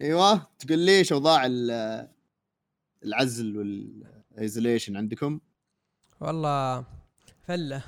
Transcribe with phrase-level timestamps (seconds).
[0.00, 2.08] إيوه تقول لي إيش اوضاع ال-
[3.04, 5.40] العزل وال isolation عندكم؟
[6.20, 6.86] والله
[7.46, 7.84] فلة.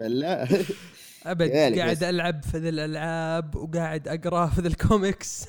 [0.00, 0.48] لا
[1.26, 2.02] أبد قاعد.
[2.04, 5.46] ألعب في ذي الألعاب وقاعد أقرأ في ذي الكوميكس.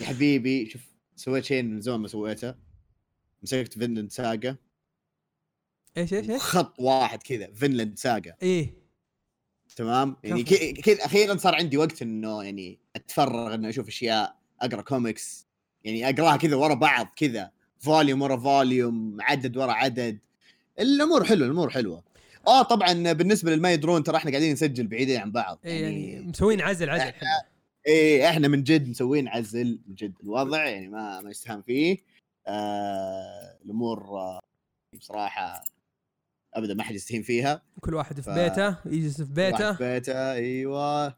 [0.00, 0.82] يا حبيبي شوف
[1.16, 2.54] سويت شيء من زمان ما سويته.
[3.42, 4.56] مسكت Vinland Saga
[5.96, 8.79] إيش إيش إيش؟ خط واحد كذا Vinland Saga إيه.
[9.80, 10.42] تمام؟ يعني
[10.72, 15.46] كذا أخيرا صار عندي وقت إنه يعني أتفرغ إنه أشوف أشياء أقرأ كوميكس
[15.84, 20.18] يعني أقرأها كذا ورا بعض كذا volume ورا volume عدد ورا عدد.
[20.80, 22.02] الأمور حلوة الأمور حلوة.
[22.46, 26.26] آه طبعا بالنسبة للما يدرون ترى إحنا قاعدين نسجل بعيدين عن بعض إيه يعني يعني
[26.26, 27.28] مسوين عزل عزل إحنا
[27.86, 31.98] إيه إحنا من جد مسوين عزل من جد الوضع يعني ما ما يستهان فيه.
[32.46, 34.40] آه الأمور آه
[34.98, 35.64] بصراحة
[36.54, 37.62] ابدا ما حد يستهين فيها.
[37.80, 39.72] كل واحد في ف- بيته يجلس في بيته.
[39.72, 41.16] في بيته أيوه.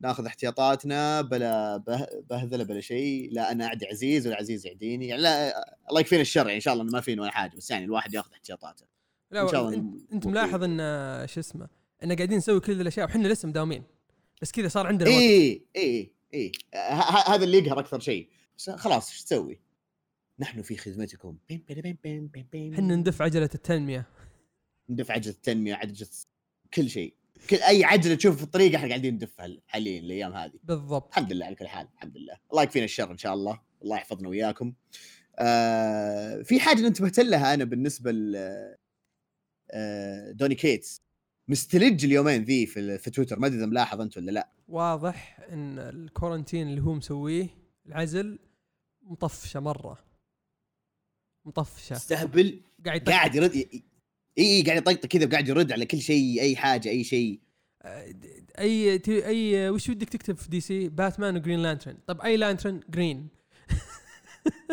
[0.00, 3.28] ناخذ احتياطاتنا بلا به- بهذله بلا شيء.
[3.32, 5.08] لا أنا أعدي عزيز ولا عزيز يعديني.
[5.08, 7.70] يعني لا الله يكفينا الشر يعني إن شاء الله إنه ما فينا ولا حاجة بس
[7.70, 8.86] يعني الواحد ياخذ احتياطاته.
[9.30, 10.78] لا إن شاء الله انت, إنه- أنت ملاحظ إن
[11.26, 11.68] شو اسمه
[12.04, 13.82] إن قاعدين نسوي كل الأشياء وحنا لسه مداومين.
[14.42, 16.52] بس كذا صار عندنا اي اي اي
[17.26, 18.28] هذا اللي يقهر أكثر شيء.
[18.76, 19.60] خلاص إيش تسوي؟
[20.38, 21.36] نحن في خدمتكم.
[21.48, 22.74] بيم بيم بيم بيم بيم بيم.
[22.74, 24.06] حنا ندف عجله التنمية.
[24.90, 26.08] ندفع عجلة التنمية عجلة
[26.74, 27.14] كل شيء.
[27.50, 30.58] كل أي عجلة تشوف في الطريق إحنا قاعدين ندفها حاليا الأيام هذه.
[30.64, 31.08] بالضبط.
[31.08, 32.38] الحمد لله على كل حال الحمد لله.
[32.50, 33.60] الله يكفينا الشر إن شاء الله.
[33.82, 34.72] الله يحفظنا وياكم
[35.38, 38.36] آه في حاجة انتبهت لها أنا بالنسبة ل
[39.70, 41.02] آه Donny Cates.
[41.48, 43.38] مستلم اليومين ذي في, في تويتر.
[43.38, 44.48] ما أدري إذا ملاحظ أنت ولا لا.
[44.68, 47.48] واضح إن ال quarantine اللي هو مسويه
[47.86, 48.38] العزل
[49.02, 49.98] مطفشة مرة.
[51.44, 51.96] مطفشة.
[51.96, 53.10] استهبل قاعد.
[53.10, 53.66] قاعد يرد
[54.38, 57.40] إي إي قاعد يطقطق كذا وقاعد يرد على كل شيء أي حاجة أي شيء.
[57.82, 58.14] آه،
[58.58, 63.28] أي أي وش بدك تكتب في DC؟ Batman و Green Lantern طب أي Lantern Green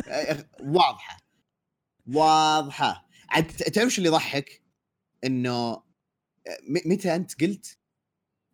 [0.07, 1.17] آه، واضحة.
[2.07, 3.07] واضحة.
[3.29, 4.61] عاد تعرف اللي يضحك؟
[5.23, 5.71] إنه
[6.67, 7.77] م- متى أنت قلت؟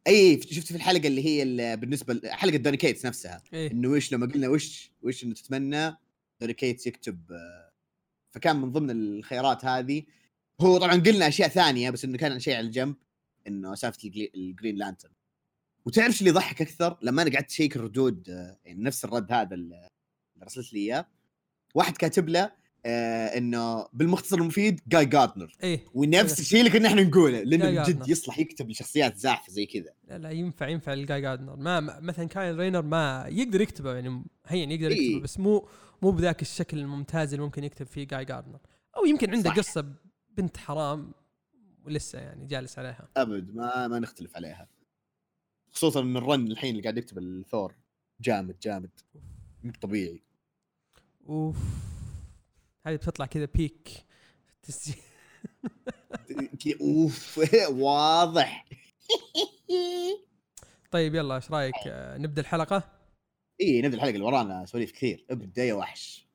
[0.07, 3.41] أي شفت في الحلقة اللي هي ال- بالنسبة حلقة Donny Cates نفسها.
[3.53, 3.72] إيه.
[3.72, 5.96] إنه وش لما قلنا وش وش إنه تتمنى
[6.41, 7.72] Donny Cates يكتب آه،
[8.31, 10.03] فكان من ضمن الخيارات هذه.
[10.62, 12.95] هو طبعا قلنا أشياء ثانية بس إنه كان شيء على الجنب
[13.47, 15.12] إنه سالفة ال Green Lantern
[15.85, 19.88] وتعرف اللي يضحك أكثر؟ لما أنا قعدت أشيك الردود آه، يعني نفس الرد هذا اللي
[20.44, 21.07] رسلت لي إياه.
[21.75, 22.51] واحد كاتب له
[22.85, 28.09] آه إنه بالمختصر المفيد Guy Gardner إيه ونفس الشيء اللي كنا إحنا نقوله لأنه جد.
[28.09, 29.94] يصلح يكتب لشخصيات زاحفة زي كذا.
[30.07, 34.23] لا, لا ينفع ينفع ال Guy Gardner ما مثلا Kyle Rayner ما يقدر يكتبه يعني
[34.47, 35.09] هين يقدر إيه.
[35.09, 35.67] يكتبه بس مو
[36.01, 38.59] مو بذاك الشكل الممتاز اللي ممكن يكتب فيه Guy Gardner
[38.97, 39.56] أو يمكن عنده صح.
[39.57, 39.85] قصة
[40.38, 41.12] بنت حرام
[41.86, 43.09] ولسه يعني جالس عليها.
[43.18, 44.68] أبد ما ما نختلف عليها.
[45.72, 47.75] خصوصا إن ال run الحين اللي قاعد يكتب الثور
[48.22, 48.90] جامد جامد.
[49.64, 50.24] مو طبيعي.
[51.30, 51.58] أوف.
[52.86, 53.88] هذه بتطلع كذا بيك
[54.47, 54.96] في التسجيل.
[56.59, 57.40] كي- أوف.
[57.70, 58.66] واضح.
[60.92, 62.92] طيب يلا إيش رأيك؟ آه، نبدأ الحلقة؟
[63.62, 65.26] اي نبدأ الحلقة اللي ورانا سواليف كثير.
[65.30, 66.27] ابدا يا وحش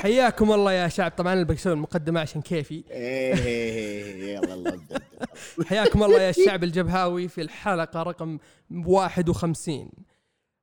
[0.00, 1.10] حياكم الله يا شعب.
[1.10, 2.84] طبعا أنا بسوي المقدمة عشان كيفي.
[2.90, 4.80] إيه يلا.
[5.64, 8.38] حياكم الله يا الشعب الجبهاوي في الحلقة رقم
[8.86, 9.90] 51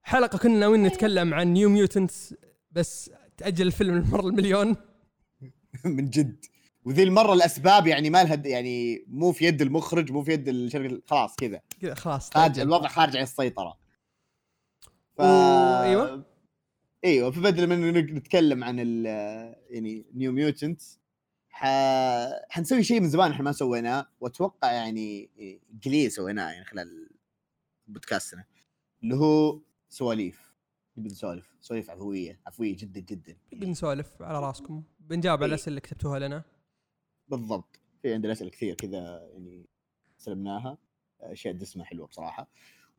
[0.02, 2.36] حلقة كنا ناويين نتكلم عن New Mutants
[2.72, 4.76] بس تأجل الفيلم المره المليون.
[5.86, 6.46] من جد.
[6.86, 11.02] وذي المرة الأسباب يعني ما لها يعني مو في يد المخرج مو في يد الشركة
[11.06, 11.62] خلاص كذا.
[11.82, 12.30] كذا خلاص.
[12.34, 12.60] خارج.
[12.60, 13.78] الوضع خارج عن السيطرة.
[15.18, 15.22] ف...
[15.22, 16.26] أيوة.
[17.08, 19.06] إيوه فبدل من إنه نتكلم عن ال
[19.70, 20.82] يعني New Mutant
[21.50, 21.66] ح...
[22.50, 25.30] حنسوي شيء من زمان إحنا ما سويناه وأتوقع يعني
[25.86, 27.10] قليل سويناه يعني خلال
[27.88, 28.46] بودكاستنا
[29.04, 30.48] اللي هو سواليف.
[30.98, 33.38] نبي نسولف سواليف عفوية عفوية جدا جدا.
[33.52, 34.84] بنسولف على راسكم.
[35.00, 35.54] بنجاوب على إيه.
[35.56, 36.44] الأسئلة اللي كتبتوها لنا.
[37.28, 37.80] بالضبط.
[38.02, 39.66] في عندنا أسئلة كثير كذا يعني
[40.18, 40.78] سلمناها.
[41.22, 42.50] أشياء دسمة حلوة بصراحة.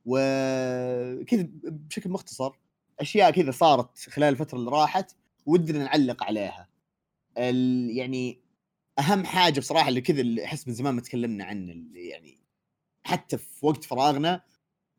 [0.04, 2.52] وكذا بشكل مختصر
[3.00, 5.16] أشياء كذا صارت خلال الفترة اللي راحت
[5.46, 6.68] ودنا نعلق عليها.
[7.96, 8.40] يعني
[8.98, 12.38] أهم حاجة بصراحة اللي كذا اللي أحس من زمان ما تكلمنا عنه اللي يعني
[13.02, 14.42] حتى في وقت فراغنا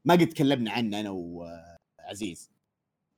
[0.06, 2.52] ما قد تكلمنا عنه أنا وعزيز.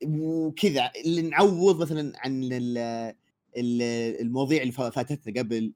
[0.05, 2.77] وكذا اللي نعوض مثلا عن ال-
[3.57, 5.73] ال- المواضيع اللي فاتتنا قبل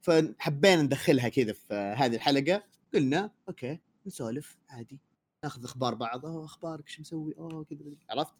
[0.00, 2.62] فحبينا ندخلها كذا في هذه الحلقة.
[2.94, 5.00] قلنا أوكي نسولف عادي
[5.44, 7.80] ناخذ أخبار بعض أخبارك شو مسوي آه كذا.
[8.10, 8.34] عرفت؟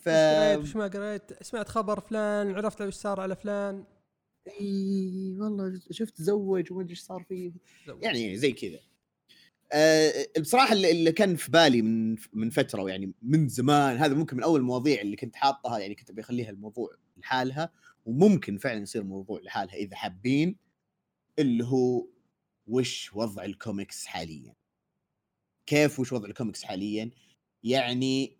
[0.00, 3.84] ف قريت وش ما قريت؟ سمعت خبر فلان عرفت وش صار على فلان.
[4.60, 7.52] إي والله شفت تزوج وما أدري إيش صار فيه.
[7.86, 8.02] زوج.
[8.02, 8.78] يعني زي كذا.
[9.72, 14.36] أه بصراحة اللي اللي كان في بالي من من فترة يعني من زمان هذا ممكن
[14.36, 17.72] من أول المواضيع اللي كنت حاطها يعني كنت بخليها الموضوع لحالها
[18.06, 20.56] وممكن فعلا يصير موضوع لحالها إذا حابين
[21.38, 22.06] اللي هو
[22.66, 24.54] وش وضع الكوميكس حاليا؟
[25.66, 27.10] كيف وش وضع الكوميكس حاليا؟
[27.64, 28.39] يعني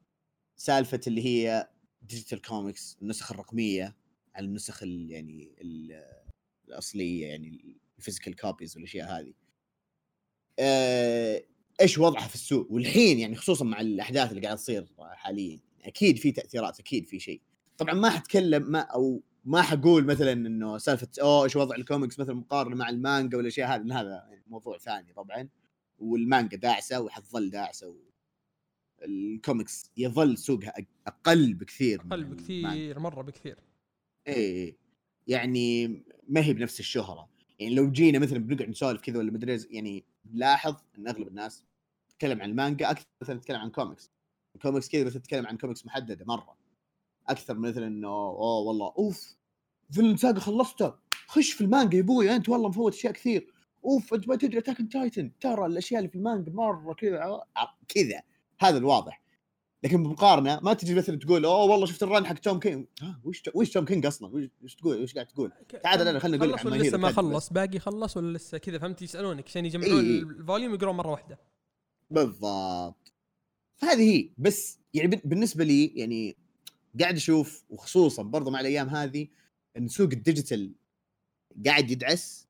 [0.61, 1.69] سالفة اللي هي
[2.03, 3.97] digital comics النسخ الرقمية
[4.35, 6.05] على النسخ ال يعني ال
[6.69, 9.33] الأصلية يعني ال physical copies والأشياء هذه.
[10.59, 11.43] آه،
[11.81, 16.33] إيش وضعها في السوق؟ والحين يعني خصوصا مع الأحداث اللي قاعدة تصير حاليا أكيد في
[16.33, 17.41] تأثيرات أكيد في شيء.
[17.79, 22.35] طبعا ما حتكلم ما أو ما حقول مثلا إنه سالفة أوه إيش وضع الكوميكس مثلا
[22.35, 25.49] مقارنة مع المانجا والأشياء هذه هذا يعني موضوع ثاني طبعا.
[25.99, 28.10] والمانجا داعسة وحتظل داعسة.
[29.03, 30.75] الكوميكس يظل سوقها
[31.07, 32.25] أقل بكثير أقل.
[32.25, 33.59] بكثير مرة بكثير.
[34.27, 34.77] إيه
[35.27, 35.87] يعني
[36.29, 37.29] ما هي بنفس الشهرة.
[37.59, 41.65] يعني لو جينا مثلا بنقعد نسولف كذا ولا مدري يعني نلاحظ إن أغلب الناس
[42.09, 44.11] تتكلم عن المانجا أكثر مثلا تتكلم عن كوميكس.
[44.55, 46.57] الكوميكس كذا بس تتكلم عن كوميكس محددة مرة.
[47.29, 49.37] أكثر من مثلا إنه أوه والله أوف
[49.91, 50.95] Vinland Saga خلصته
[51.27, 53.53] خش في المانجا يا أبوي أنت والله مفوت أشياء كثير.
[53.85, 57.43] أوف أنت ما تدري Attack Titan ترى الأشياء اللي في المانجا مرة كذا
[57.89, 58.23] كذا.
[58.61, 59.23] هذا الواضح.
[59.83, 62.87] لكن بمقارنة ما تجي مثلا تقول أوه والله شفت ال run حق Tom King
[63.25, 65.53] وش وش Tom King أصلا؟ وش- تقول وش قاعد تقول؟
[65.83, 69.03] تعال الآن خلنا نقول خلص ولا لسه ما خلص؟ باقي خلص ولا لسه؟ كذا فهمت؟
[69.03, 70.19] يسألونك عشان يجمعون إي.
[70.19, 71.39] ال volume يقرون مرة واحدة.
[72.11, 73.13] بالضبط.
[73.77, 74.31] فهذه هي.
[74.39, 76.37] بس يعني بال- بالنسبة لي يعني
[77.01, 79.29] قاعد أشوف وخصوصا برضو مع الأيام هذه
[79.77, 80.73] إن سوق ال digital
[81.67, 82.49] قاعد يدعس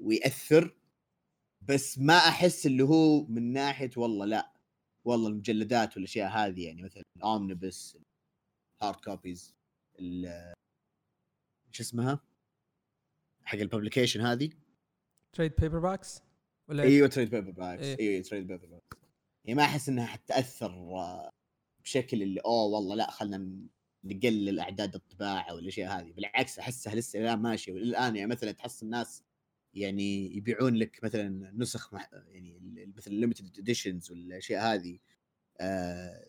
[0.00, 0.74] ويأثر
[1.62, 4.53] بس ما أحس اللي هو من ناحية والله لا.
[5.04, 7.98] والله المجلدات والأشياء هذه يعني مثلا omnibus
[8.82, 9.54] hard copies
[11.70, 12.20] شو اسمها؟
[13.44, 14.50] حق ال publication هذه.
[15.32, 16.20] تريد paperbacks
[16.68, 17.84] ولا؟ أيوه تريد paperbacks.
[18.00, 18.98] أيوه تريد paperbacks
[19.44, 21.30] يعني ما أحس إنها حتأثر آه،
[21.84, 23.68] بشكل اللي أوه والله لا خلينا
[24.04, 26.12] نقلل أعداد الطباعة والأشياء هذه.
[26.12, 27.72] بالعكس أحسها لسه الآن ماشية.
[27.72, 29.22] والآن يعني مثلا تحس الناس
[29.74, 32.10] يعني يبيعون لك مثلا نسخ مح...
[32.28, 34.98] يعني مثل ال limited editions والأشياء هذه
[35.60, 36.26] آه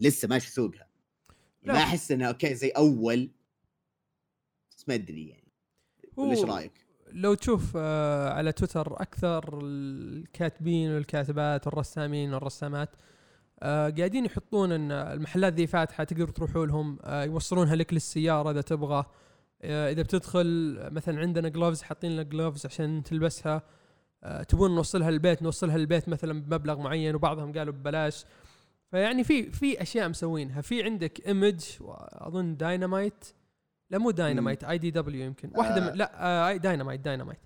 [0.00, 0.88] لسه ماشي سوقها
[1.62, 1.72] لا.
[1.72, 3.30] ما أحس إنها okay زي أول
[4.70, 5.52] بس ما أدري يعني
[6.18, 6.72] إيش رأيك؟
[7.12, 12.90] لو تشوف آه، على تويتر أكثر الكاتبين والكاتبات والرسامين والرسامات
[13.62, 18.60] آه، قاعدين يحطون إن المحلات ذي فاتحة تقدر تروحوا لهم آه، يوصلونها لك للسيارة إذا
[18.60, 19.06] تبغى آه،
[19.64, 23.62] إذا بتدخل مثلا عندنا gloves حاطين لك gloves عشان تلبسها.
[24.24, 28.24] آه، تبون نوصلها للبيت نوصلها للبيت مثلا بمبلغ معين وبعضهم قالوا ببلاش.
[28.90, 30.60] فيعني في في أشياء مسوينها.
[30.60, 33.24] في عندك Image وأظن داينامايت
[33.90, 35.50] لا مو Dynamite IDW يمكن.
[35.54, 35.90] واحدة آه.
[35.90, 36.12] من لا
[36.52, 37.40] آه Dynamite Dynamite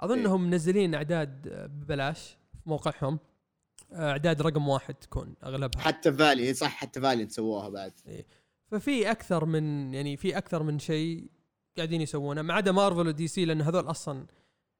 [0.00, 3.18] أظنهم منزلين أعداد آه، ببلاش في موقعهم.
[3.92, 5.82] آه، أعداد رقم واحد تكون أغلبها.
[5.82, 7.92] حتى Valiant صح حتى Valiant سووها بعد.
[8.70, 11.30] ففي أكثر من يعني في أكثر من شيء.
[11.80, 14.26] قاعدين يسوونه ما عدا Marvel و DC لأن هذول أصلا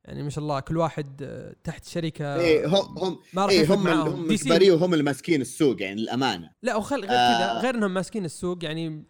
[0.05, 3.61] يعني ما شاء الله كل واحد آه، تحت شركة إيه هم هم ما راح إيه
[3.61, 6.51] يفرق هم هم كبار إيه وهم اللي ماسكين السوق يعني للأمانة.
[6.63, 7.39] لا وخل غير آه.
[7.39, 9.05] كذا غير إنهم ماسكين السوق يعني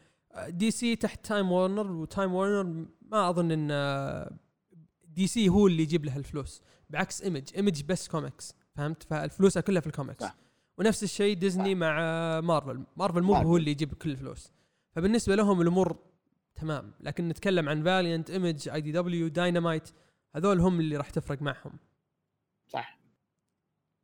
[0.49, 4.33] DC تحت Time Warner و Time Warner ما أظن إن آه،
[5.05, 9.87] DC هو اللي يجيب لها الفلوس بعكس Image Image بس كوميكس فهمت؟ فالفلوس كلها في
[9.87, 10.37] الكوميكس صح.
[10.79, 13.35] ونفس الشيء ديزني مع آه، Marvel Marvel مو.
[13.35, 14.53] هو اللي يجيب كل الفلوس.
[14.93, 15.97] فبالنسبة لهم الأمور
[16.61, 16.93] تمام.
[17.01, 19.89] لكن نتكلم عن Valiant Image IDW Dynamite
[20.37, 21.79] هذول هم اللي راح تفرق معهم.
[22.69, 23.01] صح.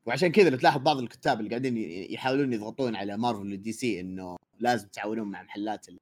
[0.07, 1.77] وعشان كذا لو تلاحظ بعض الكتاب اللي قاعدين
[2.13, 6.01] يحاولون يضغطون على Marvel و DC إنه لازم تعاونون مع محلات ال-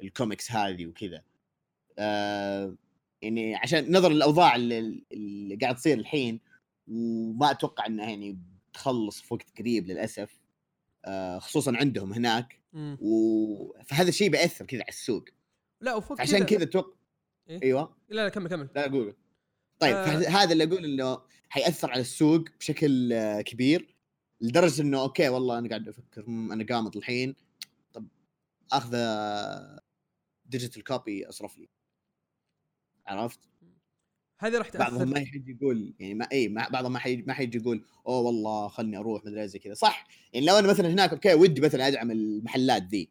[0.00, 1.22] الكوميكس هذه وكذا.
[1.98, 2.76] آه
[3.22, 6.40] يعني عشان نظر الأوضاع اللي, اللي قاعد تصير الحين
[6.88, 8.38] وما أتوقع إنها يعني
[8.72, 10.40] تخلص في وقت قريب للأسف.
[11.04, 12.60] آه خصوصا عندهم هناك.
[13.00, 13.82] و...
[13.82, 15.24] فهذا الشيء بيأثر كذا على السوق.
[15.84, 16.62] لا وفوق عشان كذا.
[16.62, 16.92] أتوقع
[17.48, 17.96] إيه؟ أيوه.
[18.08, 18.68] لا لا كمل كمل.
[18.74, 19.14] لا أقول
[19.78, 20.06] طيب آه.
[20.06, 20.28] آه.
[20.28, 23.94] هذا اللي أقول إنه حيأثر على السوق بشكل آه، كبير
[24.40, 27.34] لدرجة إنه okay والله أنا قاعد أفكر أنا قامت الحين.
[27.92, 28.06] طب
[28.72, 28.96] أخذ
[30.46, 31.68] digital copy أصرف لي.
[33.06, 33.40] عرفت؟
[34.38, 37.32] هذه راح بعضهم تاثر ما يحج يقول يعني ما إي ما بعضهم ما حيجي ما
[37.32, 39.74] حيجي يقول أوه والله خلني أروح مدري زي كذا.
[39.74, 43.10] صح؟ يعني لو أنا مثلا هناك okay ودي مثلا أدعم المحلات ذي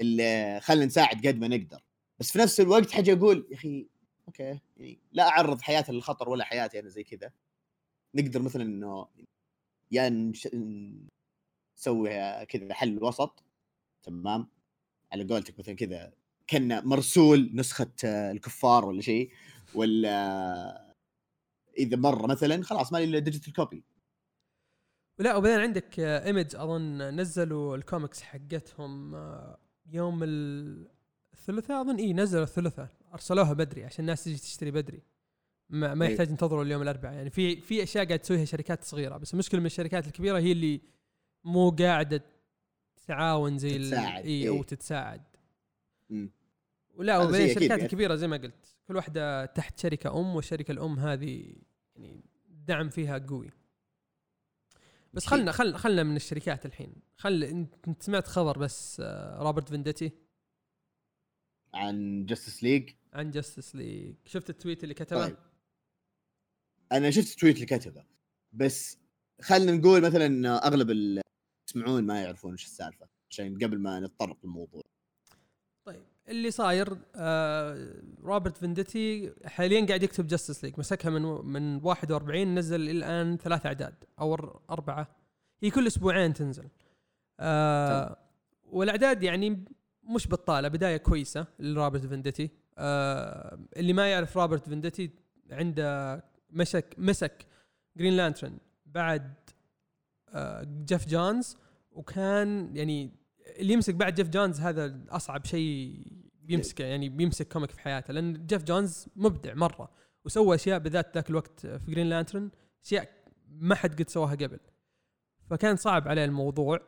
[0.00, 1.83] اللي خلينا نساعد قد ما نقدر.
[2.18, 3.88] بس في نفس الوقت حاجة أقول يا أخي
[4.28, 7.32] أوكي يعني لا أعرض حياتي للخطر ولا حياتي أنا زي كذا.
[8.14, 9.08] نقدر مثلا إنه
[9.90, 10.48] يا نش-
[11.78, 12.08] نسوي
[12.46, 13.44] كذا حل وسط
[14.02, 14.48] تمام؟
[15.12, 16.12] على قولتك مثلا كذا
[16.46, 19.32] كأن مرسول نسخة الكفار ولا شيء
[19.74, 20.94] ولا
[21.78, 23.84] إذا مره مثلا خلاص ما إلا ديجيتال كوبي
[25.18, 30.22] لا وبعدين عندك Image أظن نزلوا الكوميكس حقتهم آه، يوم
[31.34, 35.02] الثلاثاء أظن إي نزلوا الثلاثاء أرسلوها بدري عشان الناس تجي تشتري بدري
[35.70, 36.06] ما, ما.
[36.06, 39.66] يحتاج ينتظروا اليوم الأربعاء يعني في في أشياء قاعد تسويها شركات صغيرة بس المشكلة من
[39.66, 40.80] الشركات الكبيرة هي اللي
[41.44, 42.22] مو قاعدة
[43.06, 44.62] تعاون زي تتساعد، إي أو.
[44.62, 45.22] تتساعد
[46.10, 46.30] مم.
[46.94, 47.82] ولا أكيد الشركات يعني.
[47.82, 51.54] الكبيرة زي ما قلت كل واحدة تحت شركة أم والشركة الأم هذه
[51.96, 53.50] يعني الدعم فيها قوي
[55.14, 55.26] بس.
[55.26, 60.12] خلنا خلنا خلنا من الشركات الحين خل انت سمعت خبر بس آه، روبرت فينديتي
[61.74, 65.36] عن جاستس ليج عن جاستس ليج شفت ال tweet اللي كتبه؟ طيب.
[66.92, 68.04] أنا شفت ال tweet اللي كتبه
[68.52, 68.98] بس
[69.42, 71.20] خلينا نقول مثلا أغلب اللي
[71.68, 74.82] يسمعون ما يعرفون إيش السالفة عشان قبل ما نتطرق للموضوع.
[75.84, 82.54] طيب اللي صاير آه Robert Venditti حاليا قاعد يكتب Justice League مسكها من من 41
[82.54, 84.34] نزل إلى الآن ثلاث أعداد أو
[84.70, 85.16] أربعة.
[85.62, 86.68] هي كل أسبوعين تنزل.
[87.40, 88.18] آه
[88.64, 89.64] والأعداد يعني
[90.08, 95.10] مش بطاله بداية كويسة ل Robert Venditti آه اللي ما يعرف Robert Venditti
[95.50, 97.46] عنده مسك مسك
[97.96, 99.34] Green Lantern بعد
[100.28, 101.56] آه Geoff Johns
[101.92, 103.10] وكان يعني
[103.58, 106.06] اللي يمسك بعد Geoff Johns هذا أصعب شيء
[106.42, 109.90] بيمسكه يعني بيمسك comic في حياته لأن Geoff Johns مبدع مرة
[110.24, 112.50] وسوى أشياء بالذات ذاك الوقت في Green Lantern
[112.84, 113.08] أشياء
[113.48, 114.60] ما حد قد سواها قبل
[115.50, 116.80] فكان صعب عليه الموضوع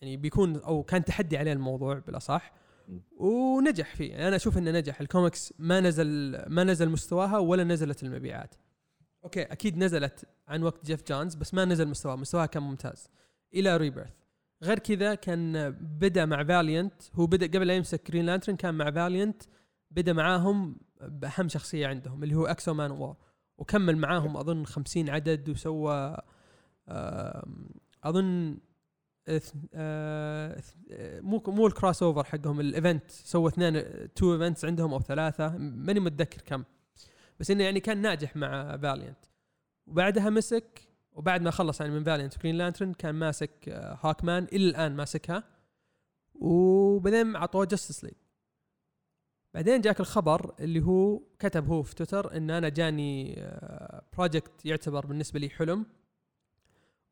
[0.00, 2.52] يعني بيكون أو كان تحدي عليه الموضوع بالأصح.
[3.16, 4.10] ونجح فيه.
[4.10, 5.00] يعني أنا أشوف إنه نجح.
[5.00, 8.54] الكوميكس ما نزل ما نزل مستواها ولا نزلت المبيعات.
[9.24, 12.16] okay أكيد نزلت عن وقت Geoff Johns بس ما نزل مستواها.
[12.16, 13.08] مستواها كان ممتاز.
[13.54, 14.14] إلى Rebirth
[14.62, 18.90] غير كذا كان بدأ مع Valiant هو بدأ قبل لا يمسك Green Lantern كان مع
[18.90, 19.42] Valiant
[19.90, 23.16] بدأ معاهم بأهم شخصية عندهم اللي هو X-O Manowar
[23.58, 26.16] وكمل معاهم أظن 50 عدد وسوى
[28.04, 28.58] أظن
[31.22, 33.82] مو مو ال crossover حقهم ال event سوى اثنين
[34.14, 36.64] two events عندهم أو ثلاثة ماني متذكر كم.
[37.40, 39.18] بس إنه يعني كان ناجح مع Valiant
[39.86, 44.44] وبعدها مسك وبعد ما خلص يعني من Valiant و Green Lantern كان ماسك آه، Hawkman
[44.44, 45.44] إلى الآن ماسكها.
[46.34, 48.14] وبعدين عطوه Justice League
[49.54, 53.34] بعدين جاك الخبر اللي هو كتب هو في تويتر إن أنا جاني
[54.12, 55.86] project يعتبر بالنسبة لي حلم.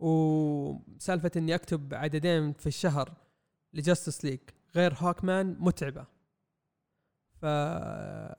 [0.00, 3.12] وسالفة إني أكتب عددين في الشهر
[3.74, 4.40] ل Justice League
[4.74, 6.06] غير Hawkman متعبة.
[7.34, 8.36] فالحل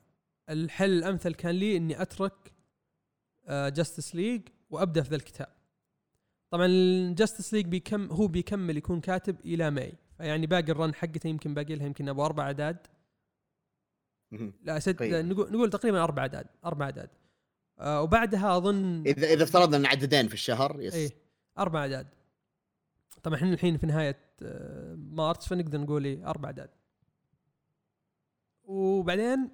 [0.90, 2.52] الأمثل كان لي إني أترك
[3.48, 5.48] Justice League وأبدأ في ذا الكتاب.
[6.50, 10.94] طبعا ال Justice League بيكم هو بيكمل يكون كاتب إلى May فيعني باقي ال run
[10.94, 12.86] حقته يمكن باقي لها يمكن أبو أربع أعداد.
[14.62, 15.22] لا ست تقريباً.
[15.22, 17.10] نقول نقول تقريبا أربع أعداد أربع أعداد.
[17.78, 20.94] آه وبعدها أظن اذا إذا افترضنا إن عددين في الشهر yes.
[20.94, 21.21] إيه.
[21.58, 22.06] أربع أعداد.
[23.22, 26.70] طبعا إحنا الحين في نهاية آه، مارس فنقدر نقول إيه أربع أعداد.
[28.64, 29.50] وبعدين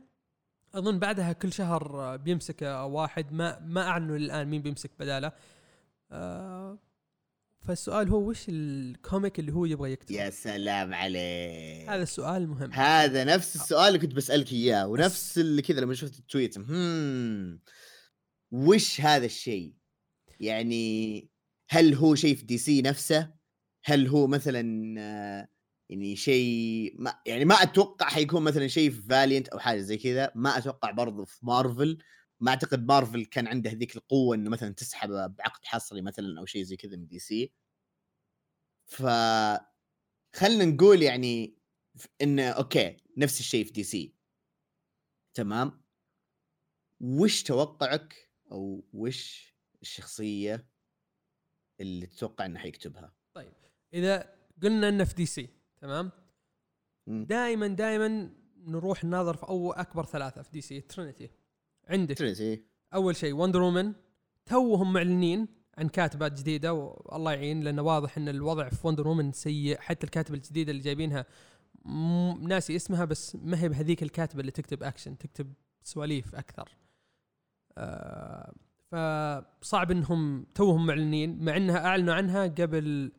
[0.74, 3.32] أظن بعدها كل شهر آه، بيمسك آه، واحد.
[3.32, 5.32] ما ما أعلنوا الان مين بيمسك بداله.
[6.12, 6.78] آه
[7.60, 11.88] فالسؤال هو وش ال comic اللي هو يبغى يكتبه يا سلام عليك.
[11.88, 12.72] هذا السؤال مهم.
[12.72, 16.58] هذا نفس السؤال اللي كنت بسألك إياه ونفس اللي كذا لما شفت ال tweet.
[16.58, 17.60] هم
[18.50, 19.74] وش هذا الشيء؟
[20.40, 21.28] يعني
[21.70, 23.34] هل هو شيء في DC نفسه؟
[23.84, 25.48] هل هو مثلا آه،
[25.88, 30.32] يعني شيء ما يعني ما أتوقع حيكون مثلا شيء في Valiant أو حاجة زي كذا،
[30.34, 31.98] ما أتوقع برضه في مارفل،
[32.40, 36.62] ما أعتقد مارفل كان عنده هذيك القوة إنه مثلا تسحب بعقد حصري مثلا أو شيء
[36.62, 37.52] زي كذا من DC.
[38.86, 39.02] ف
[40.36, 41.58] خلينا نقول يعني
[42.22, 44.14] إنه أوكي نفس الشيء في DC
[45.34, 45.82] تمام
[47.00, 50.66] وش توقعك أو وش الشخصية
[51.80, 53.12] اللي تتوقع إنه حيكتبها.
[53.94, 55.48] إذا قلنا إنه في DC
[55.80, 56.10] تمام.
[57.06, 58.30] دائما دائما
[58.66, 61.30] نروح نناظر في اول أكبر ثلاثة في DC Trinity
[61.88, 62.62] عندك Trinity
[62.94, 63.92] أول شيء Wonder Woman
[64.46, 69.78] توهم معلنين عن كاتبات جديدة والله يعين لأنه واضح إن الوضع في Wonder Woman سيء.
[69.80, 71.26] حتى الكاتبة الجديدة اللي جايبينها
[71.84, 76.68] م- ناسي اسمها بس ما هي بهذيك الكاتبة اللي تكتب اكشن تكتب سواليف أكثر.
[77.78, 78.52] آه
[78.90, 83.12] فصعب إنهم توهم معلنين مع إنها أعلنوا عنها قبل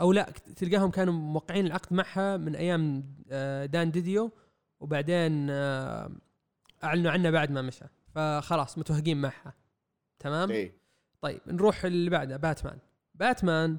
[0.00, 4.32] أو لا تلقاهم كانوا موقعين العقد معها من أيام آه، Dan DiDio
[4.80, 6.10] وبعدين آه،
[6.84, 7.84] أعلنوا عنها بعد ما مشى.
[8.14, 9.54] فخلاص متوهقين معها.
[10.18, 10.74] تمام؟ إيه.
[11.20, 12.78] طيب نروح اللي بعده باتمان.
[13.14, 13.78] باتمان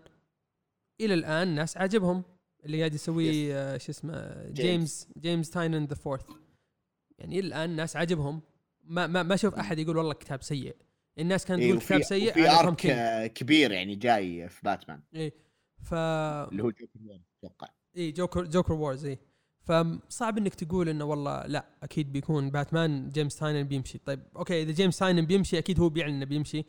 [1.02, 2.24] إلى الآن ناس عاجبهم.
[2.66, 6.26] اللي قاعد يسويه آه، شو اسمه James James Tynion the Fourth.
[7.20, 8.42] يعني إلى الآن ناس عاجبهم.
[8.84, 10.76] ما ما ما أشوف أحد يقول والله كتاب سيء.
[11.20, 15.02] الناس كانت إيه تقول كتاب سيء في arc كبير يعني جاي في باتمان.
[15.16, 15.34] إيه
[15.84, 17.68] ف اللي هو Joker War أتوقع.
[17.98, 19.20] اي Joker Joker War اي
[19.62, 23.98] فصعب إنك تقول إنه والله لا أكيد بيكون باتمان James Tynion بيمشي.
[23.98, 26.64] طيب أوكي إذا James Tynion بيمشي أكيد هو بيعلن إنه بيمشي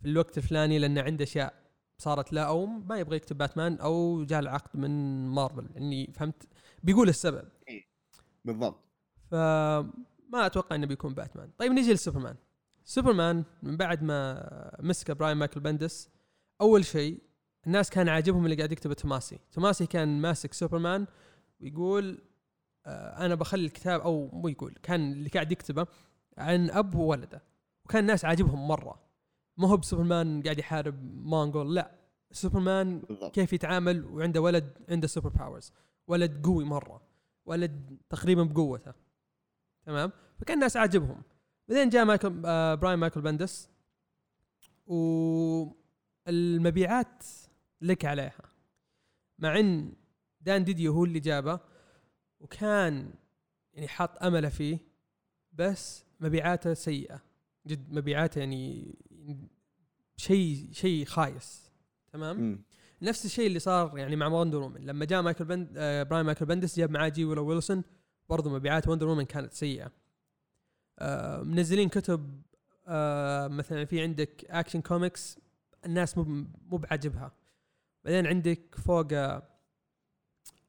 [0.00, 1.54] في الوقت الفلاني لأنه عنده أشياء
[1.98, 6.48] صارت لا أو ما يبغى يكتب باتمان أو جاء العقد من مارفل يعني فهمت؟
[6.82, 7.48] بيقول السبب.
[8.44, 8.84] بالضبط.
[9.30, 9.92] فما
[10.46, 11.50] أتوقع إنه بيكون باتمان.
[11.58, 12.36] طيب نجي لسوبرمان.
[12.88, 16.10] سوبرمان من بعد ما مسك Brian Michael Bendis
[16.60, 17.22] أول شيء
[17.66, 19.38] الناس كان عاجبهم اللي قاعد يكتبه Tomasi.
[19.52, 21.06] Tomasi كان ماسك سوبرمان
[21.60, 22.18] ويقول
[22.86, 25.86] آه أنا بخلي الكتاب أو مو يقول كان اللي قاعد يكتبه
[26.38, 27.42] عن أب وولده.
[27.84, 29.02] وكان الناس عاجبهم مرة.
[29.56, 31.90] ما هو بسوبرمان قاعد يحارب Mongul لا.
[32.32, 33.02] سوبرمان
[33.32, 35.72] كيف يتعامل وعنده ولد عنده superpowers
[36.06, 37.02] ولد قوي مرة.
[37.46, 38.92] ولد تقريبا بقوته.
[39.86, 41.22] تمام؟ فكان الناس عاجبهم.
[41.68, 43.70] بعدين جاء مايكل آه Brian Michael Bendis
[46.26, 47.24] والمبيعات
[47.80, 48.42] لك عليها.
[49.38, 49.92] مع إن
[50.40, 51.60] Dan DiDio هو اللي جابه
[52.40, 53.12] وكان
[53.74, 54.78] يعني حاط أمله فيه
[55.52, 57.22] بس مبيعاته سيئة.
[57.66, 58.94] جد مبيعاته يعني
[60.16, 61.72] شيء شيء خايس.
[62.12, 62.62] تمام؟ مم.
[63.02, 66.46] نفس الشيء اللي صار يعني مع Wonder Woman لما جاء Michael Bend آه Brian Michael
[66.46, 67.24] Bendis جاب معاه G.
[67.24, 67.84] Willow Wilson
[68.28, 69.92] برضو مبيعات Wonder Woman كانت سيئة.
[71.42, 72.42] منزلين كتب
[72.86, 75.38] آه مثلا في عندك Action Comics
[75.86, 76.24] الناس مو
[76.68, 77.32] مو بعجبها.
[78.04, 79.06] بعدين عندك فوق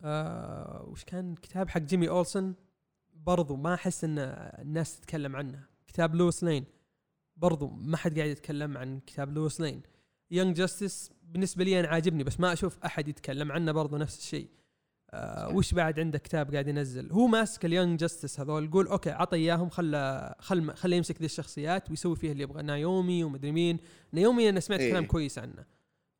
[0.03, 2.55] آه وش كان كتاب حق Jimmy Olsen
[3.13, 4.19] برضو ما أحس إن
[4.59, 5.63] الناس تتكلم عنه.
[5.87, 6.65] كتاب Lois Lane
[7.37, 9.81] برضو ما حد قاعد يتكلم عن كتاب Lois Lane
[10.31, 14.49] Young Justice بالنسبة لي أنا عاجبني بس ما أشوف أحد يتكلم عنه برضو نفس الشيء.
[15.11, 15.55] آه.
[15.55, 19.37] وش بعد عنده كتاب قاعد ينزل؟ هو ماسك ال Young Justice هذول يقول أوكي عطى
[19.37, 23.79] إياهم خله خل خليه يمسك ذي الشخصيات ويسوي فيها اللي يبغى Naomi ومدري مين.
[24.11, 24.91] Naomi أنا سمعت إيه.
[24.91, 25.65] كلام كويس عنه.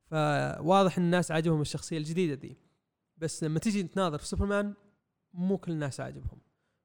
[0.05, 2.57] فواضح إن الناس عاجبهم الشخصية الجديدة دي
[3.17, 4.73] بس لما تيجي تناظر في سوبرمان
[5.33, 6.39] مو كل الناس عاجبهم.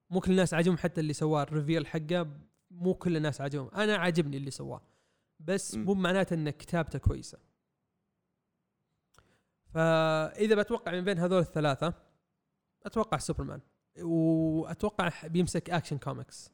[0.09, 2.27] مو كل الناس عاجبهم حتى اللي سواه ال reveal حقه
[2.71, 3.69] مو كل الناس عاجبهم.
[3.75, 4.81] أنا عاجبني اللي سواه.
[5.39, 5.75] بس.
[5.75, 7.37] مو معناته إن كتابته كويسة.
[9.75, 11.93] فإذا بتوقع من بين هذول الثلاثة
[12.85, 13.59] أتوقع سوبرمان
[14.01, 16.51] وأتوقع بيمسك Action Comics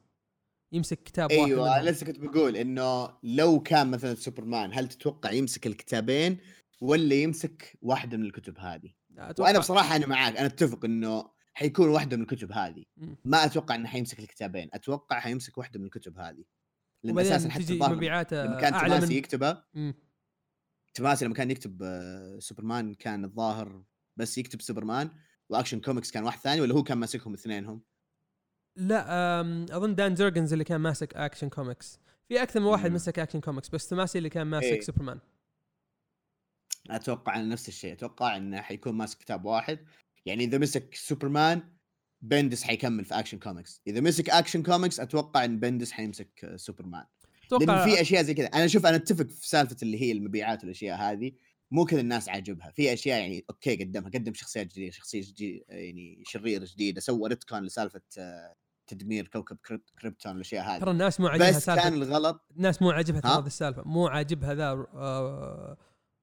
[0.72, 5.66] يمسك كتاب واحد أيوه لسه كنت بقول إنه لو كان مثلا سوبرمان هل تتوقع يمسك
[5.66, 6.38] الكتابين
[6.80, 11.88] ولا يمسك واحدة من الكتب هذه؟ أتوقع وأنا بصراحة أنا معاك أنا أتفق إنه حيكون
[11.88, 12.84] واحدة من الكتب هذه.
[13.24, 16.44] ما أتوقع إنه حيمسك الكتابين أتوقع حيمسك واحدة من الكتب هذه
[17.04, 19.94] لأن أساسا حتى مبيعاته لما كان أعلى من يكتبها مم.
[20.94, 23.84] توماسي لما كان يكتب آه، سوبرمان كان الظاهر
[24.16, 25.10] بس يكتب سوبرمان
[25.48, 27.82] و Action Comics كان واحد ثاني ولا هو كان ماسكهم اثنينهم؟
[28.76, 29.40] لا
[29.76, 32.94] أظن دان جيرجنز اللي كان ماسك Action Comics في أكثر من واحد مم.
[32.94, 34.80] مسك Action Comics بس توماسي اللي كان ماسك إيه.
[34.80, 35.18] سوبرمان
[36.90, 39.78] أتوقع أنا نفس الشيء أتوقع إنه حيكون ماسك كتاب واحد
[40.26, 41.62] يعني إذا مسك سوبرمان
[42.20, 47.04] بندس حيكمل في Action Comics إذا مسك Action Comics أتوقع إن بندس حيمسك آه، سوبرمان
[47.56, 48.46] أتوقع في أشياء زي كذا.
[48.46, 51.32] أنا شوف أنا أتفق في سالفة اللي هي المبيعات والأشياء هذه.
[51.70, 52.70] مو كل الناس عاجبها.
[52.76, 54.10] في أشياء يعني أوكي قدمها.
[54.10, 57.00] قدم شخصيات جديدة شخصية جديدة يعني شريرة جديدة.
[57.00, 58.54] سوى retcon لسالفة آه،
[58.86, 62.44] تدمير كوكب كريب- كريبتون والأشياء ترى هذه الناس مو عاجبها بس كان سالفه الغلط.
[62.56, 63.82] الناس مو عاجبها ترى ها؟ هذه السالفة.
[63.86, 65.76] مو عاجبها ذا آه،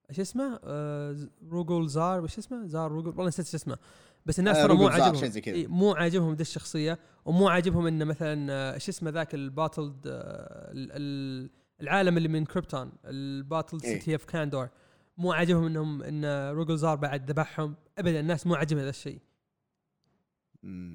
[0.10, 3.78] إيش اسمه؟ آه، روجل زار وش اسمه؟ زار روجل والله نسيت إيش اسمه.
[4.26, 5.32] بس الناس آه، ترى مو عاجبهم.
[5.72, 10.72] مو عاجبهم ذي الشخصية ومو عاجبهم إنه مثلا آه، إيش اسمه ذاك ال bottled آه،
[10.72, 11.50] ال- ال-
[11.82, 13.94] العالم اللي من كريبتون ال bottled إيه.
[13.94, 14.70] city of Kandor.
[15.18, 17.76] مو عاجبهم إنهم إن روجل زار بعد ذبحهم.
[17.98, 19.20] ابدا الناس مو عاجبها ذا الشيء.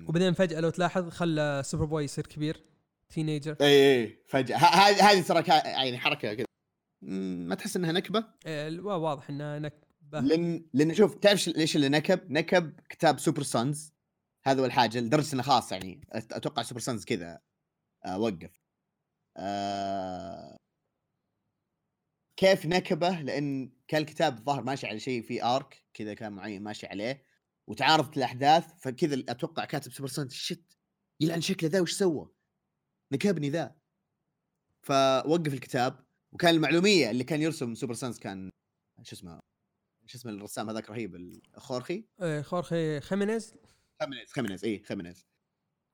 [0.09, 2.65] وبعدين فجأة لو تلاحظ خلى Superboy يصير كبير
[3.09, 4.57] teenager إي إي فجأة.
[4.57, 6.47] هذه هذه ترى يعني حركة كذا.
[7.03, 9.84] ما تحس إنها نكبة؟ إيه، واضح انه نكبه
[10.21, 13.95] لأن لأن شوف تعرف ليش اللي نكب؟ نكب كتاب سوبر سانز
[14.47, 17.41] هذا هو الحاجة لدرجة إنه خلاص يعني أتوقع Super Sons كذا
[18.05, 18.61] آه وقف
[19.37, 20.57] آه
[22.37, 26.87] كيف نكبه؟ لأن كان الكتاب الظاهر ماشي على شيء في arc كذا كان معين ماشي
[26.87, 27.25] عليه
[27.67, 30.79] وتعارضت الاحداث فكذا أتوقع كاتب Super Sons shit
[31.21, 32.31] يلعن شكله ذا وش سوى؟
[33.13, 33.77] نكبني ذا
[34.83, 38.51] فوقف الكتاب وكان المعلومية اللي كان يرسم Super Sons كان
[39.03, 39.41] شو اسمه
[40.07, 43.55] شو اسمه الرسام هذاك رهيب الخورخي إيه، خورخي خيمينيز.
[44.03, 45.27] خيمينيز خيمينيز اي خيمينيز.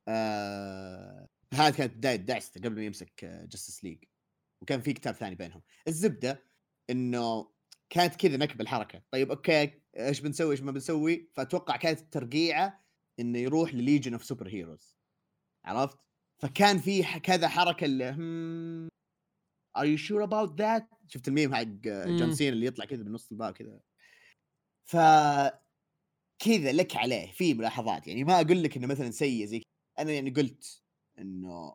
[0.09, 4.05] آه هذه كانت بداية دعسته قبل ما يمسك Justice League
[4.62, 5.62] وكان في كتاب ثاني بينهم.
[5.88, 6.42] الزبدة
[6.90, 7.51] إنه
[7.90, 9.03] كانت كذا نكبة الحركة.
[9.11, 12.85] طيب أوكي إيش بنسوي إيش ما بنسوي؟ فأتوقع كانت الترقيعه
[13.20, 14.97] إنه يروح ل Legion of Super-Heroes
[15.64, 15.99] عرفت؟
[16.42, 18.88] فكان في كذا حركة اللي هم
[19.77, 22.33] are you sure about that شفت الميم حق جون مم.
[22.33, 23.81] سينا اللي يطلع كذا بنص الباب كذا.
[24.90, 24.96] ف
[26.38, 28.07] كذا لك عليه في ملاحظات.
[28.07, 29.62] يعني ما أقول لك إنه مثلا سيء زي.
[29.98, 30.83] أنا يعني قلت
[31.18, 31.74] إنه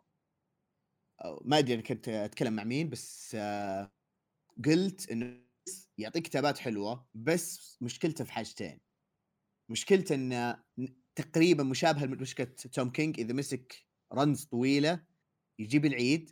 [1.44, 3.36] ما أدري أنا كنت أتكلم مع مين بس
[4.66, 5.40] قلت إنه
[5.98, 8.78] يعطيك كتابات حلوة بس مشكلته في حاجتين.
[9.70, 10.64] مشكلته انه
[11.14, 15.04] تقريبا مشابهه لمشكله توم كينج؟ إذا مسك رنز طويلة
[15.58, 16.30] يجيب العيد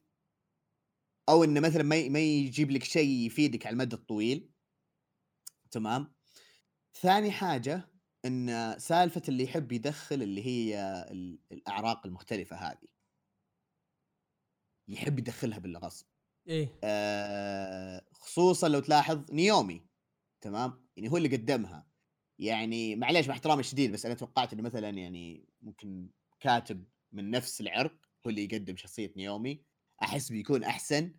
[1.28, 4.50] أو إنه مثلا ما ما يجيب لك شيء يفيدك على المدى الطويل.
[5.70, 6.13] تمام؟
[6.94, 7.88] ثاني حاجة
[8.24, 10.78] إن سالفة اللي يحب يدخل اللي هي
[11.10, 12.88] ال- الأعراق المختلفة هذه.
[14.88, 16.06] يحب يدخلها بالغصب.
[16.48, 16.78] إيه.
[16.84, 19.86] آه، خصوصا لو تلاحظ نيومي
[20.40, 21.86] تمام؟ يعني هو اللي قدمها.
[22.38, 27.60] يعني معليش مع احترامي الشديد بس أنا توقعت إنه مثلا يعني ممكن كاتب من نفس
[27.60, 29.64] العرق هو اللي يقدم شخصية نيومي.
[30.02, 31.14] أحس بيكون أحسن.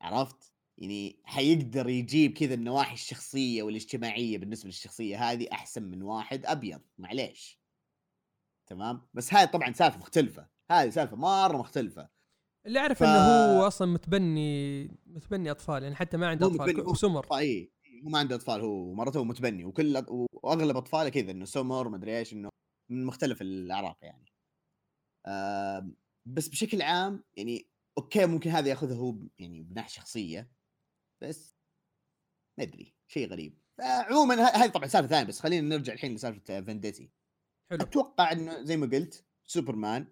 [0.00, 0.51] عرفت؟
[0.82, 7.60] يعني حيقدر يجيب كذا النواحي الشخصية والاجتماعية بالنسبة للشخصية هذه أحسن من واحد أبيض معليش.
[8.66, 10.48] تمام؟ بس هاي طبعا سالفة مختلفة.
[10.70, 12.08] هذه سالفة مرة مختلفة.
[12.66, 13.18] اللي أعرف ف- إنه
[13.60, 17.72] هو أصلا متبني متبني أطفال يعني حتى ما عنده أطفال هو وسمر اي
[18.04, 19.64] هو ما عنده أطفال هو مرته متبني.
[19.64, 22.48] وكل وأغلب أطفاله كذا إنه سمر مدري إيش إنه
[22.90, 24.32] من مختلف الأعراق يعني.
[25.26, 27.66] آم، بس بشكل عام يعني
[27.98, 30.50] أوكي ممكن هذا ياخذها هو يعني بناحيه شخصية.
[31.22, 31.56] بس
[32.58, 33.62] ما أدري شيء غريب.
[33.80, 37.10] عموما هذه طبعا سالفة ثانية بس خلينا نرجع الحين لسالفة فينديتي
[37.70, 37.82] حلو.
[37.82, 40.06] أتوقع إنه زي ما قلت سوبرمان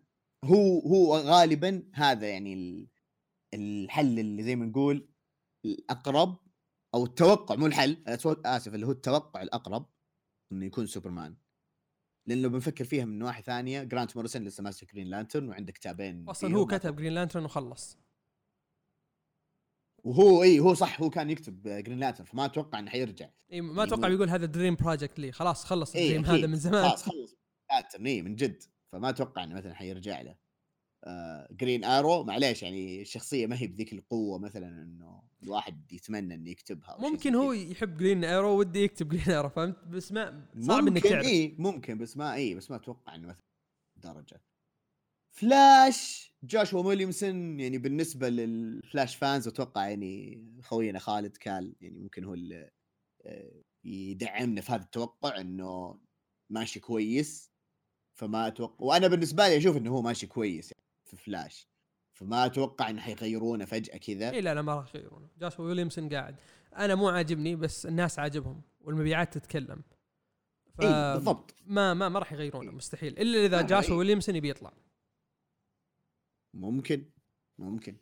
[0.44, 2.88] هو هو غالبا هذا يعني ال-
[3.54, 5.08] الحل اللي زي ما نقول
[5.64, 6.38] الأقرب
[6.94, 8.04] أو التوقع مو الحل
[8.46, 9.90] آسف اللي هو التوقع الأقرب
[10.52, 11.36] إنه يكون سوبرمان.
[12.28, 16.28] لأن لو بنفكر فيها من نواحي ثانية جرانت موريسون لسه ماسك Green Lantern وعنده كتابين
[16.28, 17.98] أصلا هو كتب Green Lantern وخلص.
[20.04, 23.28] وهو إي هو صح هو كان يكتب Green Lantern فما أتوقع إنه حيرجع.
[23.52, 25.32] إي ما يعني أتوقع هو- بيقول هذا dream project لي.
[25.32, 26.36] خلاص خلص إيه، ال dream.
[26.36, 26.88] هذا من زمان.
[26.88, 27.36] خلاص خلص.
[27.70, 28.62] Lantern إي من جد.
[28.92, 30.36] فما أتوقع إنه مثلا حيرجع له.
[31.04, 36.50] آه Green Arrow معليش يعني الشخصية ما هي بذيك القوة مثلا إنه الواحد يتمنى إنه
[36.50, 37.52] يكتبها ممكن هو.
[37.52, 41.26] يحب Green Arrow ودي يكتب Green Arrow فهمت؟ بس ما صعب إنك ممكن تعرف.
[41.26, 43.42] إي ممكن بس ما إي بس ما أتوقع إنه مثلا
[43.96, 44.42] درجة.
[45.30, 52.24] فلاش جاشوا ويليامسون يعني بالنسبة لل Flash fans أتوقع يعني خوينا خالد كال يعني ممكن
[52.24, 52.70] هو اللي
[53.26, 56.00] آه، يدعمنا في هذا التوقع إنه
[56.50, 57.50] ماشي كويس.
[58.14, 61.68] فما أتوقع وأنا بالنسبة لي أشوف إنه هو ماشي كويس يعني في فلاش.
[62.12, 64.30] فما أتوقع إنه حيغيرونه فجأة كذا.
[64.30, 66.36] إي لا لا ما راح يغيرونه جاشوا ويليامسون قاعد.
[66.76, 69.82] أنا مو عاجبني بس الناس عاجبهم والمبيعات تتكلم.
[70.74, 70.80] ف...
[70.80, 71.54] إي بالضبط.
[71.66, 73.18] ما ما ما راح يغيرونه مستحيل.
[73.18, 73.96] إلا إذا جاشوا.
[73.96, 74.72] ويليامسون يبي يطلع.
[76.54, 77.04] ممكن
[77.58, 77.96] ممكن.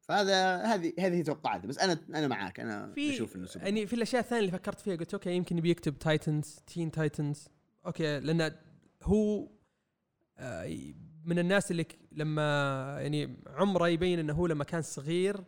[0.00, 3.64] فهذا هذه هذه توقعاتي بس أنا أنا معاك أنا في أشوف إنه سوبر.
[3.64, 7.48] يعني في الأشياء الثانية اللي فكرت فيها قلت أوكي يمكن يبي يكتب Titans Teen Titans
[7.86, 8.56] أوكي لأن
[9.02, 9.48] هو
[10.38, 10.92] آه،
[11.24, 15.44] من الناس اللي لما يعني عمره يبين إنه هو لما كان صغير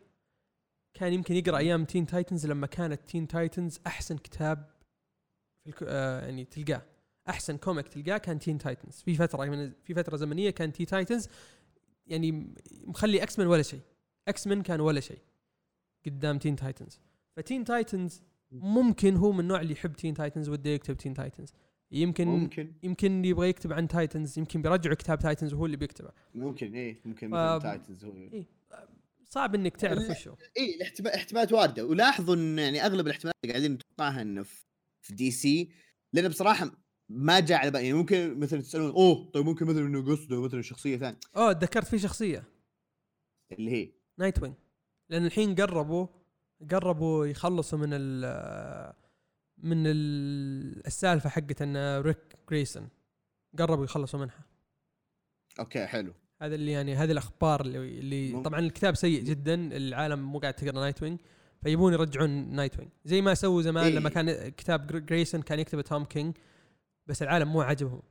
[0.94, 4.70] كان يمكن يقرأ أيام Teen Titans لما كانت Teen Titans أحسن كتاب
[5.64, 5.85] في.
[5.88, 6.83] آه يعني تلقاه.
[7.29, 11.29] أحسن comic تلقاه كان Teen Titans في فترة من في فترة زمنية كان Teen Titans
[12.07, 13.81] يعني مخلي X-Men ولا شيء.
[14.29, 15.19] X-Men كان ولا شيء.
[16.07, 17.00] قدام Teen Titans
[17.37, 18.22] ف Teen Titans
[18.53, 21.52] ممكن هو من النوع اللي يحب Teen Titans وده يكتب Teen Titans
[21.90, 22.73] يمكن ممكن.
[22.83, 26.11] يمكن يبغى يكتب عن Titans يمكن بيرجعوا كتاب Titans وهو اللي بيكتبه.
[26.35, 28.12] ممكن إيه ممكن ف- مثل Titans هو.
[28.16, 28.47] إيه.
[29.25, 30.11] صعب إنك تعرف لا.
[30.11, 30.35] وشو.
[30.59, 31.85] اي الاحتمال احتمالات واردة.
[31.87, 34.64] ولاحظوا إن يعني أغلب الاحتمالات اللي قاعدين نتوقعها إنه في
[35.01, 35.70] في DC
[36.12, 36.71] لأن بصراحة
[37.09, 37.85] ما جاء على بالي.
[37.87, 41.19] يعني ممكن مثلا تسألون أوه طيب ممكن مثلا إنه قصده مثلا شخصية ثانية.
[41.37, 42.45] أوه تذكرت في شخصية.
[43.53, 44.55] اللي هي؟ Nightwing
[45.09, 46.07] لأن الحين قربوا
[46.71, 48.92] قربوا يخلصوا من ال
[49.59, 52.19] من ال- السالفة حقت إن ريك
[52.51, 52.88] جريسون
[53.59, 54.45] قربوا يخلصوا منها.
[55.61, 56.12] أوكي حلو.
[56.42, 58.42] هذا اللي يعني هذه الأخبار اللي, اللي.
[58.42, 61.18] طبعاً الكتاب سيء جدا العالم مو قاعد تقرأ Nightwing
[61.62, 63.92] فيبون يرجعون Nightwing زي ما سووا زمان إيه.
[63.99, 66.37] لما كان كتاب جر- جريسون كان يكتبه توم كينج
[67.07, 68.03] بس العالم مو عاجبهم.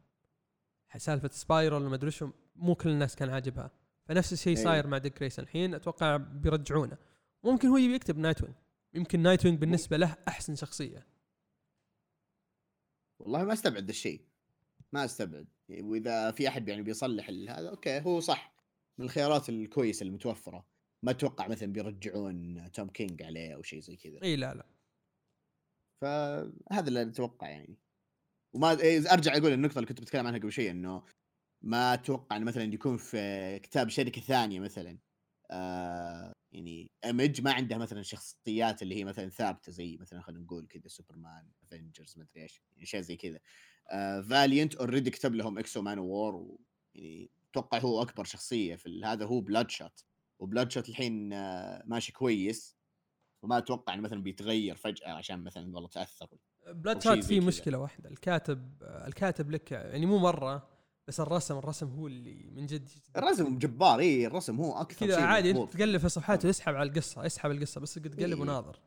[0.98, 3.72] سالفة Spyral وما أدري شو مو كل الناس كان عاجبها.
[4.06, 4.64] فنفس الشيء إيه.
[4.64, 6.98] صاير مع ديك جريسون الحين أتوقع بيرجعونه.
[7.44, 8.56] ممكن هو يبي يكتب Nightwing
[8.94, 11.08] يمكن Nightwing بالنسبة له أحسن شخصية.
[13.20, 14.22] والله ما أستبعد الشيء
[14.92, 15.48] ما أستبعد.
[15.70, 18.56] وإذا في أحد يعني بيصلح هذا أوكي هو صح.
[18.98, 20.66] من الخيارات الكويسة المتوفرة.
[21.04, 24.24] ما أتوقع مثلا بيرجعون توم كينج عليه أو شيء زي كذا.
[24.24, 24.66] إي لا لا.
[26.02, 27.78] فهذا اللي أتوقع يعني.
[28.56, 31.04] وما إيه، أرجع أقول النقطة اللي كنت بتكلم عنها قبل شوي إنه
[31.62, 35.00] ما أتوقع إنه مثلا يكون في كتاب شركة ثانية مثلا
[35.52, 40.68] آه يعني Image ما عندها مثلا شخصيات اللي هي مثلا ثابتة زي مثلا خلينا نقول
[40.68, 43.40] كذا سوبرمان Avengers ما أدري إيش يعني اشياء زي كذا.
[43.92, 44.26] آه
[44.80, 46.58] already كتب لهم X-O Manowar
[46.96, 50.06] يعني أتوقع هو أكبر شخصية في هذا هو Bloodshot
[50.40, 52.78] و Bloodshot الحين آه ماشي كويس
[53.44, 56.28] وما أتوقع إنه مثلا بيتغير فجأة عشان مثلا والله تأثر.
[56.68, 57.40] Bloodshot كذا.
[57.40, 58.10] مشكلة واحدة.
[58.10, 60.70] الكاتب الكاتب لك يعني مو مرة
[61.08, 65.52] بس الرسم الرسم هو اللي من جد الرسم جبار اي الرسم هو أكثر كذا عادي
[65.52, 65.74] أنت.
[65.74, 68.42] تقلب في صفحاته يسحب على القصة يسحب القصة بس قد تقلب إيه.
[68.42, 68.80] وناظر.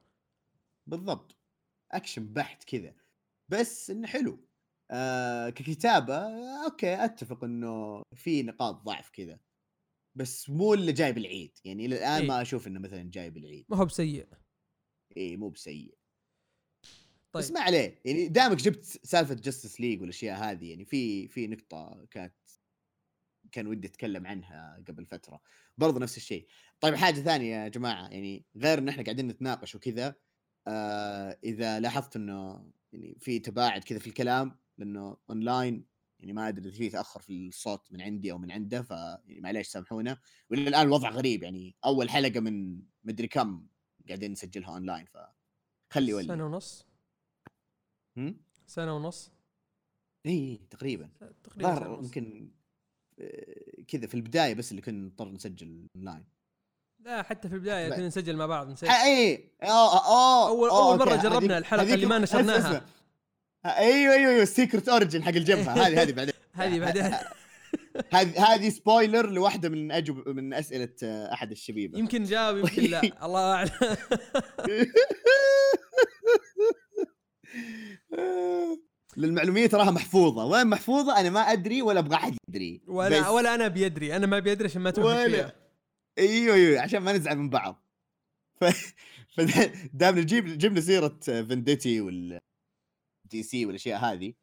[0.86, 1.36] بالضبط.
[1.92, 2.94] أكشن بحت كذا.
[3.48, 4.38] بس إنه حلو.
[4.90, 6.16] آه ككتابة
[6.64, 9.40] أوكي أتفق إنه في نقاط ضعف كذا.
[10.14, 11.58] بس مو اللي جايب العيد.
[11.64, 12.28] يعني إلى الآن إيه.
[12.28, 13.66] ما أشوف إنه مثلا جايب العيد.
[13.68, 14.26] ما هو بسيء.
[15.16, 15.97] اي مو بسيء.
[17.32, 17.44] طيب.
[17.44, 22.06] بس ما عليه يعني دامك جبت سالفة Justice League والأشياء هذه يعني في في نقطة
[22.10, 22.34] كانت
[23.52, 25.40] كان ودي أتكلم عنها قبل فترة.
[25.78, 26.46] برضو نفس الشيء.
[26.80, 30.14] طيب حاجة ثانية يا جماعة يعني غير إن إحنا قاعدين نتناقش وكذا
[30.66, 35.84] آه إذا لاحظت إنه يعني في تباعد كذا في الكلام لأنه اونلاين
[36.18, 39.68] يعني ما أدري في تأخر في الصوت من عندي أو من عنده ف يعني معليش
[39.68, 40.18] سامحونا.
[40.50, 43.66] وإلى الآن الوضع غريب يعني أول حلقة من مدري كم
[44.08, 46.87] قاعدين نسجلها اونلاين فخلي ولي سنة ونص.
[48.18, 49.30] هم؟ سنة ونص
[50.26, 51.08] اي تقريبا
[51.44, 52.04] تقريبا ونص.
[52.04, 52.50] يمكن
[53.20, 56.24] آه، كذا في البداية بس اللي كنا نضطر نسجل اونلاين
[57.00, 57.88] لا حتى في البداية.
[57.94, 61.22] كنا نسجل مع بعض نسجل اي آه آه أول- آه، أول مرة أوكي.
[61.22, 62.86] جربنا هذيك- اللي ما نشرناها.
[63.64, 67.02] آه، أيوه أيوه أيوه ال Secret Origin حق الجبهة هذه هذه بعدين هذه بعدين
[68.14, 73.00] هذه هذه spoiler لواحدة من اجوب من أسئلة آه، أحد الشبيبة يمكن جاوب يمكن لا
[73.26, 73.70] الله أعلم
[79.16, 80.44] للمعلومية تراها محفوظة.
[80.44, 82.82] وين محفوظة؟ أنا ما أدري ولا أبغى أحد يدري.
[82.86, 84.16] ولا بس- ولا أنا بيدري.
[84.16, 85.52] أنا ما بيدري عشان ما ولا فيها.
[86.18, 87.84] أيوه أيوه عشان ما نزعل من بعض.
[88.60, 88.64] ف
[89.36, 92.38] فدام نجيب جبنا سيرة فنديتي وال
[93.24, 94.34] DC والأشياء هذه.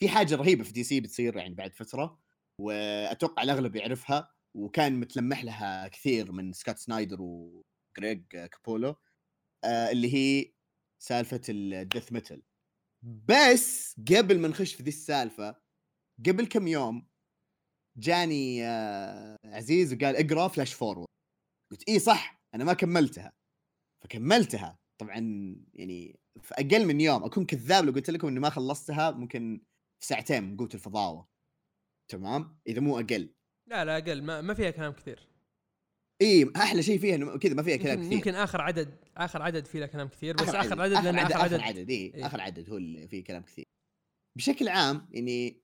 [0.00, 2.18] في حاجة رهيبة في DC بتصير يعني بعد فترة
[2.60, 8.96] وأتوقع الأغلب يعرفها وكان متلمح لها كثير من سكوت سنايدر وجريج كابولو
[9.64, 10.52] آه اللي هي
[10.98, 12.42] سالفة ال Death Metal
[13.02, 15.56] بس قبل ما نخش في ذي السالفة
[16.26, 17.08] قبل كم يوم
[17.98, 21.08] جاني آه عزيز وقال اقرأ Flash Forward
[21.72, 23.32] قلت اي صح أنا ما كملتها.
[24.04, 24.78] فكملتها.
[25.00, 25.16] طبعا
[25.74, 29.64] يعني في أقل من يوم أكون كذاب لو قلت لكم إني ما خلصتها ممكن
[30.00, 31.28] في ساعتين من قوة الفضاوه
[32.10, 33.34] تمام؟ إذا مو أقل.
[33.70, 34.22] لا لا أقل.
[34.22, 35.31] ما, ما فيها كلام كثير.
[36.22, 38.12] اي أحلى شيء فيها إنه كذا ما فيها كلام كثير.
[38.12, 40.92] يمكن آخر عدد آخر عدد فيه كلام كثير بس آخر, عدد.
[40.92, 42.26] اخر لأن عدد آخر آخر عدد عدد اي إيه.
[42.26, 43.64] آخر عدد هو اللي فيه كلام كثير.
[44.36, 45.62] بشكل عام يعني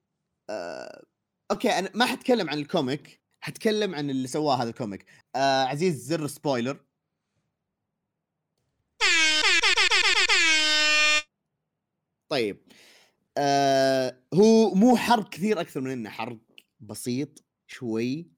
[0.51, 1.07] آه
[1.51, 5.05] أوكي أنا ما حتكلم عن ال comic حتكلم عن اللي سواه هذا ال comic.
[5.37, 6.85] آه عزيز زر spoiler
[12.29, 12.63] طيب.
[13.39, 16.39] آه هو مو حرق كثير أكثر من إنه حرق
[16.81, 18.38] بسيط شوي.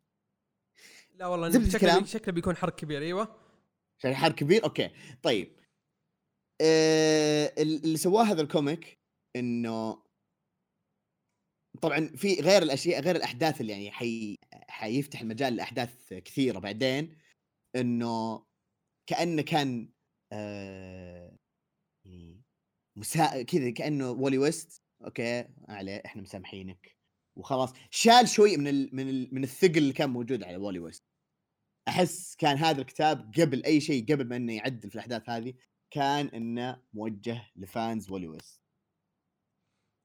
[1.20, 2.04] لا والله زبدة شكله الكلام.
[2.04, 3.36] شكله بيكون حرق كبير أيوه.
[3.98, 4.90] عشان حرق كبير؟ أوكي.
[5.22, 5.56] طيب.
[6.60, 8.98] آه اللي سواه هذا ال comic
[9.36, 10.02] إنه
[11.82, 17.18] طبعا في غير الأشياء غير الأحداث اللي يعني حي حيفتح المجال لأحداث كثيرة بعدين
[17.76, 18.44] إنه
[19.06, 19.92] كأنه كان
[20.32, 21.36] آه
[22.06, 22.42] يعني
[22.98, 23.42] مسا...
[23.42, 24.82] كذا كأنه وولي ويست.
[25.04, 26.96] أوكي عليه إحنا مسامحينك.
[27.38, 27.72] وخلاص.
[27.90, 28.96] شال شوي من ال...
[28.96, 29.34] من ال...
[29.34, 31.09] من الثقل اللي كان موجود على وولي ويست.
[31.90, 35.54] أحس كان هذا الكتاب قبل أي شيء قبل ما إنه يعدل في الأحداث هذه
[35.90, 38.60] كان إنه موجه ل fans وولي ويست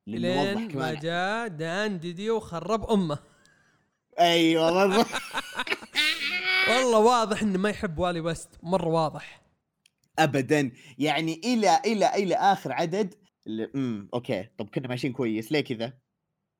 [0.07, 3.19] لين ما جاء دان ديديو وخرب أمه.
[4.19, 5.07] أيوه بالضبط
[6.69, 9.41] والله واضح إنه ما يحب والي ويست مرة واضح.
[10.19, 10.71] ابدا.
[10.97, 13.15] يعني إلى إلى إلى آخر عدد
[13.75, 14.43] امم أوكي.
[14.57, 15.93] طب كنا ماشيين كويس ليه كذا؟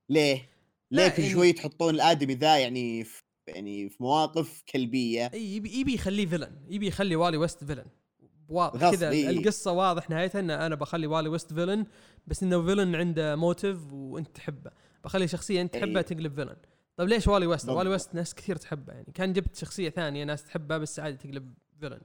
[0.10, 0.50] ليه؟
[0.92, 5.32] ليه كل يعني- شوي تحطون الآدمي ذا يعني في يعني في مواقف كلبية.
[5.34, 7.86] إي يبي يبي يخليه villain يبي يخلي والي ويست villain
[8.50, 9.30] واضح كذا إي.
[9.30, 11.86] القصة واضح نهايتها إن أنا بخلي والي ويست villain
[12.28, 14.72] بس إنه villain عنده motive وأنت تحبه.
[15.04, 16.04] بخلي شخصية أنت تحبها إي.
[16.04, 16.56] تقلب villain
[16.98, 18.94] طيب ليش والي ويست؟ والي ويست ناس كثير تحبه.
[18.94, 22.02] يعني كان جبت شخصية ثانية ناس تحبها بس عادي تقلب villain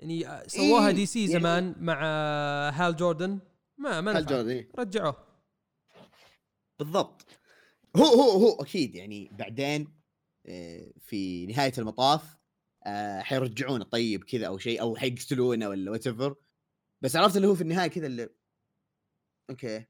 [0.00, 3.38] يعني سووها إيه، DC يعني- زمان مع آه، هال جوردن
[3.78, 4.68] ما ما نفع جود إيه.
[4.78, 5.16] رجعوه.
[6.78, 7.26] بالضبط.
[7.96, 9.88] هو هو هو أكيد يعني بعدين
[11.00, 12.36] في نهاية المطاف
[12.86, 16.08] آه، حيرجعونه طيب كذا أو شيء أو حيقتلونه ولا what
[17.02, 18.28] بس عرفت اللي هو في النهاية كذا اللي
[19.50, 19.84] okay.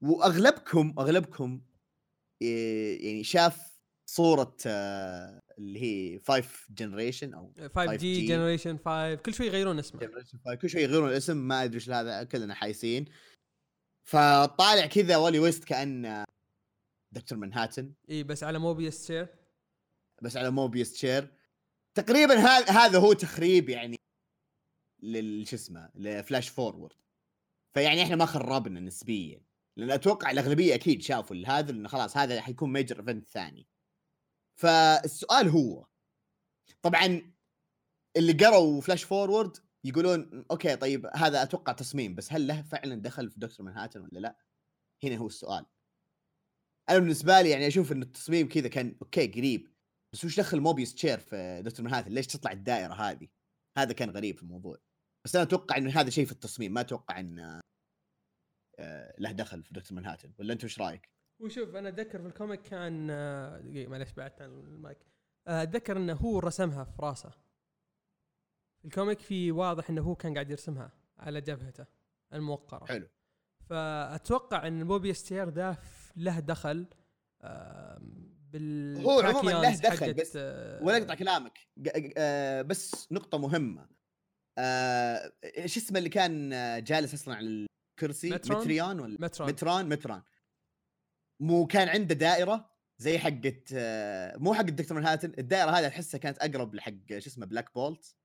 [0.00, 1.60] وأغلبكم أغلبكم
[2.42, 3.78] آه، يعني شاف
[4.10, 8.28] صورة آه، اللي هي 5 generation أو 5 G 5G.
[8.28, 10.00] generation 5 كل شوي يغيرون اسمه.
[10.00, 13.04] generation 5 كل شوي يغيرون الاسم ما أدري إيش هذا كلنا حايسين.
[14.08, 16.24] فطالع كذا والي ويست كان
[17.14, 19.37] دكتور منهاتن اي بس على Mobius chair
[20.22, 21.34] بس على Mobius chair
[21.94, 23.98] تقريبا هذا هذا هو تخريب يعني
[25.02, 26.96] لل شو اسمه ل Flash Forward
[27.74, 29.42] فيعني إحنا ما خربنا نسبيا.
[29.76, 33.68] لأن أتوقع الأغلبية أكيد شافوا هذا لأنه خلاص هذا حيكون major event ثاني.
[34.54, 35.86] فالسؤال هو
[36.82, 37.32] طبعا
[38.16, 43.30] اللي قروا Flash Forward يقولون okay طيب هذا أتوقع تصميم بس هل له فعلا دخل
[43.30, 44.38] في دكتور منهاتن ولا لا؟
[45.04, 45.66] هنا هو السؤال.
[46.88, 49.68] أنا بالنسبة لي يعني أشوف إن التصميم كذا كان okay قريب.
[50.12, 53.28] بس وش دخل Mobius chair في دكتور منهاتن؟ ليش تطلع الدائرة هذه؟
[53.78, 54.78] هذا كان غريب في الموضوع.
[55.24, 57.60] بس أنا أتوقع إنه هذا شيء في التصميم ما أتوقع إن
[58.78, 62.32] آه، له دخل في دكتور منهاتن ولا أنت وش رأيك؟ وشوف أنا أتذكر في ال
[62.32, 64.98] comic كان آه، دقيقة معلش بعدت عن المايك
[65.48, 67.30] آه، أتذكر إنه هو رسمها في راسه
[68.78, 71.86] في ال comic في واضح إنه هو كان قاعد يرسمها على جبهته
[72.32, 73.08] الموقرة حلو
[73.68, 75.76] فأتوقع إن بوبي chair ذا
[76.16, 76.86] له دخل
[78.52, 81.58] بال هو عموماً له دخل، بس آه، ولا اقطع كلامك.
[82.16, 83.88] آه، بس نقطة مهمة.
[84.58, 87.66] آه، إيش اسمه اللي كان آه، جالس أصلا على
[88.00, 90.22] الكرسي؟ مترون؟ متريون ولا؟ مترون متران متران
[91.42, 93.68] مو كان عنده دائرة زي حقت
[94.40, 98.16] مو حق الدكتور منهاتن الدائرة هذه أحسها كانت أقرب لحق شو اسمه بلاك بولت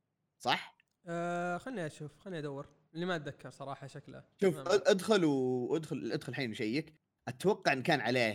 [0.43, 2.69] صح؟ آه خلني أشوف خلني أدور.
[2.93, 4.23] اللي ما أتذكر صراحة شكله.
[4.41, 6.95] شوف أدخل وادخل أدخل الحين وشيك.
[7.27, 8.33] أتوقع إن كان عليه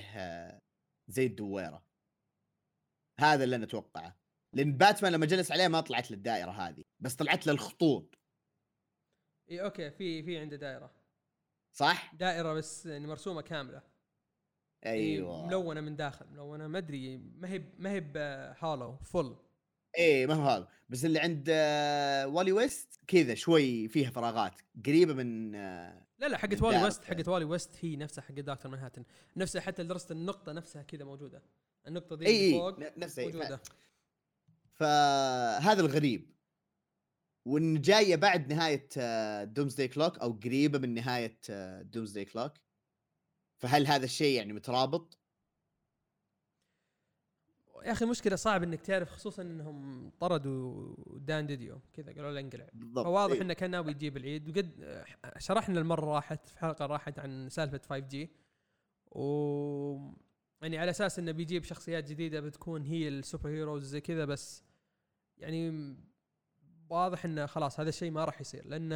[1.09, 1.87] زي الدويرة.
[3.21, 4.16] هذا اللي أنا أتوقعه.
[4.53, 8.18] لأن باتمان لما جلس عليه ما طلعت له الدائرة هذه بس طلعت له الخطوط.
[9.51, 10.94] إي okay في في عنده دائرة.
[11.73, 13.83] صح؟ دائرة بس يعني مرسومة كاملة.
[14.87, 15.47] أيوه.
[15.47, 18.01] ملونة من داخل ملونة ما أدري ما هي ما هي
[18.61, 19.37] hollow full
[19.99, 25.14] إيه ما هو هذا بس اللي عند آه، والي ويست كذا شوي فيها فراغات قريبة
[25.14, 27.04] من آه، لا لا حقت والي ويست.
[27.04, 29.05] حقت والي ويست هي نفسها حقت دكتور منهاتن
[29.37, 31.42] نفسها حتى لدرجة النقطة نفسها كذا موجودة
[31.87, 33.61] النقطة دي اللي إي فوق ن- نفسه إيه، موجودة
[34.72, 36.35] فهذا الغريب
[37.44, 38.88] وإن جاية بعد نهاية
[39.44, 41.38] Doomsday Clock أو قريبة من نهاية
[41.83, 42.53] Doomsday Clock
[43.59, 45.18] فهل هذا الشيء يعني مترابط؟
[47.85, 52.67] يا أخي المشكلة صعب إنك تعرف خصوصا إنهم طردوا دان ديديو كذا قالوا له انقلع.
[52.95, 53.43] فواضح إيه.
[53.43, 55.05] إنه كان ناوي يجيب العيد وقد
[55.38, 58.31] شرحنا المرة راحت في حلقة راحت عن سالفة 5 G
[59.07, 60.12] و
[60.62, 64.64] يعني على أساس إنه بيجيب شخصيات جديدة بتكون هي ال super heroes زي كذا بس
[65.38, 65.97] يعني
[66.91, 68.91] واضح إنه خلاص هذا الشيء ما راح يصير لأن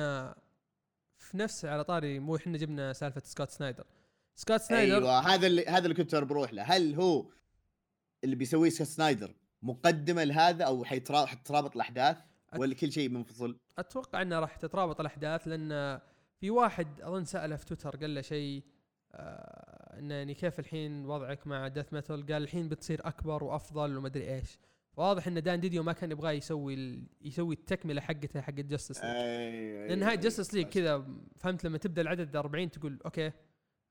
[1.19, 3.85] في نفس على طاري مو إحنا جبنا سالفة سكوت سنايدر.
[4.35, 6.63] سكوت سنايدر أيوه هذا اللي هذا اللي كنت بروح له.
[6.63, 7.27] هل هو
[8.25, 12.17] اللي بيسويه سنايدر مقدمة لهذا أو حتترابط الأحداث
[12.57, 16.01] ولا كل شيء منفصل؟ أتوقع إنه راح تترابط الأحداث لأن
[16.41, 18.63] في واحد أظن سأله في تويتر قال له شيء
[19.13, 24.09] آه إنه يعني كيف الحين وضعك مع Death Metal قال الحين بتصير أكبر وأفضل وما
[24.09, 24.59] أدري إيش
[24.93, 27.03] فواضح إن دان ديديو ما كان يبغى يسوي.
[27.21, 31.07] يسوي التكملة حقته حق Justice League لأن هاي Justice League كذا
[31.37, 33.33] فهمت لما تبدأ العدد 40 تقول okay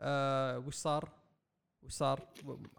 [0.02, 1.21] آه وش صار
[1.84, 2.28] وش صار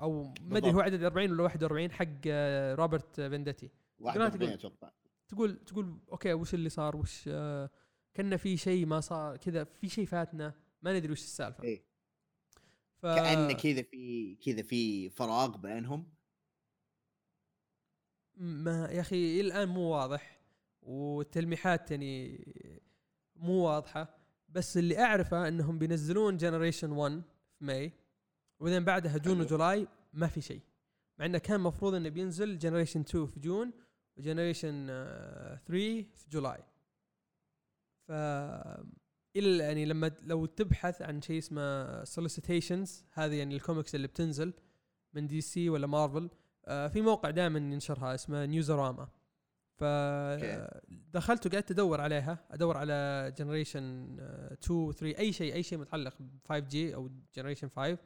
[0.01, 0.73] أو ما أدري.
[0.73, 4.91] هو عدد 40 ولا 41 حق آه روبرت فيندتي 41 تقول- أتوقع.
[5.29, 7.71] تقول تقول okay وش اللي صار؟ وش آه
[8.17, 11.65] كنا في شيء ما صار كذا في شيء فاتنا ما ندري وش السالفة.
[11.65, 11.85] إيه.
[12.97, 13.07] ف...
[13.07, 16.07] كأن كذا في كذا في فراغ بينهم.
[18.35, 20.41] ما يا أخي الآن مو واضح
[20.83, 22.45] والتلميحات يعني
[23.37, 24.17] مو واضحة
[24.49, 27.23] بس اللي أعرفه إنهم بينزلون generation 1
[27.59, 27.93] في May.
[28.63, 29.41] وبعدين بعدها June.
[29.41, 30.61] و July ما في شيء.
[31.19, 33.73] مع إنه كان مفروض إنه بينزل generation 2 في June
[34.17, 35.59] و generation 3
[36.15, 36.63] في July.
[38.09, 38.13] ف
[39.37, 44.53] الا يعني لما لو تبحث عن شيء اسمه solicitations هذه يعني الكوميكس اللي بتنزل
[45.15, 46.31] من DC ولا مارفل
[46.65, 49.09] آه، في موقع دائما ينشرها اسمه Newsarama
[49.77, 56.39] فدخلت وقعدت أدور عليها أدور على generation 2 3 أي شيء أي شيء متعلق ب
[56.49, 57.99] 5 G أو generation 5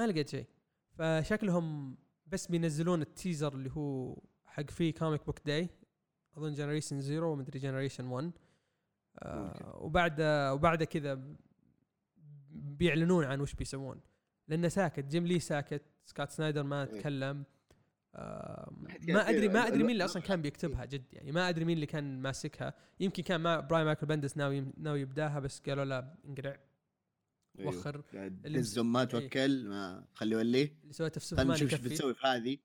[0.00, 0.46] ما لقيت شيء.
[0.92, 1.96] فشكلهم
[2.26, 5.68] بس بينزلون ال teaser اللي هو حق Free Comic Book Day
[6.36, 8.30] أظن generation zero ومدري generation 1
[9.18, 10.20] آه وبعد
[10.52, 11.20] وبعد كذا
[12.50, 14.00] بيعلنون عن وش بيسوون.
[14.48, 15.04] لأنه ساكت.
[15.04, 15.82] جيم لي ساكت.
[16.04, 17.00] سكوت سنايدر ما إيه.
[17.00, 17.44] تكلم
[18.14, 18.72] آه
[19.08, 21.32] ما ادري ما أدري مين ال- اللي أصلا كان بيكتبها جد يعني.
[21.32, 22.74] ما أدري مين اللي كان ماسكها.
[23.00, 26.56] يمكن كان ما براين مايكل بندس ناوي ناوي يبداها بس قالوا لا انقلع
[27.58, 27.68] أيوه.
[27.68, 29.04] وخر اللي دز ما إيه.
[29.06, 32.58] توكل ما خليه يوليه اللي سويته في سوبرمان نشوف إيش بتسوي في هذه.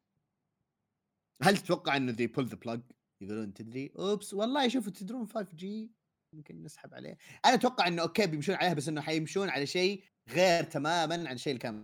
[1.41, 2.81] هل تتوقع إنه they pull the plug
[3.21, 3.91] يقولون تدري.
[3.99, 5.91] oops والله شوفوا تدرون 5G
[6.33, 7.17] يمكن نسحب عليه.
[7.45, 11.51] أنا أتوقع إنه okay بيمشون عليها بس إنه حيمشون على شيء غير تماما عن الشيء
[11.51, 11.75] اللي كان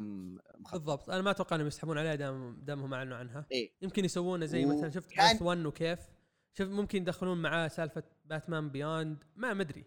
[0.58, 0.74] مخطط.
[0.78, 1.10] بالضبط.
[1.10, 3.46] أنا ما أتوقع إنهم يسحبون عليها دام دامهم أعلنوا عنها.
[3.52, 3.72] إيه.
[3.82, 6.00] يمكن يسوونه زي و- مثلا شفت كان- Earth 1 وكيف؟
[6.58, 9.86] شوف ممكن يدخلون معاه سالفة Batman Beyond ما مدري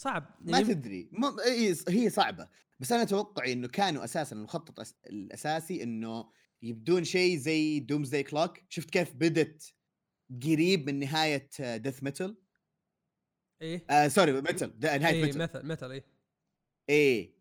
[0.00, 0.36] صعب.
[0.40, 1.08] ما يعني تدري.
[1.12, 1.24] م...
[1.40, 2.48] إيه، هي صعبة.
[2.80, 4.94] بس أنا أتوقع إنه كانوا أساسا المخطط أس...
[5.06, 6.30] الأساسي إنه
[6.62, 9.74] يبدون شيء زي Doomsday Clock شفت كيف بدت
[10.42, 12.36] قريب من نهاية Death Metal
[13.62, 13.84] إيه.
[13.90, 16.04] آه sorry Metal نهاية إيه Metal مثل مثل إيه.
[16.88, 17.34] إيه.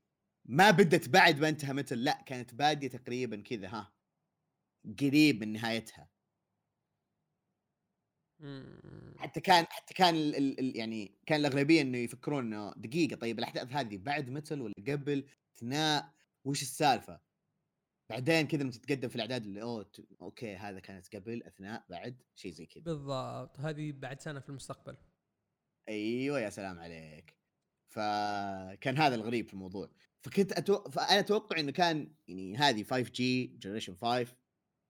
[0.46, 3.94] ما بدت بعد ما انتهى Metal لا كانت بادية تقريبا كذا ها.
[5.00, 6.09] قريب من نهايتها.
[9.18, 13.40] حتى كان حتى كان ال ال ال يعني كان الأغلبية إنه يفكرون إنه دقيقة طيب
[13.40, 15.26] الأحداث هذه بعد Metal ولا قبل؟
[15.58, 16.14] اثناء
[16.46, 17.20] وش السالفة؟
[18.10, 22.52] بعدين كذا لما تتقدم في الأعداد اللي أوه okay هذا كانت قبل أثناء بعد شيء
[22.52, 22.84] زي كذا.
[22.84, 23.60] بالضبط.
[23.60, 24.98] هذه بعد سنة في المستقبل.
[25.90, 27.36] أيوه يا سلام عليك.
[27.88, 29.90] فكان هذا الغريب في الموضوع.
[30.22, 30.90] فكنت أتو...
[30.90, 34.36] فأنا أتوقع إنه كان يعني هذه 5G Generation 5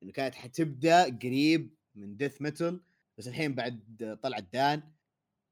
[0.03, 2.81] إنه كانت حتبدأ قريب من Death Metal
[3.19, 4.93] بس الحين بعد طلعت done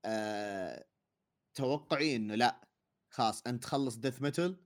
[0.05, 0.85] أه...
[1.53, 2.67] توقعي إنه لا
[3.09, 4.57] خلاص أنت تخلص Death Metal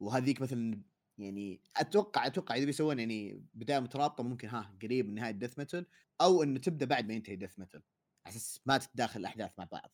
[0.00, 0.82] وهذيك مثلا
[1.18, 5.86] يعني أتوقع أتوقع إذا بيسوون يعني بداية مترابطة ممكن ها قريب من نهاية Death Metal
[6.20, 7.82] أو إنه تبدأ بعد ما ينتهي Death Metal
[8.26, 9.92] على أساس ما تتداخل الأحداث مع بعض.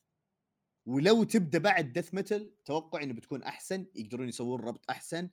[0.86, 5.30] ولو تبدأ بعد Death Metal توقع إنه بتكون أحسن يقدرون يسوون ربط أحسن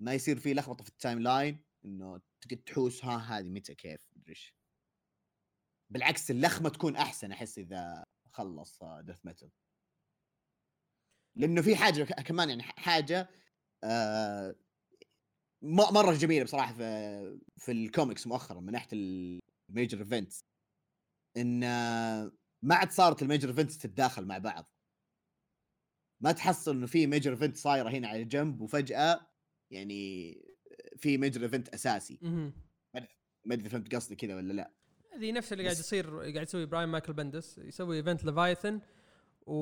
[0.00, 4.30] ما يصير في لخبطة في ال timeline إنه تقعد تحوس ها هذه متى كيف مدري
[4.30, 4.54] إيش.
[5.90, 9.50] بالعكس اللخمة تكون أحسن أحس إذا خلص Death Metal
[11.36, 13.28] لأنه في حاجة كمان يعني حاجة
[13.84, 14.56] آه
[15.62, 18.88] مرة جميلة بصراحة في في الكوميكس مؤخرا من ناحية
[19.70, 20.44] ال major events
[21.36, 22.32] إن آه،
[22.62, 24.74] ما عاد صارت ال major events تتداخل مع بعض.
[26.20, 29.30] ما تحصل إنه في major event صايرة هنا على جنب وفجأة
[29.70, 30.32] يعني
[30.96, 32.18] في major event أساسي.
[33.46, 34.74] ما أدري فهمت قصدي كذا ولا لا.
[35.14, 38.80] هذه نفس اللي قاعد يصير قاعد يسوي Brian Michael Bendis يسوي Event Leviathan
[39.46, 39.54] و...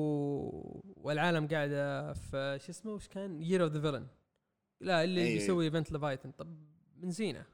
[1.03, 4.07] والعالم قاعدة في شو اسمه وش كان؟ Year of the Villain
[4.81, 5.33] لا اللي أيوه.
[5.33, 6.57] بيسوي Event Leviathan طب
[6.97, 7.45] من زينة.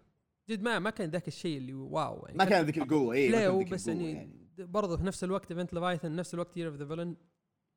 [0.49, 2.37] جد ما ما كان ذاك الشيء اللي wow يعني.
[2.37, 6.15] ما كان ذيك القوة اي لا بس القوة يعني, برضه في نفس الوقت Event Leviathan
[6.15, 7.15] نفس الوقت Year of the Villain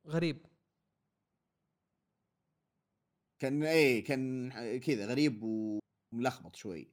[0.07, 0.39] غريب.
[3.39, 6.89] كان اي كان كذا غريب وملخبط شوي.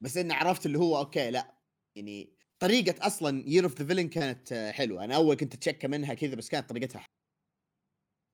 [0.00, 1.58] بس إني عرفت اللي هو okay لا.
[1.96, 5.04] يعني طريقة أصلا Year of the Villain كانت حلوة.
[5.04, 7.20] أنا أول كنت أتشكى منها كذا بس كانت طريقتها حلوة.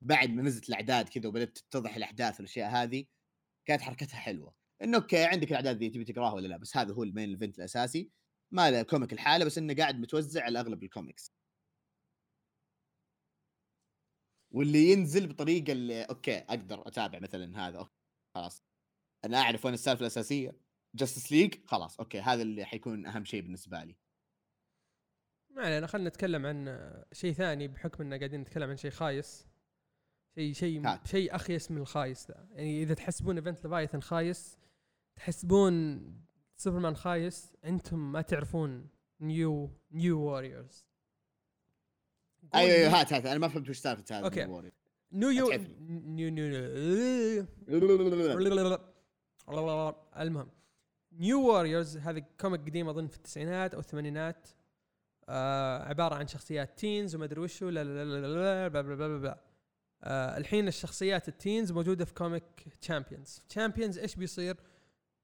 [0.03, 3.05] بعد ما نزلت الأعداد كذا وبدأت تتضح الأحداث والأشياء هذه
[3.67, 4.55] كانت حركتها حلوة.
[4.83, 7.59] إنه okay عندك الأعداد ذي تبي تقراها ولا لا؟ بس هذا هو ال main event
[7.59, 8.11] الأساسي.
[8.53, 11.33] ما له comic الحالة بس إنه قاعد متوزع على أغلب الكوميكس
[14.51, 17.93] واللي ينزل بطريقة اللي okay أقدر أتابع مثلا هذا okay.
[18.35, 18.63] خلاص.
[19.25, 20.66] أنا أعرف وين السالفة الأساسية.
[20.97, 23.97] Justice League خلاص okay هذا اللي حيكون أهم شيء بالنسبة لي
[25.51, 29.47] ما علينا خلينا نتكلم عن شيء ثاني بحكم إننا قاعدين نتكلم عن شيء خايس
[30.35, 30.83] شيء شيء.
[31.05, 34.59] شيء أخيس من الخايس ذا يعني إذا تحسبون Event Leviathan خايس
[35.17, 36.01] تحسبون
[36.57, 38.89] سوبرمان خايس أنتم ما تعرفون
[39.21, 40.87] New New Warriors
[42.55, 44.45] أيوه أيوه هات هات أنا ما فهمت وش سالفة هذا.
[44.45, 44.73] الوري.
[45.13, 45.51] new يو.
[45.81, 47.47] New New
[50.17, 50.56] المهم
[51.19, 54.49] New Warriors هذا comic قديم أظن في التسعينات أو الثمانينات.
[55.29, 58.95] آه عبارة عن شخصيات teens وما أدري وشو لا لا لا لا لا بلا بلا
[58.95, 59.41] بلا بلا.
[60.03, 62.45] آه الحين الشخصيات ال teens موجودة في comic
[62.81, 64.57] Champions Champions إيش بيصير؟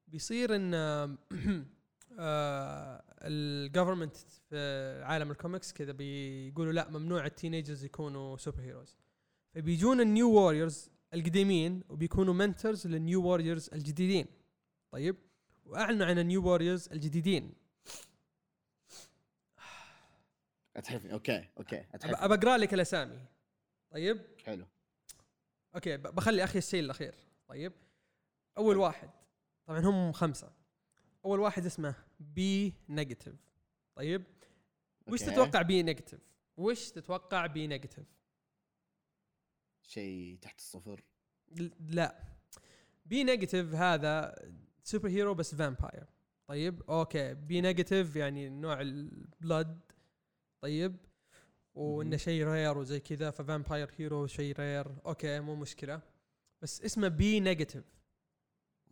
[0.09, 1.16] بيصير إن آه
[3.22, 4.57] ال government في
[5.05, 8.97] عالم الكوميكس كذا بيقولوا لا ممنوع ال teenagers يكونوا superheroes
[9.55, 14.26] فبيجون ال New Warriors القديمين وبيكونوا mentors لل New Warriors الجديدين.
[14.93, 15.16] طيب؟
[15.64, 17.54] وأعلنوا عن ال New Warriors الجديدين.
[20.76, 23.26] اتحفني okay okay اتحفني أبى أقرأ لك الأسامي.
[23.90, 24.66] طيب؟ حلو.
[25.74, 27.14] okay بخلي أخي الشيء الأخير.
[27.48, 27.72] طيب؟
[28.58, 29.10] أول واحد.
[29.66, 30.52] طبعا هم خمسة.
[31.24, 33.34] أول واحد اسمه B Negative
[33.94, 34.24] طيب؟
[35.06, 35.20] وش.
[35.20, 36.20] تتوقع B Negative
[36.56, 38.07] وش تتوقع B Negative
[39.82, 41.04] شيء تحت الصفر.
[41.80, 42.24] لا.
[43.07, 44.34] B Negative هذا
[44.84, 46.07] superhero بس vampire
[46.47, 47.34] طيب؟ okay.
[47.34, 49.80] B Negative يعني نوع ال blood
[50.61, 50.97] طيب؟
[51.74, 52.16] وإنه.
[52.16, 56.03] شيء rare وزي كذا ف vampire hero شيء rare okay مو مشكلة.
[56.62, 57.84] بس اسمه B Negative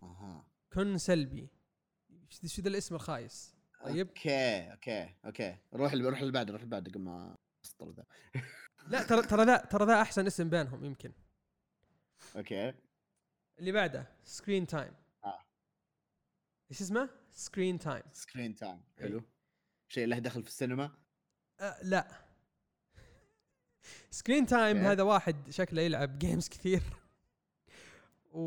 [0.03, 0.47] أها.
[0.73, 1.49] كن سلبي.
[2.47, 3.57] شو ذا الاسم الخايس.
[3.85, 5.57] طيب؟ okay okay okay.
[5.75, 8.05] روح اللي روح اللي بعده روح اللي بعده قبل ما أسطر ذا.
[8.89, 11.13] لا ترى ترى ذا ترى ذا أحسن اسم بينهم يمكن.
[12.37, 12.75] okay.
[13.59, 14.93] اللي بعده Screen Time.
[16.71, 19.05] إيش اسمه؟ screen time screen time إيه.
[19.05, 19.23] حلو
[19.89, 20.91] شيء له دخل في السينما؟
[21.61, 22.25] أه لا.
[24.11, 24.77] screen time.
[24.77, 26.83] هذا واحد شكله يلعب games كثير.
[28.33, 28.41] و...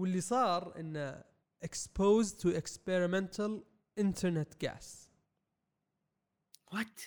[0.00, 1.24] واللي صار إنه
[1.64, 3.62] exposed to experimental
[4.00, 5.08] internet gas.
[6.72, 7.00] what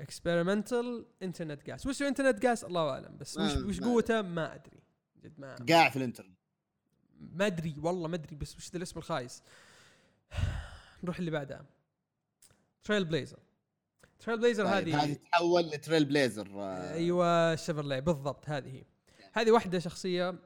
[0.00, 1.86] experimental internet gas.
[1.86, 3.16] وش internet gas الله أعلم.
[3.16, 4.82] بس وش وش قوته؟ ما أدري.
[5.16, 6.39] جد ما قاع في الإنترنت.
[7.20, 9.42] ما أدري والله ما أدري بس وش ذا الاسم الخايس.
[11.02, 11.64] نروح اللي بعدها
[12.84, 13.38] Trailblazer
[14.18, 18.84] Trailblazer طيب، هذه هذه تحول ل Trailblazer أيوه Chevrolet بالضبط هذه هي.
[19.32, 20.38] هذه واحدة شخصية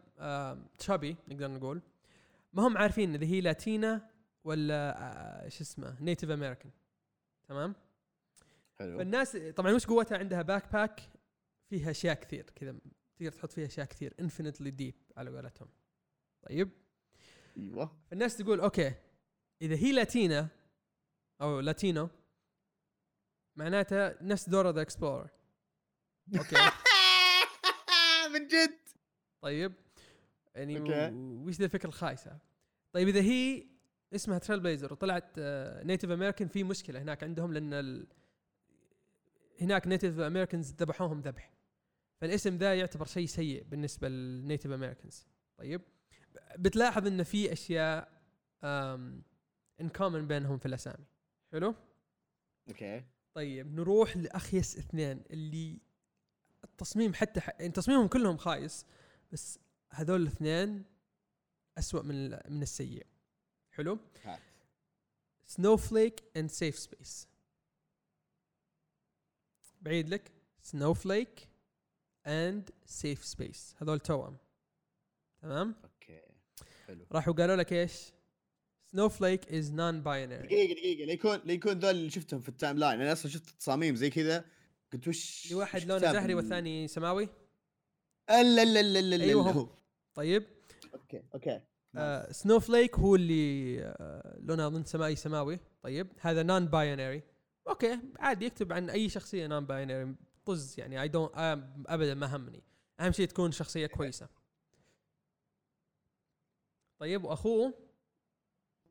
[0.78, 1.82] chubby نقدر نقول.
[2.52, 4.10] ما هم عارفين إذا هي لاتينا
[4.44, 6.70] ولا شو اسمه Native American
[7.48, 7.74] تمام؟
[8.78, 8.98] حلو.
[8.98, 11.00] فالناس طبعا وش قوتها عندها؟ backpack
[11.70, 12.74] فيها أشياء كثير كذا
[13.16, 14.14] تقدر تحط فيها أشياء كثير.
[14.20, 15.68] infinitely deep على قولتهم.
[16.48, 16.70] طيب.
[17.56, 17.96] أيوه.
[18.12, 18.94] الناس تقول okay
[19.62, 20.48] إذا هي لاتينا
[21.40, 22.08] أو لاتينو
[23.56, 25.30] معناتها نفس Dora the Explorer
[26.38, 26.56] okay.
[28.34, 28.78] من جد؟
[29.40, 29.72] طيب.
[30.54, 30.78] يعني
[31.46, 32.38] وش ذا الفكرة الخايسة؟
[32.92, 33.66] طيب إذا هي
[34.14, 35.32] اسمها Trailblazer وطلعت
[35.84, 38.06] Native American في مشكلة هناك عندهم لأن ال...
[39.60, 41.52] هناك Native Americans ذبحوهم ذبح.
[42.20, 45.26] فالاسم ذا يعتبر شيء سيء بالنسبة لل Native Americans
[45.58, 45.80] طيب.
[46.58, 48.22] بتلاحظ ان في أشياء
[49.80, 51.04] in common بينهم في الأسامي.
[51.52, 51.74] حلو؟
[52.68, 53.04] okay.
[53.34, 55.80] طيب نروح لأخيس اثنين اللي
[56.64, 57.48] التصميم حتى ح...
[57.48, 58.86] يعني تصميمهم كلهم خايس
[59.32, 59.58] بس
[59.90, 60.84] هذول الاثنين
[61.78, 63.06] أسوأ من ال- من السيء.
[63.70, 64.40] حلو؟ هات.
[65.46, 67.28] Snowflake and Safespace
[69.80, 70.32] بعيد لك.
[70.62, 71.48] Snowflake
[72.26, 74.36] and Safespace هذول توأم.
[75.42, 75.74] تمام؟
[76.94, 77.06] حلو.
[77.12, 78.12] راحوا قالوا لك إيش؟
[78.82, 81.06] Snowflake is non binary دقيقة دقيقة.
[81.06, 83.00] ليكون ليكون ذول اللي شفتهم في ال timeline.
[83.00, 84.44] أنا أصلا شفت تصاميم زي كذا.
[84.92, 87.28] قلت وش اللي واحد لونه زهري ال- والثاني سماوي؟
[88.30, 89.56] ألا لا لا لا لا أيوة لا هم.
[89.56, 89.68] هو.
[90.14, 90.44] طيب.
[90.94, 91.60] okay okay.
[91.96, 95.60] آه Snowflake هو اللي آه لونه أظن سمائي سماوي.
[95.82, 96.06] طيب.
[96.20, 97.22] هذا non binary
[97.68, 97.98] okay.
[98.18, 100.14] عادي يكتب عن أي شخصية non binary
[100.44, 101.02] طز يعني.
[101.02, 101.30] I don't
[101.86, 102.62] ابدا ما همني.
[103.00, 104.28] أهم شيء تكون شخصية كويسة.
[106.98, 107.74] طيب وأخوه؟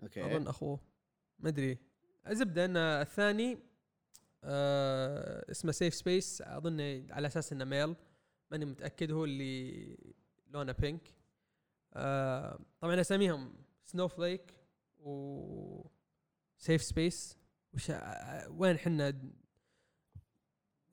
[0.04, 0.26] okay.
[0.26, 0.80] أظن أخوه.
[1.40, 1.78] ما أدري.
[2.30, 3.60] زبده إن الثاني
[4.44, 7.96] آه اسمه Safespace أظن على أساس إنه male
[8.52, 9.98] ماني متأكد هو اللي
[10.48, 11.14] لونه بينك
[11.94, 13.54] آه طبعا أساميهم
[13.86, 14.54] سنوفليك
[15.00, 15.88] و
[16.58, 17.38] سيف سبيس
[17.74, 19.22] وش آه، وين حنا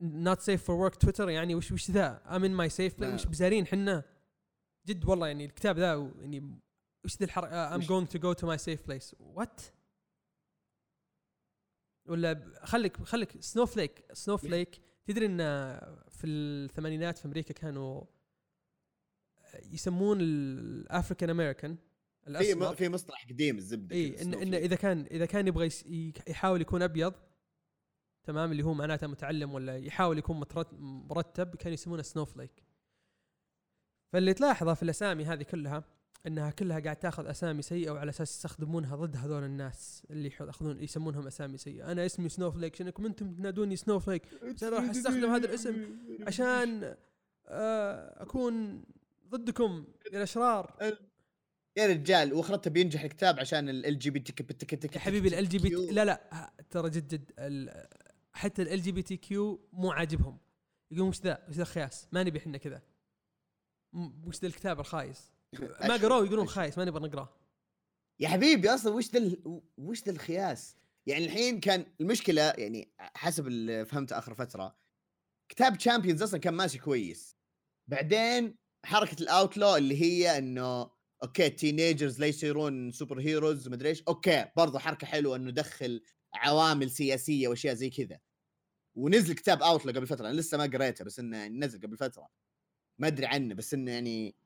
[0.01, 3.03] نوت سيف فور ورك تويتر يعني وش وش ذا؟ ام ان ماي سيف.
[3.03, 4.05] وش بزارين حنا
[4.87, 6.59] جد والله يعني الكتاب ذا يعني
[7.05, 9.61] وش ذا الحركه ام جوينج تو جو تو ماي سيف بليس وات
[12.09, 15.38] ولا خليك خليك سنوفليك سنوفليك تدري إن
[16.09, 18.05] في الثمانينات في أمريكا كانوا
[19.55, 21.76] يسمون ال African American.
[22.38, 25.68] في في مصطلح قديم الزبدة إي كذا، ان إذا كان إذا كان يبغى
[26.28, 27.14] يحاول يكون أبيض
[28.24, 30.44] تمام اللي هو معناته متعلم ولا يحاول يكون
[30.80, 32.62] مرتب كانوا يسمونه snowflake
[34.12, 35.84] فاللي تلاحظه في الأسامي هذه كلها
[36.27, 41.27] إنها كلها قاعد تاخذ أسامي سيئة وعلى أساس يستخدمونها ضد هذول الناس اللي ياخذون يسمونهم
[41.27, 41.93] أسامي سيئة.
[41.93, 44.22] أنا اسمي Snowflake شنكم أنتم تنادوني Snowflake
[44.55, 45.97] بس أنا راح أستخدم هذا الاسم
[46.27, 46.95] عشان
[47.47, 48.85] آه، أكون
[49.29, 50.77] ضدكم يا الأشرار.
[51.77, 54.35] يا رجال وأخرته بينجح الكتاب عشان ال LGBT
[54.95, 57.87] يا حبيبي ال LGBT لا لا ترى جد جد ال-
[58.33, 60.39] حتى ال LGBTQ مو عاجبهم.
[60.91, 62.83] يقولون وش ذا؟ وش ذا الخياس؟ ما نبي إحنا كذا
[64.25, 65.33] وش ذا الكتاب الخايس؟
[65.88, 67.28] ما قروه يقولون خايس ما نبغى نقراه
[68.20, 69.36] يا حبيبي أصلا وش ذا
[69.78, 70.76] وش ذا الخياس؟
[71.07, 74.76] يعني الحين كان المشكلة يعني حسب اللي فهمته آخر فترة
[75.48, 77.36] كتاب Champions أصلا كان ماشي كويس.
[77.88, 80.90] بعدين حركة ال Outlaw اللي هي إنه
[81.22, 84.03] okay teenagers لا يصيرون superheroes مدري إيش.
[84.09, 86.03] okay برضه حركة حلوة إنه دخل
[86.34, 88.18] عوامل سياسية وأشياء زي كذا.
[88.96, 92.28] ونزل كتاب Outlawed قبل فترة أنا لسه ما قريته بس إنه نزل قبل فترة.
[92.98, 94.36] ما أدري عنه بس إنه يعني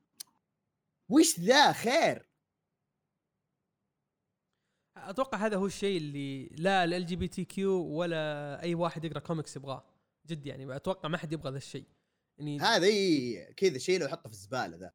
[1.09, 2.29] وش ذا خير؟
[4.97, 9.85] أتوقع هذا هو الشيء اللي لا ال LGBTQ ولا أي واحد يقرأ كوميكس يبغاه
[10.27, 11.85] جد يعني أتوقع ما حد يبغى ذا الشيء.
[12.39, 12.87] يعني هذا
[13.53, 14.93] كذا شيء لو حطه في الزبالة ذا.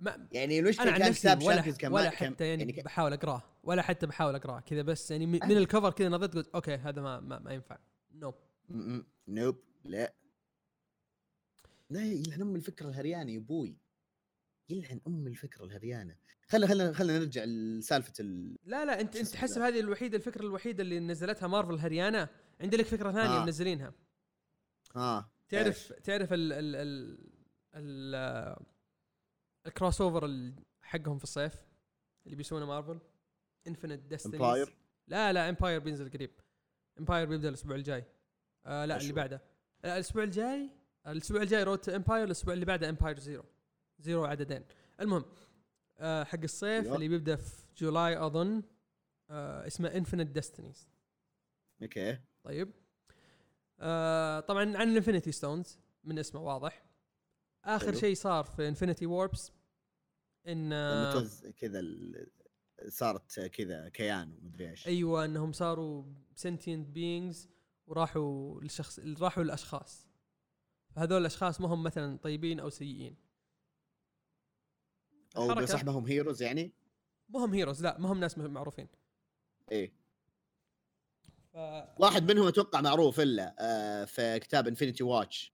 [0.00, 4.06] ما يعني المشكلة كان كتاب ولا, كان ولا حتى يعني, يعني بحاول أقرأه ولا حتى
[4.06, 7.20] بحاول أقرأه كذا بس يعني من من ال cover كذا نظرت قلت okay هذا ما
[7.20, 7.78] ما, ما ينفع.
[8.10, 8.34] no
[8.68, 10.14] م- م- nope لا.
[11.90, 13.76] لا يلعن ام الفكرة الهريانة يا أبوي
[14.68, 16.16] يلعن أم الفكرة الهريانه
[16.48, 18.56] خلنا خلنا خلنا نرجع لسالفة ال...
[18.64, 22.28] لا لا أنت أنت تحسب؟ هذه الوحيدة الفكرة الوحيدة اللي نزلتها مارفل هريانه
[22.60, 23.44] عندي لك فكرة ثانية آه.
[23.44, 23.92] منزلينها.
[24.96, 25.30] آه.
[25.48, 27.18] تعرف تعرف ال ال ال
[27.74, 28.56] ال
[29.66, 30.52] ال crossover
[30.82, 31.54] حقهم في الصيف
[32.26, 32.98] اللي بيسوونه مارفل؟
[33.66, 34.74] event Destiny Empire
[35.08, 36.30] لا لا Empyre بينزل قريب.
[36.98, 38.04] Empyre بيبدأ الأسبوع الجاي.
[38.66, 39.16] آه لا اللي أشوف.
[39.16, 39.42] بعده.
[39.84, 40.70] لا الأسبوع الجاي
[41.06, 43.44] الأسبوع الجاي Road to Empyre الأسبوع اللي بعده Empyre zero
[43.98, 44.64] zero عددين.
[45.00, 45.24] المهم
[45.98, 46.92] آه حق الصيف.
[46.92, 48.62] اللي بيبدأ في July أظن
[49.30, 50.88] آه اسمه Infinite Destinies
[51.82, 52.18] okay.
[52.44, 52.72] طيب.
[53.80, 56.84] آه طبعا عن ال Infinity Stones من اسمه واضح.
[57.64, 57.94] آخر.
[57.94, 59.52] شيء صار في Infinity Warps
[60.46, 61.26] إن آه
[61.56, 61.80] كذا
[62.88, 64.86] صارت كذا كيان ومدري إيش.
[64.86, 67.48] أيوه إنهم صاروا sentient beings
[67.86, 70.08] وراحوا للشخص راحوا للاشخاص
[70.96, 73.23] هذول الأشخاص ما هم مثلا طيبين أو سيئين.
[75.36, 76.72] أو بصح ما هم heroes يعني؟
[77.28, 78.88] ما هم heroes لا ما هم ناس معروفين.
[79.72, 79.92] إيه.
[81.52, 81.56] ف...
[81.98, 85.52] واحد منهم أتوقع معروف إلا آه في كتاب Infinity Watch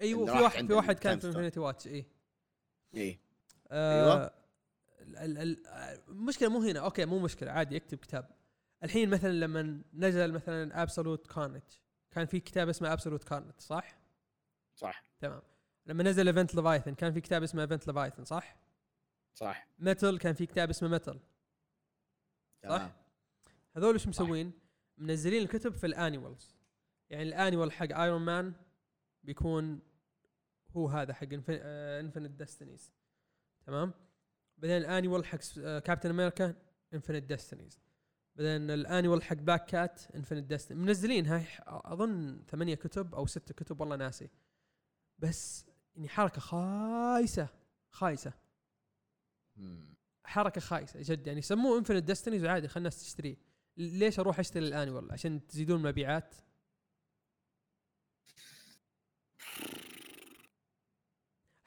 [0.00, 1.26] أيوه في واحد في واحد كان في.
[1.26, 2.06] Infinity Watch إيه
[2.94, 3.20] إيه.
[3.70, 4.32] آه
[5.00, 5.66] ال-
[6.08, 8.28] المشكلة مو هنا okay مو مشكلة عادي اكتب كتاب.
[8.84, 11.62] الحين مثلا لما نزل مثلا Absolute Carnage
[12.10, 13.98] كان في كتاب اسمه Absolute Carnage صح؟
[14.76, 15.02] صح.
[15.20, 15.42] تمام.
[15.86, 18.56] لما نزل Event Leviathan كان في كتاب اسمه Event Leviathan صح؟
[19.36, 19.68] صح.
[19.78, 21.20] Metal كان في كتاب اسمه Metal
[22.62, 22.92] تمام.
[23.76, 24.52] هذول إيش مسوين؟
[24.98, 26.56] منزلين الكتب في ال annuals.
[27.10, 28.54] يعني ال annual حق Iron Man
[29.22, 29.80] بيكون
[30.70, 32.92] هو هذا حق Infinite Destinies
[33.66, 33.92] تمام؟
[34.58, 35.38] بعدين ال annual حق
[35.78, 36.54] Captain America
[36.94, 37.80] Infinite Destinies
[38.36, 43.54] بعدين ال annual حق Black Cat Infinite Destinies منزلين هاي أظن ثمانية كتب أو ستة
[43.54, 44.30] كتب والله ناسي.
[45.18, 45.66] بس
[45.96, 47.48] يعني حركة خايسة
[47.90, 48.30] خايسة.
[48.30, 48.45] مم.
[50.24, 53.36] حركة خايسة جد يعني سموه Infinite Destinies وعادي خلي الناس تشتريه.
[53.76, 56.34] ليش أروح أشتري ال annual عشان تزيدون المبيعات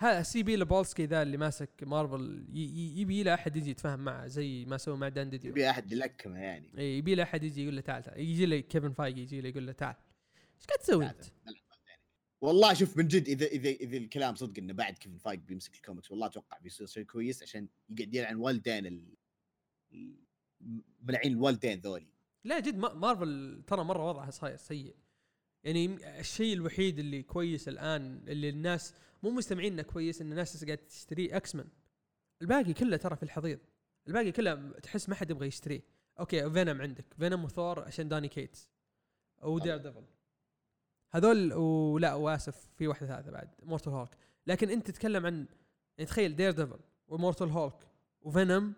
[0.01, 0.55] هذا C.B.
[0.55, 2.45] Cebulski ذا اللي ماسك مارفل
[2.99, 6.39] يبي له أحد يجي يتفاهم معه زي ما سوى مع Dan DiDio يبي أحد يلكمه
[6.39, 6.77] يعني.
[6.77, 8.19] إيه، يبي له أحد يجي يقول له تعال تعال.
[8.19, 9.95] يجي له Kevin Feige يجي له يقول له تعال.
[10.57, 11.23] إيش قاعد تسوي أنت؟
[12.41, 16.11] والله شوف من جد إذا إذا إذا الكلام صدق إنه بعد Kevin Feige بيمسك الكوميكس
[16.11, 19.15] والله أتوقع بيصير شيء كويس عشان يقعد يلعن والدين ال
[21.01, 22.07] ملعين الوالدين ذولي.
[22.43, 24.95] لا جد ما- مارفل ترى مرة وضعها صاير سيء.
[25.63, 25.85] يعني
[26.19, 31.37] الشيء الوحيد اللي كويس الآن اللي الناس مو مستمعين إنه كويس إن الناس قاعدة تشتريه
[31.37, 31.67] X-Men
[32.41, 33.59] الباقي كله ترى في الحضيض.
[34.07, 35.81] الباقي كله تحس ما حد يبغى يشتريه.
[36.19, 37.05] أوكي فينوم عندك.
[37.17, 38.69] فينوم وثور عشان Donny Cates
[39.43, 40.03] أو Daredevil
[41.11, 45.47] هذول ولا واسف في واحدة ثالثة بعد Immortal Hulk لكن أنت تتكلم عن
[45.97, 47.87] يعني تخيل Daredevil و Immortal Hulk
[48.21, 48.73] و Venom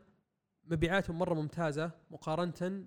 [0.64, 2.86] مبيعاتهم مرة ممتازة مقارنه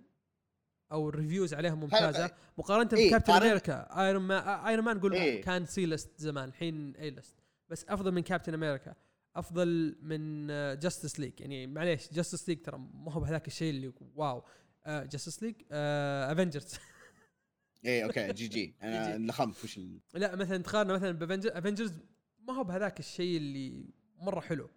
[0.92, 5.12] أو ال reviews عليهم ممتازة مقارنه إيه، ب Captain America Iron Man Iron Man نقول
[5.14, 5.42] إيه.
[5.42, 7.34] كان C-list زمان الحين A-list
[7.68, 8.95] بس أفضل من Captain America
[9.36, 10.47] أفضل من
[10.78, 14.42] Justice League يعني معليش Justice League ترى ما هو بهذاك الشيء اللي wow.
[14.86, 16.78] Justice League Avengers
[17.85, 19.18] إيه okay جي جي أنا.
[19.18, 20.01] لخمت وش ال...
[20.14, 21.92] لا مثلا تقارنه مثلا ب Avengers
[22.49, 23.85] ما هو بهذاك الشيء اللي
[24.16, 24.70] مرة حلو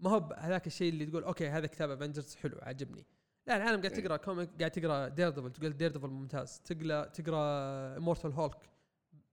[0.00, 3.06] ما هو بهذاك الشيء اللي تقول okay هذا كتاب Avengers حلو عجبني
[3.46, 4.00] لا العالم قاعد إيه.
[4.04, 8.70] تقرأ comic قاعد تقرأ Daredevil تقول Daredevil ممتاز تقرا تقرأ Immortal Hulk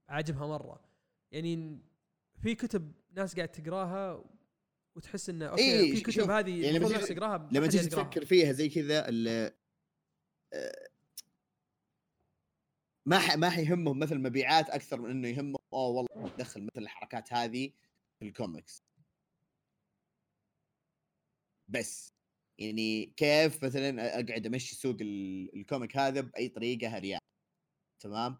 [0.08, 0.80] عاجبها مرة
[1.32, 1.78] يعني
[2.42, 4.24] في كتب ناس قاعد تقراها
[4.96, 7.48] وتحس إنه okay إيه، في كتب هذه يعني لما تقراها يقراها.
[7.88, 10.91] تفكر فيها زي كذا آه،
[13.06, 13.36] ما ح...
[13.36, 17.72] ما حيهمهم مثل مبيعات أكثر من إنه يهمهم أوه والله دخل مثل الحركات هذه
[18.18, 18.82] في الكوميكس
[21.68, 22.12] بس
[22.58, 27.20] يعني كيف مثلا أقعد أمشي سوق ال- ال comic هذا بأي طريقة هريان
[28.00, 28.38] تمام؟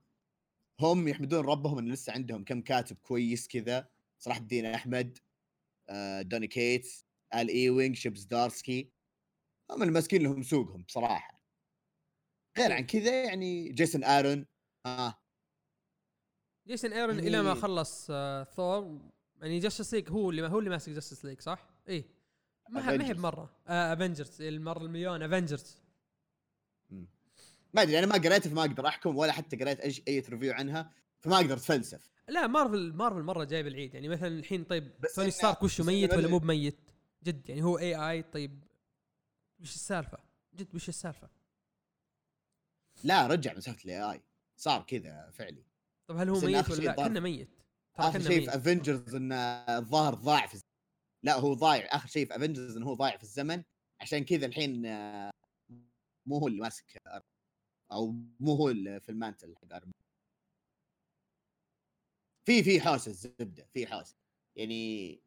[0.80, 3.88] هم يحمدون ربهم انه لسه عندهم كم كاتب كويس كذا
[4.18, 5.18] صلاح الدين أحمد
[5.88, 8.93] آه، Donny Cates Al Ewing Chip Zdarsky
[9.70, 11.42] هم الماسكين لهم سوقهم بصراحة.
[12.58, 14.47] غير عن كذا يعني Jason Aaron
[14.87, 15.14] آه
[16.66, 19.01] Jason Aaron يعني- إلى ما خلص آه ثور
[19.41, 22.05] يعني Justice League هو اللي هو اللي ماسك Justice League صح؟ إيه
[22.70, 23.14] ما هي- ما هي.
[23.14, 25.76] بمره Avengers المرة المليون افنجرز
[27.74, 30.91] ما أدري أنا ما قريتها فما أقدر أحكم ولا حتى قريت اي أي review عنها
[31.20, 35.30] فما أقدر أتفلسف لا Marvel Marvel مرة جايب العيد يعني مثلا الحين طيب بس Tony
[35.30, 36.78] Stark وشه إنه ميت ولا مو بميت؟
[37.24, 38.64] جد يعني هو AI طيب
[39.61, 40.18] وش السالفة؟
[40.55, 41.28] جد وش السالفة؟
[43.05, 44.22] لا رجع من سالفة ال AI
[44.57, 45.64] صار كذا فعلي.
[46.09, 47.50] طب هل هو ميت ولا لا؟ كنا ميت.
[47.98, 49.34] آخر شيء في Avengers انه
[49.78, 50.62] الظاهر ضايع في الز-
[51.24, 51.86] لا هو ضايع.
[51.96, 53.62] آخر شيء في Avengers انه هو ضايع في الزمن.
[54.00, 55.30] عشان كذا الحين آه،
[56.28, 56.98] مو هو اللي ماسك
[57.92, 59.90] أو مو هو اللي في ال mantle حق Man.
[62.46, 64.16] في في حوسة الزبده في حوسة.
[64.57, 65.20] يعني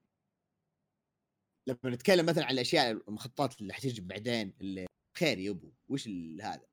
[1.67, 4.85] لما نتكلم مثلا عن الأشياء المخططات اللي حتجي بعدين اللي
[5.17, 5.71] خير يا أبو.
[5.89, 6.67] وش ال- هذا؟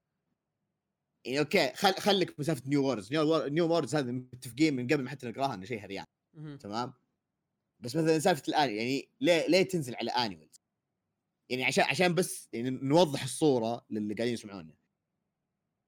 [1.25, 3.49] يعني okay خل خليك من سالفة New Warriors New, War...
[3.49, 6.07] New Warriors هذا متفقين من قبل ما حتى نقراها إنه شيء هريان.
[6.59, 6.93] تمام؟
[7.81, 10.61] بس مثلا سالفة الآن يعني ليه ليه تنزل على annuals
[11.49, 14.75] يعني عشان عشان بس يعني نوضح الصورة للي قاعدين يسمعونا.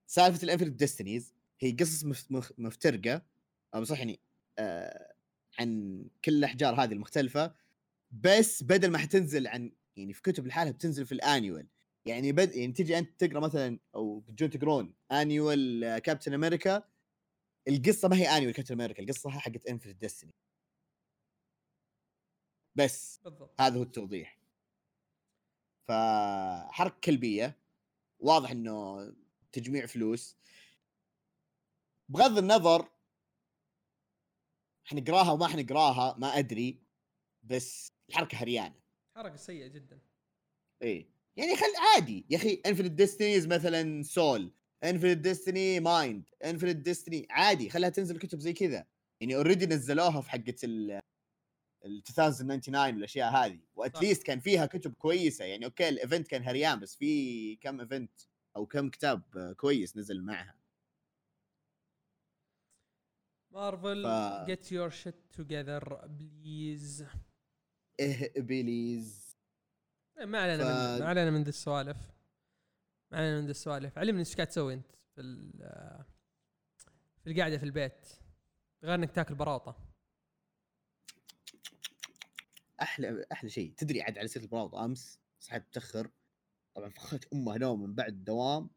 [0.06, 3.22] سالفة ال Infinite Destinies هي قصص مف- مفترقة
[3.74, 4.20] أو صح يعني
[4.58, 5.14] آه
[5.58, 7.54] عن كل الأحجار هذه المختلفة
[8.10, 11.66] بس بدل ما حتنزل عن يعني في كتب لحالها بتنزل في ال annual
[12.06, 16.82] يعني بد يعني تجي أنت تقرأ مثلا أو تجون تقرون annual Captain America
[17.68, 20.34] القصة ما هي annual Captain America القصة حقت Infinite Destinies
[22.76, 23.60] بس بالضبط.
[23.60, 24.38] هذا هو التوضيح.
[25.88, 27.58] فحركه كلبية
[28.20, 28.98] واضح إنه
[29.52, 30.36] تجميع فلوس.
[32.08, 32.88] بغض النظر
[34.84, 36.82] حنقراها وما حنقراها ما أدري
[37.42, 38.74] بس الحركة هريانة.
[39.16, 40.00] حركة سيئة جدا.
[40.82, 41.13] إيه.
[41.36, 42.26] يعني خل عادي.
[42.30, 44.52] يا أخي Infinite Destinies مثلا Soul
[44.84, 47.70] Infinite Destiny Mind Infinite Destiny عادي.
[47.70, 48.86] خليها تنزل كتب زي كذا.
[49.20, 50.90] يعني already نزلوها في حقة ال
[51.84, 53.60] ال 2099 والأشياء هذه.
[53.74, 55.44] و at least كان فيها كتب كويسة.
[55.44, 58.20] يعني أوكي ال event كان هريان بس في كم event
[58.56, 60.54] أو كم كتاب كويس نزل معها.
[63.50, 67.04] مارفل ف- get your shit together please
[68.00, 69.23] إيه please
[70.18, 71.96] ما علينا ف- من ما علينا من ذي السوالف.
[73.10, 73.98] ما علينا من ذي السوالف.
[73.98, 76.04] علمني إيش قاعد تسوي أنت في ال-
[77.24, 78.08] في القعدة في البيت
[78.84, 79.76] غير إنك تاكل براطه
[82.82, 83.74] أحلى أحلى شيء.
[83.76, 86.10] تدري عاد على سيرة البراوض أمس صحيت متأخر.
[86.74, 88.70] طبعا فخيت امه نوم من بعد الدوام.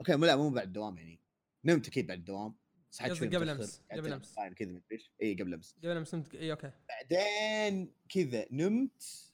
[0.00, 1.20] أوكي مو لا مو بعد الدوام يعني.
[1.64, 2.54] نمت أكيد بعد الدوام.
[2.90, 4.12] صحيت شوي قبل قعدت قبل.
[4.12, 5.10] أونلاين كذا مدري إيش.
[5.22, 5.76] اي قبل أمس.
[5.78, 6.70] قبل ما سمت اي أوكي.
[6.88, 9.29] بعدين كذا نمت.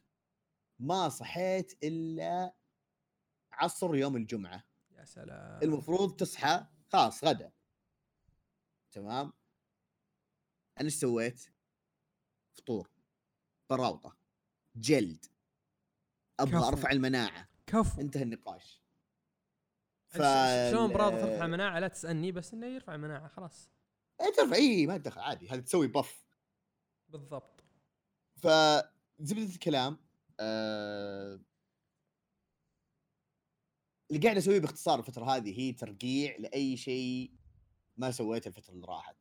[0.79, 2.55] ما صحيت إلا
[3.53, 4.65] عصر يوم الجمعة.
[4.91, 5.63] يا سلام.
[5.63, 7.53] المفروض تصحى خلاص غدا.
[8.93, 9.33] تمام؟
[10.79, 11.53] أنا إيش سويت؟
[12.53, 12.91] فطور
[13.71, 14.17] براوطه
[14.77, 15.25] جلد
[16.41, 16.69] أبغى كفو.
[16.69, 17.49] أرفع المناعة.
[17.67, 18.01] كفو.
[18.01, 18.83] انتهى النقاش.
[20.09, 20.23] ف...
[20.71, 23.71] شلون براضه ترفع المناعة؟ لا تسألني بس إنه يرفع المناعة خلاص.
[24.21, 25.49] اي ترفع اي ما تدخل عادي.
[25.49, 26.27] هذا تسوي بف.
[27.09, 27.65] بالضبط.
[28.37, 30.06] فزبده الكلام
[30.41, 31.41] آه...
[34.11, 37.31] اللي قاعد أسويه باختصار الفترة هذه هي ترقيع لأي شيء
[37.97, 39.17] ما سويته الفترة اللي راحت.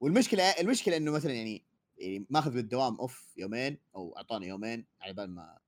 [0.00, 1.64] والمشكلة المشكلة إنه مثلا يعني
[1.98, 5.58] يعني ماخذ بالدوام أوف يومين أو أعطاني يومين على بال ما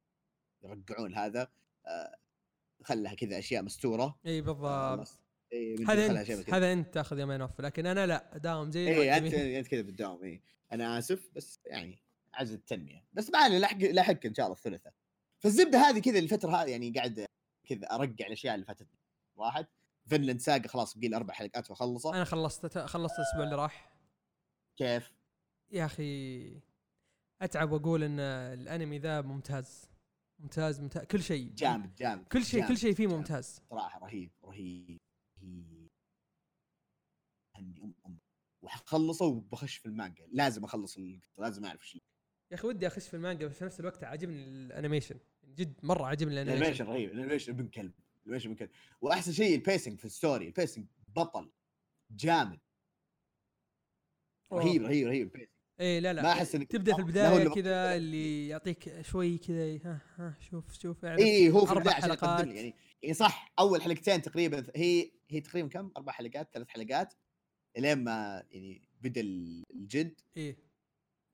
[0.62, 1.49] يرقعون هذا
[1.87, 2.16] آه...
[2.85, 4.18] خلها كذا أشياء مستورة.
[4.26, 5.20] إي بالضبط.
[5.89, 6.51] هذا أنت.
[6.51, 9.35] هذا أنت تاخذ يومين أوف لكن أنا لا داوم زي إي أنت.
[9.35, 10.43] أنت كذا بالدوام إي.
[10.72, 11.99] أنا آسف بس يعني
[12.39, 14.93] عجز التنميه بس معنا لحق لحق إن شاء الله الثلاثاء
[15.43, 17.26] فالزبدة هذه كذا الفترة هذه يعني قاعد
[17.68, 18.89] كذا ارجع الأشياء اللي فاتت
[19.36, 19.66] واحد
[20.07, 22.14] Vinland Saga خلاص بقي أربع حلقات وأخلصه.
[22.14, 23.93] أنا خلصت خلصت الأسبوع اللي راح.
[24.76, 25.12] كيف؟
[25.70, 26.62] يا أخي
[27.43, 29.91] أتعب وأقول إن الأنمي ذا ممتاز.
[30.39, 31.05] ممتاز ممتاز.
[31.05, 31.53] كل شيء.
[31.55, 32.26] جامد جامد.
[32.26, 33.07] كل شيء جامد، كل شيء فيه.
[33.07, 33.61] ممتاز.
[33.70, 34.99] صراحة رهيب رهيب
[35.43, 35.89] رهيب.
[37.57, 38.18] هني ام أم.
[38.62, 40.26] وحخلصه وبخش في المانجا.
[40.32, 40.99] لازم أخلص
[41.39, 41.99] لازم أعرف إيش
[42.51, 45.16] يا أخي ودي أخش في المانجا بس في نفس الوقت عاجبني ال animation.
[45.55, 46.59] جد مرة عاجبني ال animation.
[46.62, 48.70] ال animation رهيب ال animation ابن كلب ال animation ابن كلب.
[49.01, 51.51] وأحسن شيء ال pacing في ال story ال pacing بطل
[52.11, 52.59] جامد.
[54.53, 55.49] رهيب رهيب رهيب ال pacing
[55.80, 56.22] اي لا لا.
[56.22, 60.72] ما أحس إنك- تبدأ في هو البدايه كذا اللي يعطيك شوي كذا ها ها شوف
[60.78, 62.11] شوف اعرف اي هو في البداية عشان.
[62.11, 67.14] يقدم يعني يعني صح أول حلقتين تقريبا هي هي تقريبا كم؟ أربع حلقات ثلاث حلقات
[67.76, 70.20] إلين ما يعني بدأ الجد.
[70.36, 70.68] إيه.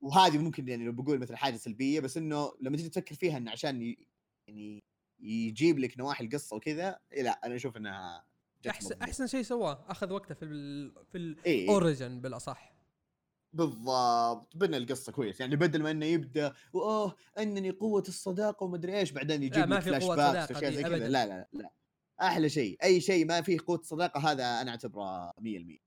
[0.05, 3.51] وهذه ممكن يعني لو بقول مثل حاجة سلبية بس إنه لما تيجي تفكر فيها إنه
[3.51, 3.99] عشان ي...
[4.49, 4.85] يعني
[5.21, 8.25] يجيب لك نواحي القصة وكذا إيه لا أنا أشوف إنها
[8.71, 9.03] احسن مضبوط.
[9.03, 11.65] أحسن شيء سواه أخذ وقته في ال في إيه.
[11.65, 12.75] ال origin بالأصح.
[13.53, 14.57] بالضبط.
[14.57, 15.41] بنى القصة كويس.
[15.41, 20.51] يعني بدل ما إنه يبدأ وأوه إنني قوة الصداقة ومدري إيش بعدين يجيب لك flashbacks
[20.51, 21.09] وأشياء دي زي كذا.
[21.09, 21.73] لا لا لا
[22.23, 22.79] أحلى شيء.
[22.83, 25.84] أي شيء ما فيه قوة صداقة هذا أنا أعتبره 100%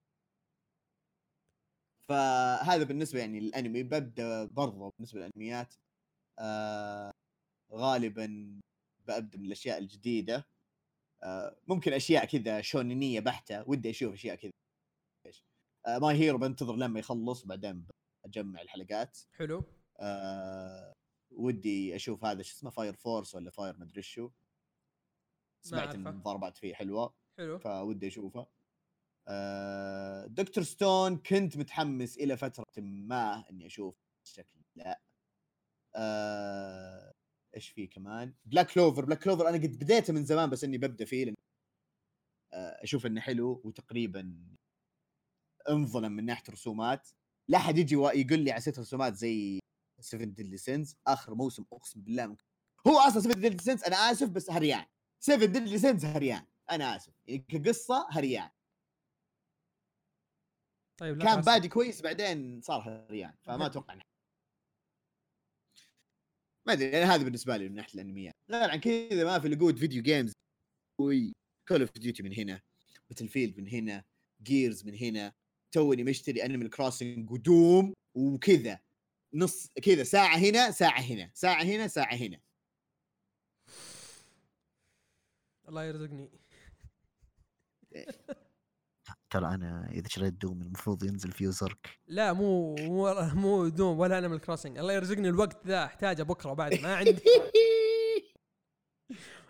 [2.10, 5.76] فهذا بالنسبة يعني للأنمي ببدأ برضه بالنسبة للأنميات
[6.40, 7.12] آه
[7.74, 8.60] غالبا
[9.08, 10.48] ببدا من الأشياء الجديدة
[11.24, 14.52] آه ممكن أشياء كذا شونينية بحتة ودي أشوف أشياء كذا.
[15.26, 15.44] إيش؟
[15.88, 17.88] آه My Hero بنتظر لما يخلص وبعدين
[18.26, 19.20] أجمع الحلقات.
[19.34, 19.64] حلو.
[20.00, 20.94] آه
[21.32, 24.30] ودي أشوف هذا شو اسمه Fire Force ولا Fire مدري شو.
[25.62, 26.08] سمعت إن.
[26.08, 27.14] الضربات فيه حلوة.
[27.38, 27.60] حلو.
[27.60, 28.48] فودي أشوفه.
[29.28, 30.64] آه Dr.
[30.64, 35.02] Stone كنت متحمس إلى فترة ما إني أشوف الشكل لا.
[35.96, 37.12] آه
[37.56, 41.06] إيش في كمان؟ Black Clover Black Clover أنا قد بديته من زمان بس إني ببدأ
[41.06, 41.36] فيه لأن
[42.54, 44.38] آه أشوف إنه حلو وتقريبا
[45.70, 47.10] انظلم من ناحية رسومات
[47.50, 49.60] لا حد يجي يقول لي على رسومات زي
[50.02, 52.46] 7 Deadly Sins آخر موسم أقسم بالله ممكن.
[52.88, 54.86] هو أصلا 7 Deadly Sins أنا آسف بس هريان.
[55.20, 56.46] 7 Deadly Sins هريان.
[56.72, 57.14] أنا آسف.
[57.28, 58.50] يعني كقصة هريان.
[60.98, 61.42] طيب لا كان.
[61.42, 63.96] بادي كويس بعدين صار هريان فما أتوقع
[66.68, 68.34] ما أدري يعني هذا بالنسبة لي من ناحيه الأنميات.
[68.52, 70.34] غير عن كذا ما في لقود video games
[71.68, 72.62] Call of Duty من هنا
[73.10, 74.04] Battlefield من هنا
[74.44, 75.34] Gears من هنا
[75.72, 78.80] توني مشتري Animal Crossing و Doom وكذا.
[79.34, 82.40] نص كذا ساعة هنا ساعة هنا ساعة هنا ساعة هنا.
[85.68, 86.30] الله يرزقني.
[89.30, 94.18] ترى أنا إذا شريت دوم المفروض ينزل فيه زرك لا مو مو مو دوم ولا
[94.18, 97.22] أنا من الكروسنج الله يرزقني الوقت ذا أحتاجه بكرة بعد ما عندي.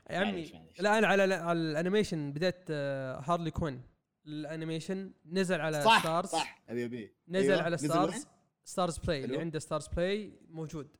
[0.09, 0.81] يا عمي معليش، معليش.
[0.81, 3.81] لا أنا على على الأنيميشن بديت هارلي كوين
[4.25, 6.61] الأنيميشن نزل على صح ستارز صح.
[6.69, 7.13] أبي أبي.
[7.27, 8.23] نزل أيوة، على نزل ستارز وين؟
[8.63, 9.37] Starz Play اللي.
[9.37, 10.97] عنده Starz Play موجود.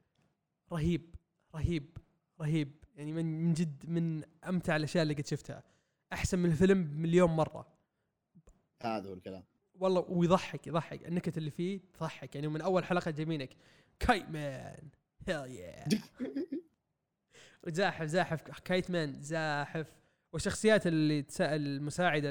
[0.71, 1.15] رهيب
[1.55, 1.97] رهيب
[2.41, 2.83] رهيب.
[2.95, 5.63] يعني من من جد من أمتع الأشياء اللي قد شفتها.
[6.13, 7.76] أحسن من الفيلم مليون مرة.
[8.83, 9.43] هذا هو الكلام
[9.79, 11.07] والله ويضحك يضحك.
[11.07, 12.35] النكت اللي فيه تضحك.
[12.35, 13.49] يعني من أول حلقة جايبينك
[13.99, 14.89] Kite Man
[15.27, 15.85] hell yeah
[17.67, 18.59] زاحف زاحف.
[18.59, 19.93] Kite Man زاحف.
[20.33, 21.55] والشخصيات اللي تسا...
[21.55, 22.29] المساعدة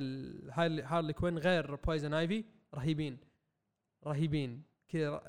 [0.84, 3.18] Harley Quinn غير Poison Ivy رهيبين.
[4.06, 4.62] رهيبين.
[4.88, 5.22] كذا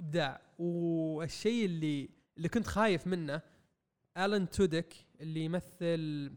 [0.00, 0.40] إبداع.
[0.58, 3.42] والشيء اللي اللي كنت خايف منه
[4.16, 6.32] Alan Tudyk اللي يمثل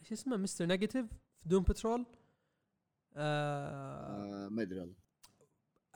[0.00, 0.66] إيش اسمه؟ Mr.
[0.66, 1.06] Negative
[1.40, 2.06] في Doom Patrol
[3.16, 4.94] آه آه، ما أدري والله.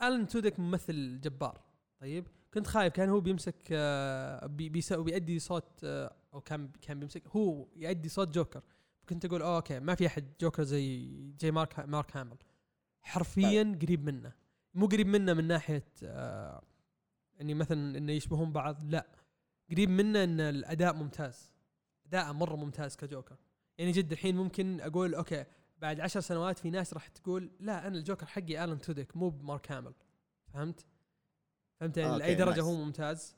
[0.01, 1.61] Alan Tudyk ممثل جبار.
[1.99, 7.27] طيب كنت خايف كان هو بيمسك آه بي بيأدي صوت آه أو كان كان بيمسك
[7.27, 8.61] هو يأدي صوت جوكر.
[9.09, 12.37] كنت أقول أوه okay ما في أحد جوكر زي زي مارك مارك هامل.
[13.01, 14.33] حرفيا قريب منه.
[14.73, 16.63] مو قريب منه من ناحية آه
[17.41, 19.07] إني مثلا إنه يشبهون بعض لا.
[19.71, 21.53] قريب منه إن الأداء ممتاز.
[22.05, 23.35] اداء مرة ممتاز كجوكر.
[23.77, 25.45] يعني جد الحين ممكن أقول okay
[25.81, 29.71] بعد عشر سنوات في ناس راح تقول لا أنا الجوكر حقي الان تودك مو بمارك
[29.71, 29.93] هامل
[30.53, 30.85] فهمت؟
[31.79, 32.65] فهمت يعني لأي درجة nice.
[32.65, 33.35] هو ممتاز.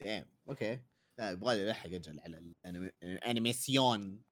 [0.00, 0.80] damn okay
[1.18, 2.52] لا يبغى لي ألحق أجل على
[3.02, 4.22] ال animation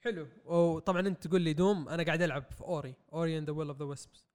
[0.00, 0.28] حلو.
[0.44, 3.78] وطبعا أنت تقول لي Doom أنا قاعد ألعب في Ori Ori and the Will of
[3.78, 4.26] the Wisps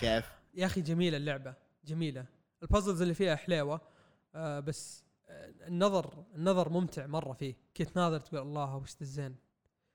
[0.00, 2.26] كيف؟ يا أخي جميلة اللعبة جميلة.
[2.62, 3.80] ال puzzles اللي فيها حليوة
[4.34, 5.05] آه بس
[5.66, 7.56] النظر النظر ممتع مرة فيه.
[7.76, 9.36] كنت تناظر تقول الله وش ذا الزين؟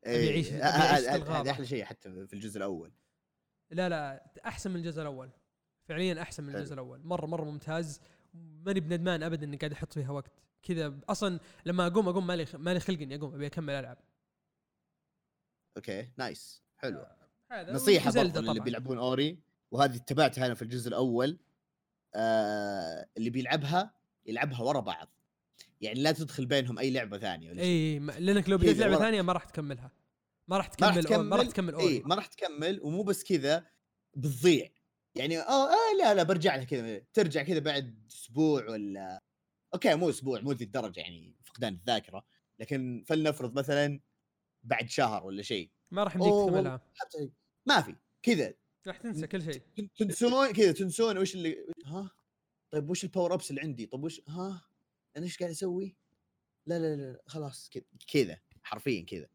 [0.05, 2.91] أعيش- إيه، في هذا أحلى شيء حتى في الجزء الأول.
[3.71, 5.29] لا لا أحسن من الجزء الأول.
[5.83, 6.59] فعليا أحسن من حلو.
[6.59, 7.03] الجزء الأول.
[7.03, 8.01] مرة مرة ممتاز.
[8.33, 10.31] ماني بندمان ابدا إني قاعد أحط فيها وقت.
[10.63, 13.97] كذا أصلا لما أقوم أقوم مالي مالي خلق إني أقوم أبي أكمل ألعب.
[15.77, 16.63] okay nice.
[16.77, 17.05] حلو.
[17.51, 18.59] هذا نصيحة برضه اللي.
[18.59, 19.39] بيلعبون Ori.
[19.71, 21.39] وهذه اتبعتها أنا في الجزء الأول.
[22.15, 23.93] آه اللي بيلعبها
[24.25, 25.07] يلعبها ورا بعض.
[25.81, 27.65] يعني لا تدخل بينهم أي لعبة ثانية ولا شيء.
[27.65, 28.97] اي لانك لو بديت لعبة.
[28.97, 29.91] ثانية ما راح تكملها.
[30.47, 31.75] ما راح تكمل ما راح تكمل.
[31.75, 33.67] اي ما راح تكمل ومو بس كذا
[34.15, 34.69] بتضيع.
[35.15, 39.23] يعني آه, آه لا لا برجع لها كذا ترجع كذا بعد أسبوع ولا
[39.73, 42.25] okay مو أسبوع مو ذي الدرجة يعني فقدان الذاكرة.
[42.59, 43.99] لكن فلنفرض مثلا
[44.63, 45.71] بعد شهر ولا شيء.
[45.91, 46.81] ما راح يمديك تكملها.
[47.65, 47.95] ما في.
[48.23, 48.53] كذا.
[48.87, 49.61] راح تنسى كل شيء.
[49.97, 52.11] تنسون كذا تنسون وش اللي ها؟
[52.71, 54.61] طيب وش ال power ups اللي عندي؟ طيب وش ها؟
[55.17, 55.95] أنا إيش قاعد أسوي؟
[56.65, 57.69] لا لا لا خلاص
[58.07, 59.27] كذا حرفيا كذا.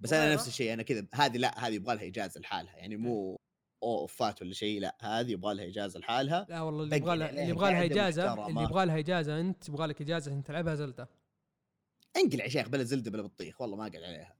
[0.00, 0.34] بس أنا.
[0.34, 3.40] نفس الشيء أنا كذا هذه لا هذه يبغى لها اجازه لحالها يعني مو
[3.82, 6.46] أو أوفات ولا شيء لا هذه يبغى لها اجازه لحالها.
[6.48, 8.46] لا والله اللي يبغى لها اللي يبغى لها اجازه.
[8.48, 11.08] اللي يبغى لها اجازه أنت يبغى لك اجازه عشان تلعبها زلدة.
[12.16, 14.36] انقلع يا شيخ بلا زلدة بلا بطيخ والله ما قاعد عليها.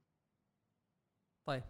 [1.45, 1.63] طيب.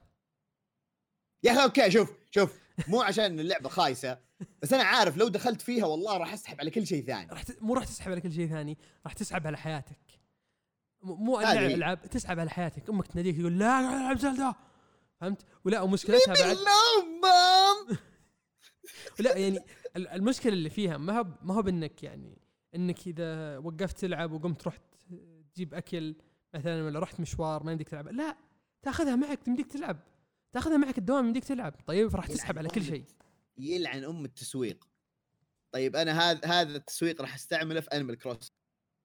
[1.43, 4.26] يا أخي أوكي شوف شوف مو عشان اللعبة خايسة
[4.61, 7.29] بس أنا عارف لو دخلت فيها والله راح أسحب على كل شيء ثاني.
[7.31, 7.57] راح ت...
[7.61, 9.99] مو راح تسحب على كل شيء ثاني راح تسحب على حياتك.
[11.01, 11.73] م- مو اللعب هي.
[11.73, 12.89] العاب تسحب على حياتك.
[12.89, 14.55] أمك تناديك تقول لا قاعد ألعب زلدة.
[15.21, 16.57] فهمت؟ ولا ومشكلتها بعد
[19.19, 19.59] لا يعني
[19.95, 22.38] ال- المشكلة اللي فيها ما هو ما هو بإنك يعني
[22.75, 24.81] إنك إذا وقفت تلعب وقمت رحت
[25.53, 26.15] تجيب أكل
[26.53, 28.38] مثلا ولا رحت مشوار ما يمديك تلعب لا
[28.81, 29.99] تأخذها معك تمديك تلعب.
[30.51, 31.73] تأخذها معك الدوام يمديك تلعب.
[31.88, 33.03] طيب راح تسحب على كل شيء.
[33.59, 34.87] يلعن أم التسويق.
[35.73, 38.47] طيب أنا هذا هذا التسويق راح أستعمله في Animal Cross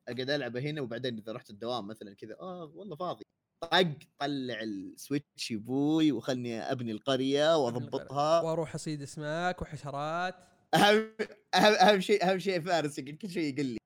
[0.09, 3.25] أقعد ألعبه هنا وبعدين إذا رحت الدوام مثلا كذا آه والله فاضي.
[3.61, 8.41] طق طلع ال Switch يا أبوي وخلني أبني القرية وأضبطها.
[8.41, 10.35] وأروح أصيد أسماك وحشرات.
[10.75, 11.15] أهم
[11.55, 13.79] أهم أهم شيء أهم شيء فارس كل شيء يقول لي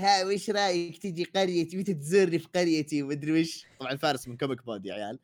[0.00, 3.66] ها وش رأيك تجي قريتي متى تزورني في قريتي؟ ومدري وش.
[3.80, 5.18] طبعا فارس من Comic Pod يا عيال.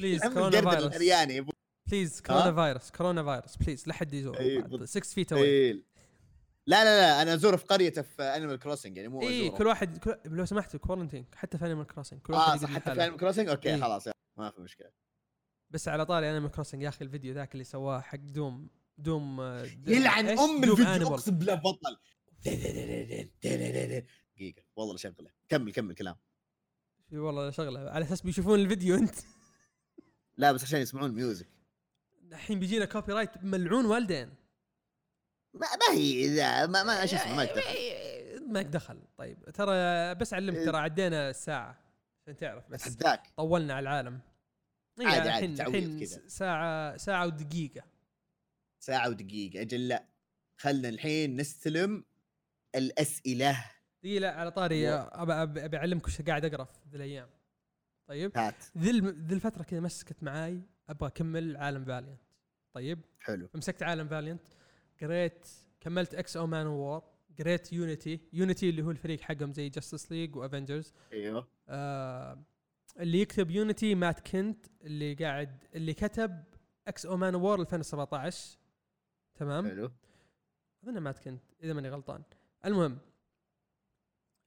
[0.00, 0.94] please كورونا فايروس.
[1.86, 4.70] please كورونا فايروس كورونا فيروس please لا حد يزور أي، بعد.
[4.70, 4.88] بالضبط.
[4.88, 5.72] 6 feet away.
[5.72, 9.50] لا لا لا أنا ازوره في قريته في Animal Crossing يعني مو اي.
[9.50, 10.16] كل واحد كل...
[10.24, 13.02] لو سمحت quarantine حتى في Animal Crossing كل آه واحد صح يقعد حتى في.
[13.02, 13.80] Animal Crossing okay إيه.
[13.80, 14.90] خلاص ما في مشكلة
[15.70, 18.68] بس على طاري Animal Crossing يا أخي الفيديو ذاك اللي سواه حق Doom
[18.98, 21.08] Doom آه، يلعن؟ أم الفيديو.
[21.08, 21.98] أقسم بالله بطل
[24.36, 26.16] دقيقة والله شغله كمل كمل كلام
[27.12, 29.14] والله شغلة على أساس بيشوفون الفيديو أنت
[30.36, 31.48] لا بس عشان يسمعون music
[32.32, 34.34] الحين بيجينا copyright ملعون والدين.
[35.54, 37.62] ما, ما هي ذا ما ما شو اسمه ما يقدر.
[38.46, 39.02] ماك دخل.
[39.16, 41.78] طيب ترى بس علمك ترى عدينا الساعة
[42.22, 42.86] عشان تعرف بس.
[42.86, 44.20] اتحداك طولنا على العالم.
[45.00, 46.28] إيه، عادي، عادي، الحين كذا.
[46.28, 47.84] ساعه ساعة ودقيقة.
[48.80, 49.60] ساعة ودقيقة.
[49.60, 50.04] أجل لا.
[50.60, 52.04] خلنا الحين نستلم
[52.74, 53.64] الأسئلة.
[54.02, 54.88] دقيقه لا على طاري.
[54.88, 57.28] أبي أعلمك وش قاعد أقرأ في ذي الأيام.
[58.08, 58.38] طيب.
[58.38, 58.64] هات.
[58.78, 60.62] ذي ذي الفترة كذا مسكت معاي.
[60.88, 62.20] أبغى أكمل عالم Valiant
[62.72, 63.48] طيب؟ حلو.
[63.54, 64.42] مسكت عالم Valiant
[65.02, 65.46] قريت
[65.80, 67.02] كملت X-O Manowar
[67.38, 71.48] قريت Unity Unity اللي هو الفريق حقهم زي Justice League و Avengers أيوه.
[71.68, 72.42] آه
[73.00, 76.44] اللي يكتب Unity مات كنت اللي قاعد اللي كتب
[76.88, 78.58] X-O Manowar 2017
[79.34, 79.90] تمام؟ حلو.
[80.84, 82.22] أظن مات كنت إذا ماني غلطان.
[82.64, 82.98] المهم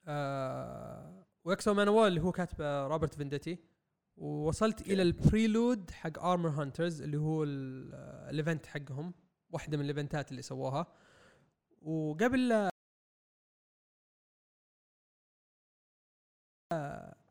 [0.08, 3.58] آه و X-O Manowar اللي هو كاتبه روبرت فينديتي
[4.18, 7.94] ووصلت إلى ال prelude حق Armor Hunters اللي هو ال-
[8.30, 9.14] ال event حقهم
[9.50, 10.88] واحدة من الايفنتات اللي سووها.
[11.82, 12.70] وقبل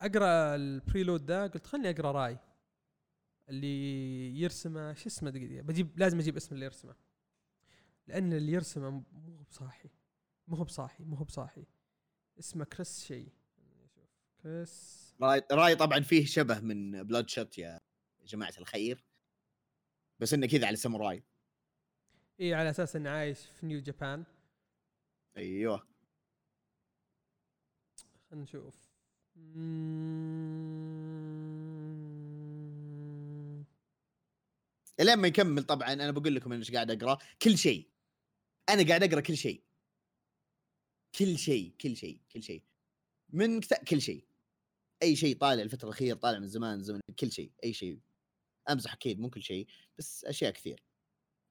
[0.01, 2.38] أقرأ ال prelude ذا قلت خلني أقرأ Rai.
[3.49, 6.95] اللي يرسمه شو اسمه دقيقة بجيب لازم أجيب اسم اللي يرسمه.
[8.07, 9.89] لأن اللي يرسمه مو بصاحي.
[10.49, 11.64] مو بصاحي مو بصاحي.
[12.39, 13.32] اسمه كريس شيء
[14.43, 17.80] كريس Rai Rai طبعا فيه شبه من Bloodshot يا
[18.26, 19.04] جماعة الخير
[20.18, 21.22] بس إنه كذا على ساموراي
[22.40, 24.24] اي على أساس إنه عايش في New Japan
[25.36, 25.86] أيوه.
[28.30, 28.74] خلينا نشوف.
[35.00, 37.88] إلين ما يكمل طبعا أنا بقول لكم أنا إيش قاعد أقرأ؟ كل شيء.
[38.68, 39.62] أنا قاعد أقرأ كل شيء.
[41.18, 42.62] كل شيء كل شيء كل شيء.
[43.28, 44.24] من كتاب كل شيء.
[45.03, 48.01] أي شيء طالع الفترة الأخيرة طالع من زمان زمن كل شيء أي شيء.
[48.70, 49.66] أمزح أكيد مو كل شيء
[49.99, 50.82] بس أشياء كثير.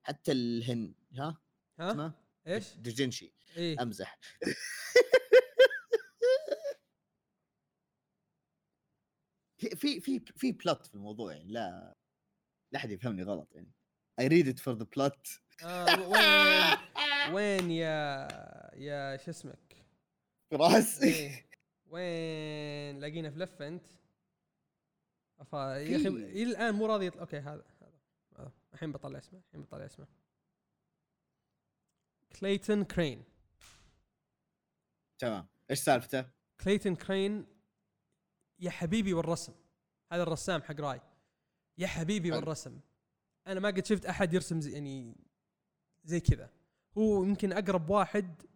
[0.03, 1.41] حتى الهن ها؟
[1.79, 2.13] ها؟ اسمه
[2.47, 3.81] إيش؟ دجنشي إيه.
[3.81, 4.19] أمزح.
[9.57, 11.95] في في في في plot في الموضوع يعني لا
[12.73, 13.71] لا أحد يفهمني غلط يعني.
[14.21, 15.39] Read it for the plot.
[15.63, 16.77] آه وين
[17.35, 18.27] وين يا
[18.75, 19.85] يا شو اسمك؟
[20.53, 21.03] راس.
[21.03, 21.44] إيه.
[21.95, 23.85] وين لاقينا في لفة أنت؟
[25.39, 28.51] افا يا أخي إلى الآن مو راضي يطلع أوكي هذا هذا.
[28.73, 30.07] الحين بطلع اسمه الحين بطلع اسمه.
[32.39, 33.23] كليتون كرين
[35.19, 35.47] تمام.
[35.69, 36.25] إيش سالفته؟
[36.63, 37.45] كليتون كرين
[38.59, 39.53] يا حبيبي والرسم.
[40.11, 41.01] هذا الرسام حق Rai.
[41.77, 42.31] يا حبيبي.
[42.31, 42.79] والرسم.
[43.47, 45.15] أنا ما قد شفت أحد يرسم زي يعني
[46.03, 46.49] زي كذا.
[46.97, 48.54] هو يمكن أقرب واحد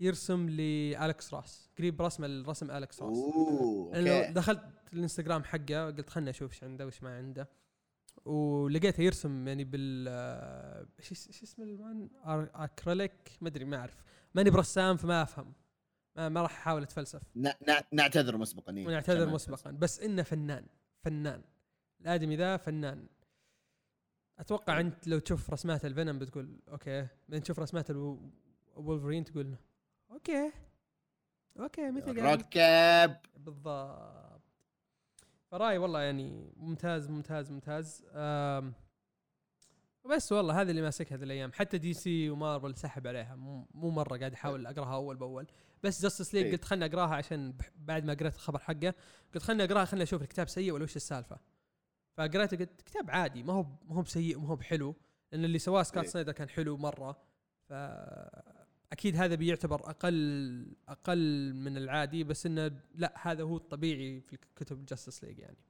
[0.00, 3.16] يرسم لالكس راس قريب رسم الرسم الكس راس.
[3.16, 4.32] أوه okay.
[4.32, 7.48] دخلت الإنستغرام حقه قلت خلنا أشوف إيش عنده وإيش ما عنده.
[8.24, 14.04] ولقيته يرسم يعني بال آه، إيش إيش اسم المان آر- أكريليك؟ ما أدري ما أعرف.
[14.34, 15.52] ماني برسام فما أفهم.
[16.16, 17.22] ما, ما راح أحاول أتفلسف.
[17.92, 18.86] نعتذر مسبقا إيه.
[18.86, 19.70] ما مسبقا.
[19.70, 20.66] بس إنه فنان
[21.02, 21.42] فنان.
[22.00, 23.06] الآدمي ذا فنان.
[24.38, 27.06] أتوقع أنت لو تشوف رسمات الفينوم بتقول okay.
[27.28, 27.90] بعدين تشوف رسمات
[28.76, 29.54] الولفرين تقول
[30.18, 30.52] okay.
[31.60, 33.20] okay مثل رود كاب.
[33.36, 34.42] بالضبط.
[35.50, 38.04] فراي والله يعني ممتاز ممتاز ممتاز.
[40.10, 41.52] بس والله هذا اللي ماسك هذه الأيام.
[41.52, 43.36] حتى DC و Marvel سحب عليها.
[43.36, 45.46] مو مو مرة قاعد أحاول أقراها أول بأول.
[45.82, 46.52] بس Justice League إيه.
[46.52, 48.94] قلت خلني أقراها عشان بعد ما قريت الخبر حقه
[49.34, 51.38] قلت خلني أقراها خلني أشوف الكتاب سيء ولا وش السالفة.
[52.16, 54.96] فقريته قلت كتاب عادي ما هو ما هو بسيء ما هو بحلو.
[55.32, 57.18] لأن اللي سواه سكوت سنايدر كان حلو مرة.
[57.68, 57.72] ف
[58.92, 64.86] أكيد هذا بيعتبر أقل أقل من العادي بس إنه لا هذا هو الطبيعي في كتب
[64.86, 65.64] Justice League يعني.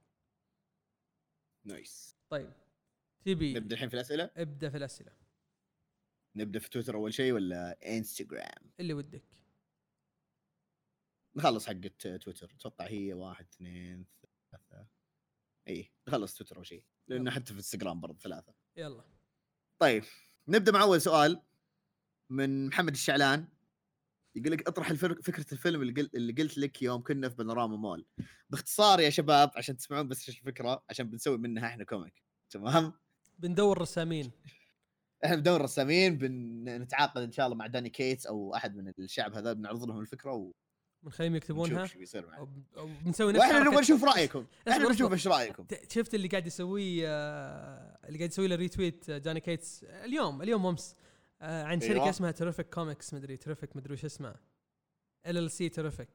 [1.65, 2.17] nice.
[2.29, 2.53] طيب
[3.25, 5.11] تبي نبدأ الحين في الأسئلة؟ ابدأ في الأسئلة.
[6.35, 9.23] نبدأ في تويتر أول شيء ولا انستغرام اللي ودك.
[11.35, 12.51] نخلص حقة تويتر.
[12.55, 14.05] أتوقع هي واحد اثنين
[14.51, 14.87] ثلاثة.
[15.67, 16.83] إي نخلص تويتر أول شيء.
[17.07, 17.31] لأنه.
[17.31, 18.53] حتى في انستغرام برضه ثلاثة.
[18.75, 19.03] يلا.
[19.79, 20.03] طيب
[20.47, 21.41] نبدأ مع أول سؤال.
[22.29, 23.47] من محمد الشعلان
[24.35, 24.93] يقول لك اطرح.
[24.93, 28.05] فكرة الفيلم اللي قلت اللي قلت لك يوم كنا في بانوراما مول.
[28.49, 32.93] باختصار يا شباب عشان تسمعون بس الفكرة عشان بنسوي منها إحنا comic تمام؟
[33.39, 34.31] بندور رسامين.
[35.25, 39.53] إحنا بدور رسامين بنتعاقد إن شاء الله مع دوني كيتس أو أحد من الشعب هذا
[39.53, 40.51] بنعرض لهم الفكرة
[41.03, 42.47] بنخليهم يكتبونها؟ بيصير معنا
[43.05, 44.45] بنسوي نفس وإحنا نبغى نشوف رأيكم.
[44.69, 45.13] إحنا اصبر.
[45.13, 45.65] إيش رأيكم.
[45.89, 50.65] شفت اللي قاعد يسويه آه، اللي قاعد يسوي له retweet آه، دوني كيتس اليوم اليوم
[50.65, 50.95] أمس.
[51.41, 52.09] آه، عن شركة أيوة.
[52.09, 54.35] اسمها Terrific Comics مدري Terrific مدري وش اسمها
[55.25, 56.09] ال ال سي Terrific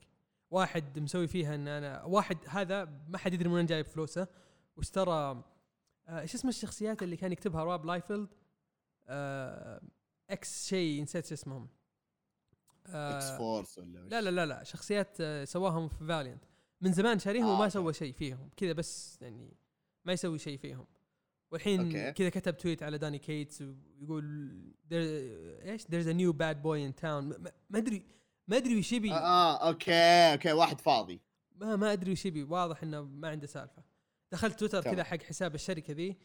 [0.50, 4.28] واحد مسوي فيها إن أنا واحد هذا ما حد يدري من وين جايب فلوسه
[4.76, 5.44] واشترى
[6.08, 8.28] آه، إيش اسم الشخصيات اللي كان يكتبها روب لايفيلد
[9.06, 9.80] آه،
[10.30, 11.68] X شيء نسيت شو اسمهم
[12.86, 16.44] آه، X-Force ولا؟ لا لا لا لا شخصيات آه، سواهم في فاليانت
[16.80, 17.68] من زمان شاريهم آه، وما.
[17.68, 19.56] سوى شيء فيهم كذا بس يعني
[20.04, 20.86] ما يسوي شيء فيهم
[21.50, 22.10] والحين.
[22.10, 24.24] كذا كتب tweet على دوني كيتس ويقول
[24.92, 27.40] إيش؟ there's a new bad boy in town.
[27.40, 28.02] ما- ادري
[28.48, 29.12] ما أدري وش يبي.
[29.12, 29.92] آه, آه okay
[30.32, 31.20] okay واحد فاضي.
[31.56, 32.42] ما ما أدري وش يبي.
[32.42, 33.82] واضح إنه ما عنده سالفة.
[34.32, 34.82] دخلت تويتر.
[34.82, 36.16] كذا حق حساب الشركة ذي.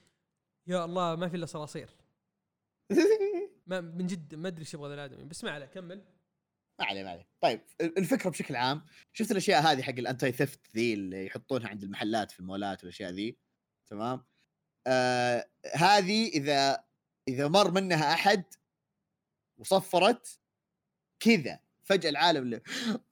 [0.68, 1.90] يا الله ما في إلا صراصير.
[3.68, 5.24] ما من جد ما أدري إيش يبغى الآدمي.
[5.24, 6.04] بس ما عليه كمل.
[6.80, 7.28] ما عليه ما عليه.
[7.42, 8.82] طيب الفكرة بشكل عام
[9.14, 13.12] شفت الأشياء هذه حق ال anti theft ذي اللي يحطونها عند المحلات في المولات والأشياء
[13.12, 13.38] ذي؟
[13.90, 14.26] تمام.
[14.88, 16.84] آه هذه إذا
[17.28, 18.44] إذا مر منها أحد
[19.58, 20.40] وصفرت
[21.20, 22.62] كذا فجأة العالم اللي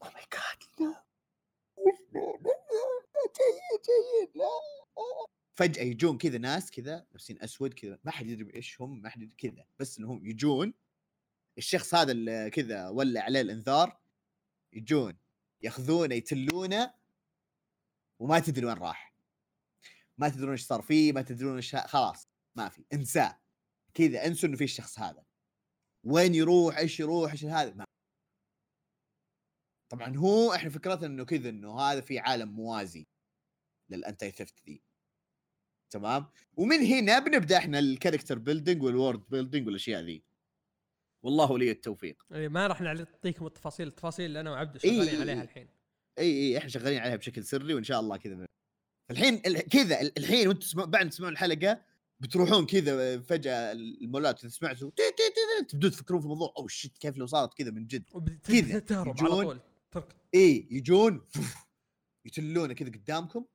[0.01, 0.67] اوه ماي جاد
[3.37, 4.47] جيد جيد لا.
[5.55, 9.21] فجأة يجون كذا ناس كذا لابسين أسود كذا ما حد يدري إيش هم ما حد
[9.21, 10.73] يدري كذا بس انهم يجون
[11.57, 13.99] الشخص هذا اللي كذا ولع عليه الإنذار
[14.73, 15.17] يجون
[15.61, 16.93] يأخذونه يتلونه
[18.19, 19.06] وما تدري وين راح.
[20.19, 23.41] ما تدرون إيش صار فيه ما تدرون إيش خلاص ما في انساه.
[23.93, 25.25] كذا انسوا إنه في الشخص هذا.
[26.03, 27.85] وين يروح إيش يروح إيش هذا ما
[29.91, 33.07] طبعا هو إحنا فكرتنا إنه كذا إنه هذا في عالم موازي
[33.89, 34.83] لل anti theft ذي.
[35.93, 40.23] تمام؟ ومن هنا بنبدأ إحنا ال character building وال world building والأشياء ذي.
[41.23, 42.23] والله ولي التوفيق.
[42.29, 45.21] يعني ما راح نعطيكم التفاصيل التفاصيل اللي أنا وعبد شغالين إي.
[45.21, 45.43] عليها.
[45.43, 45.69] الحين.
[46.19, 48.47] إي إي إحنا شغالين عليها بشكل سري وإن شاء الله كذا
[49.11, 51.81] الحين ال- كذا ال- الحين وأنتم تسمع بعد تسمعون الحلقة
[52.19, 54.91] بتروحون كذا فجأة المولات اذا سمعتوا
[55.69, 58.03] تبدون تفكرون في الموضوع oh shit كيف لو صارت كذا من جد؟
[58.43, 59.59] كذا تهرب على يجون-
[59.93, 60.03] طول
[60.35, 61.21] إي يجون
[62.25, 63.45] يتلونه كذا قدامكم.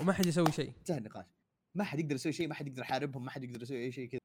[0.00, 0.72] وما حد يسوي شيء.
[0.78, 1.24] انتهى النقاش.
[1.74, 4.08] ما حد يقدر يسوي شيء ما حد يقدر يحاربهم ما حد يقدر يسوي أي شيء
[4.08, 4.20] كذا.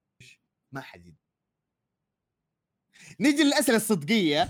[0.71, 1.19] ما حد يقدر
[3.19, 4.43] نيجي للأسئلة الصدقية.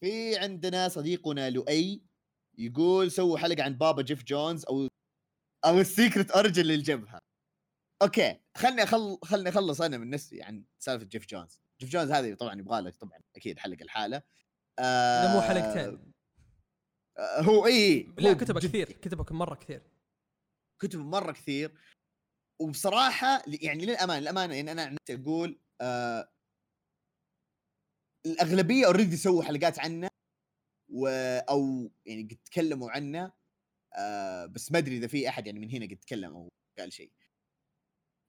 [0.00, 2.00] في عندنا صديقنا لؤي.
[2.58, 4.88] يقول سووا حلقة عن بابا جيف جونز أو
[5.64, 7.18] أو ال secret origin للجبهه
[8.02, 9.18] okay خلني أخل...
[9.24, 11.60] خلني أخلص أنا من نفسي عن سالفة جيف جونز.
[11.80, 14.22] جيف جونز هذه طبعا يبغى لك طبعا أكيد حلقة الحالة.
[14.78, 15.34] آه...
[15.34, 16.12] مو حلقتين.
[17.18, 19.82] آه هو اي لا هو كتبه كثير كتبه مرة كثير.
[20.82, 21.78] كتب مرة كثير.
[22.60, 26.28] وبصراحة يعني للأمانة للأمانة يعني أنا عن نفسي أقول آه
[28.26, 30.07] الأغلبية اوريدي سووا حلقات عنه.
[30.88, 31.08] و
[31.48, 33.32] أو يعني قد تكلموا عنه
[33.96, 36.48] آه بس ما أدري إذا في أحد يعني من هنا قد تكلم أو
[36.78, 37.12] قال شيء.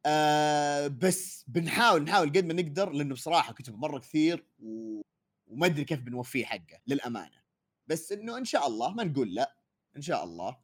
[0.06, 5.02] آه بس بنحاول نحاول قد ما نقدر لأنه بصراحة كتب مرة كثير و...
[5.48, 7.42] وما أدري كيف بنوفيه حقه للأمانة.
[7.88, 9.56] بس إنه إن شاء الله ما نقول لا
[9.98, 10.60] إن شاء الله.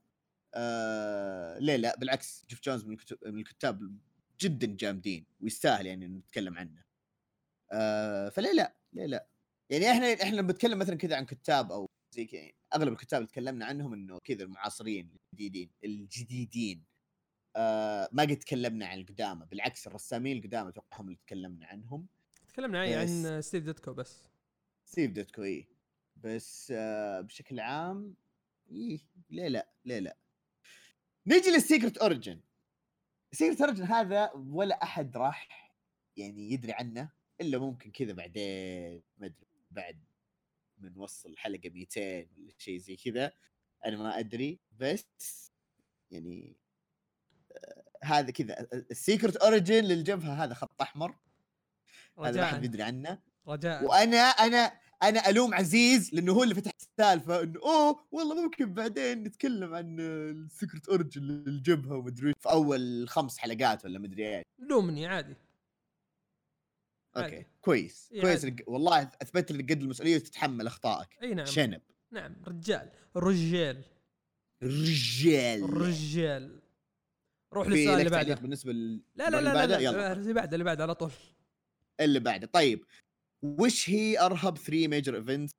[0.55, 3.97] آه ليه لا؟ بالعكس جيف جونز من الكتب من الكتاب
[4.39, 6.83] جدا جامدين ويستاهل يعني نتكلم عنه.
[7.71, 9.27] آه فليه لا؟ ليه لا؟
[9.69, 13.31] يعني إحنا إحنا لما بنتكلم مثلا كذا عن كتاب أو زي كذا أغلب الكتاب اللي
[13.31, 16.85] تكلمنا عنهم إنه كذا المعاصرين الجديدين الجديدين.
[17.55, 22.07] آه ما قد تكلمنا عن القدامى بالعكس الرسامين القدامى أتوقع هم اللي تكلمنا عنهم.
[22.47, 22.93] تكلمنا عن.
[22.93, 24.29] عن ستيف ديتكو بس.
[24.85, 25.67] ستيف ديتكو إيه.
[26.15, 28.15] بس آه بشكل عام
[28.71, 30.17] إيه ليه لا ليه لا.
[31.27, 32.41] نيجي لل secret origin
[33.33, 35.71] ال secret origin هذا ولا أحد راح
[36.17, 37.11] يعني يدري عنه
[37.41, 39.44] إلا ممكن كذا بعدين ما أدري.
[39.75, 39.99] بعد
[40.77, 42.01] من وصل الحلقة 200
[42.37, 43.31] ولا شيء زي كذا
[43.85, 45.51] أنا ما أدري بس
[46.11, 46.57] يعني
[47.51, 51.15] آه هذا كذا ال secret origin للجبهة هذا خط أحمر
[52.19, 53.19] هذا ما حد يدري عنه.
[53.47, 53.83] رجاء.
[53.83, 54.71] وأنا أنا
[55.03, 59.99] أنا ألوم عزيز لأنه هو اللي فتح السالفة إنه أوه والله ممكن بعدين نتكلم عن
[59.99, 64.45] ال secret origin للجبهة ومدري في أول خمس حلقات ولا مدري إيش.
[64.59, 65.35] لومني عادي.
[67.17, 67.47] okay عادي.
[67.61, 68.63] كويس إيه كويس عادي.
[68.67, 71.81] والله أثبت لك قد المسؤولية وتتحمل أخطائك إي نعم شنب
[72.11, 73.83] نعم رجال رجال
[74.63, 76.59] رجال رجال
[77.53, 79.01] روح للسؤال اللي بعده بالنسبة لل...
[79.15, 79.91] لا لا لا لا, بعده؟ لا.
[79.91, 81.11] لا اللي بعده اللي بعده على طول
[81.99, 82.85] اللي بعده طيب
[83.41, 85.51] وش هي أرهب 3 major events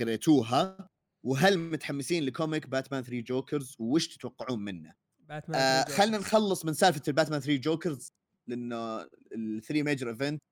[0.00, 0.88] قريتوها
[1.24, 4.94] وهل متحمسين ل comic باتمان 3 Jokers وش تتوقعون منه؟
[5.28, 6.18] باتمان آه خلينا.
[6.18, 8.12] نخلص من سالفة الباتمان 3 Jokers
[8.46, 10.42] لأنه ال 3 major event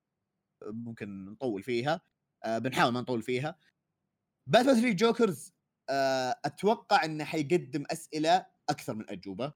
[0.63, 2.01] ممكن نطول فيها
[2.43, 3.59] آه بنحاول ما نطول فيها.
[4.47, 5.53] باتمان 3 Jokers
[5.89, 9.53] آه أتوقع إنه حيقدم أسئلة أكثر من اجوبه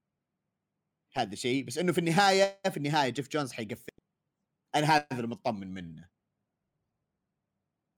[1.16, 3.92] هذا شيء بس إنه في النهاية في النهاية جيف جونز حيقفل.
[4.76, 6.10] أنا هذا اللي مطمن منه.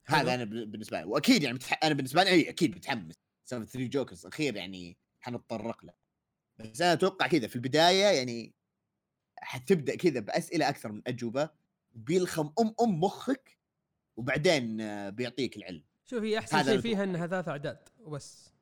[0.08, 1.06] هذا أنا بال- بالنسبة لي.
[1.06, 1.80] وأكيد يعني متح...
[1.84, 3.16] أنا بالنسبة لي أكيد متحمس
[3.50, 5.94] سالفه 3 Jokers اخير يعني حنتطرق له.
[6.60, 8.56] بس أنا أتوقع كذا في البداية يعني
[9.40, 11.50] حتبدأ كذا بأسئلة أكثر من اجوبه
[11.96, 13.60] بيلخم أم أم مخك
[14.18, 15.84] وبعدين آه، بيعطيك العلم.
[16.06, 17.04] شوف هي أحسن شيء فيها.
[17.04, 18.54] إنها ثلاث أعداد وبس.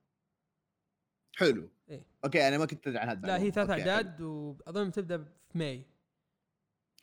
[1.36, 1.70] حلو.
[1.90, 2.06] إيه.
[2.26, 5.86] okay أنا ما كنت أدري عن هذا لا هي ثلاث أعداد وأظن تبدا في May.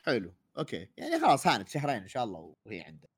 [0.05, 0.33] حلو.
[0.59, 3.11] okay يعني خلاص هانت شهرين إن شاء الله وهي عندك.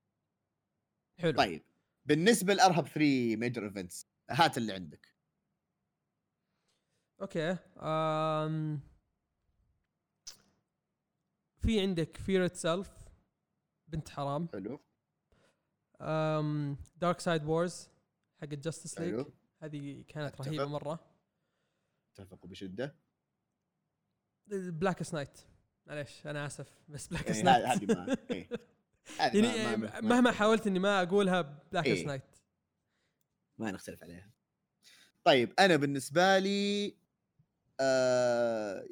[1.18, 1.36] حلو.
[1.36, 1.62] طيب
[2.04, 5.12] بالنسبة لأرهب 3 major events هات اللي عندك.
[7.20, 8.80] okay أم...
[11.60, 13.01] في عندك Fear Itself
[13.92, 14.48] بنت حرام.
[14.52, 14.80] حلو.
[16.96, 17.88] Darkseid Wars
[18.40, 19.26] حق Justice League
[19.62, 20.46] هذه كانت أتفق.
[20.48, 21.00] رهيبة مرة.
[22.12, 22.96] أتفق بشدة.
[24.46, 25.38] Blackest Night
[25.86, 28.48] معليش أنا آسف بس Blackest يعني Night هذه ما إيه.
[29.18, 31.40] يعني ما- ما- مهما حاولت إني ما أقولها
[31.72, 32.06] Blackest إيه.
[32.06, 32.22] Night
[33.58, 34.32] ما نختلف عليها.
[35.24, 36.94] طيب أنا بالنسبة لي
[37.80, 38.86] آه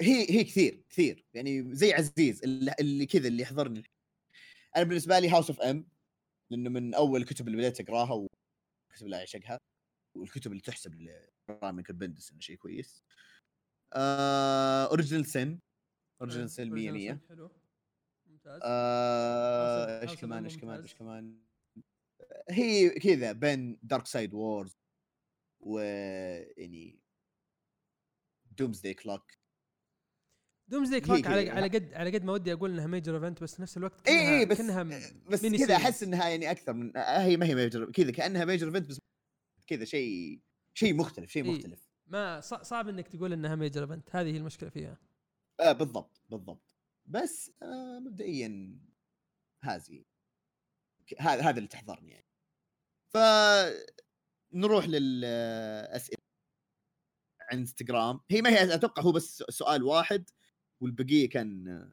[0.00, 1.24] هي هي كثير كثير.
[1.34, 3.82] يعني زي عزيز اللي, اللي كذا اللي يحضرني.
[4.78, 5.88] أنا بالنسبة لي House of M
[6.50, 9.58] لأنه من أول الكتب اللي بديت أقراها والكتب اللي أعشقها
[10.16, 10.94] والكتب اللي تحسب
[11.48, 13.04] لرامي بندس إنه شيء كويس.
[13.94, 15.58] Original Sin
[16.20, 17.50] Original Sin 100 100 حلو.
[18.26, 18.60] ممتاز.
[18.64, 20.80] آه، إيش كمان إيش كمان.
[20.80, 21.38] إيش كمان؟
[22.50, 24.78] هي كذا بين Darkseid Wars
[25.60, 25.78] و
[26.56, 27.00] يعني
[28.58, 29.32] Doomsday Clock
[30.68, 31.50] Doomsday هي Clock على.
[31.50, 34.38] على قد على قد ما ودي أقول إنها major event بس في نفس الوقت إي
[34.38, 34.60] إي بس
[35.30, 36.02] بس كذا أحس.
[36.02, 38.98] إنها يعني أكثر من آه، هي ما هي major كذا كأنها major event بس
[39.66, 40.40] كذا شيء
[40.74, 41.50] شيء مختلف شيء إيه.
[41.50, 41.88] مختلف.
[42.06, 44.98] ما صعب إنك تقول إنها major event هذه هي المشكلة فيها.
[45.60, 46.76] آه بالضبط بالضبط.
[47.06, 48.78] بس آه مبدئيا
[49.64, 50.04] هذه.
[51.18, 52.26] هذا هذا اللي تحضرني يعني.
[53.14, 53.18] ف
[54.52, 56.18] نروح للاسئله
[57.40, 60.30] عن انستغرام هي ما هي أتوقع هو بس سؤال واحد.
[60.80, 61.90] والبقية كان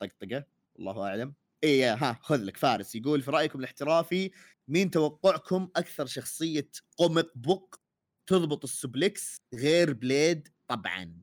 [0.00, 0.44] طقطقة
[0.78, 1.34] الله أعلم.
[1.64, 4.30] اي ها خذ لك فارس يقول في رأيكم الاحترافي
[4.68, 7.80] مين توقعكم أكثر شخصية comic book
[8.26, 11.22] تضبط ال suplex غير Blade؟ طبعا.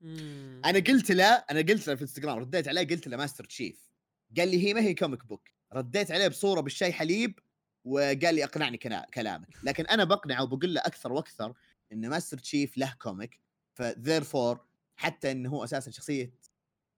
[0.00, 0.62] مم.
[0.64, 3.90] أنا قلت له أنا قلت له في إنستغرام رديت عليه قلت له Master Chief.
[4.36, 7.38] قال لي هي ما هي comic book رديت عليه بصورة بالشاي حليب
[7.84, 8.76] وقال لي اقنعني
[9.14, 9.48] كلامك.
[9.62, 11.54] لكن أنا بقنعه وبقول له أكثر وأكثر
[11.92, 13.40] إن Master Chief له comic
[13.74, 14.60] therefore
[14.96, 16.32] حتى انه هو أساسا شخصية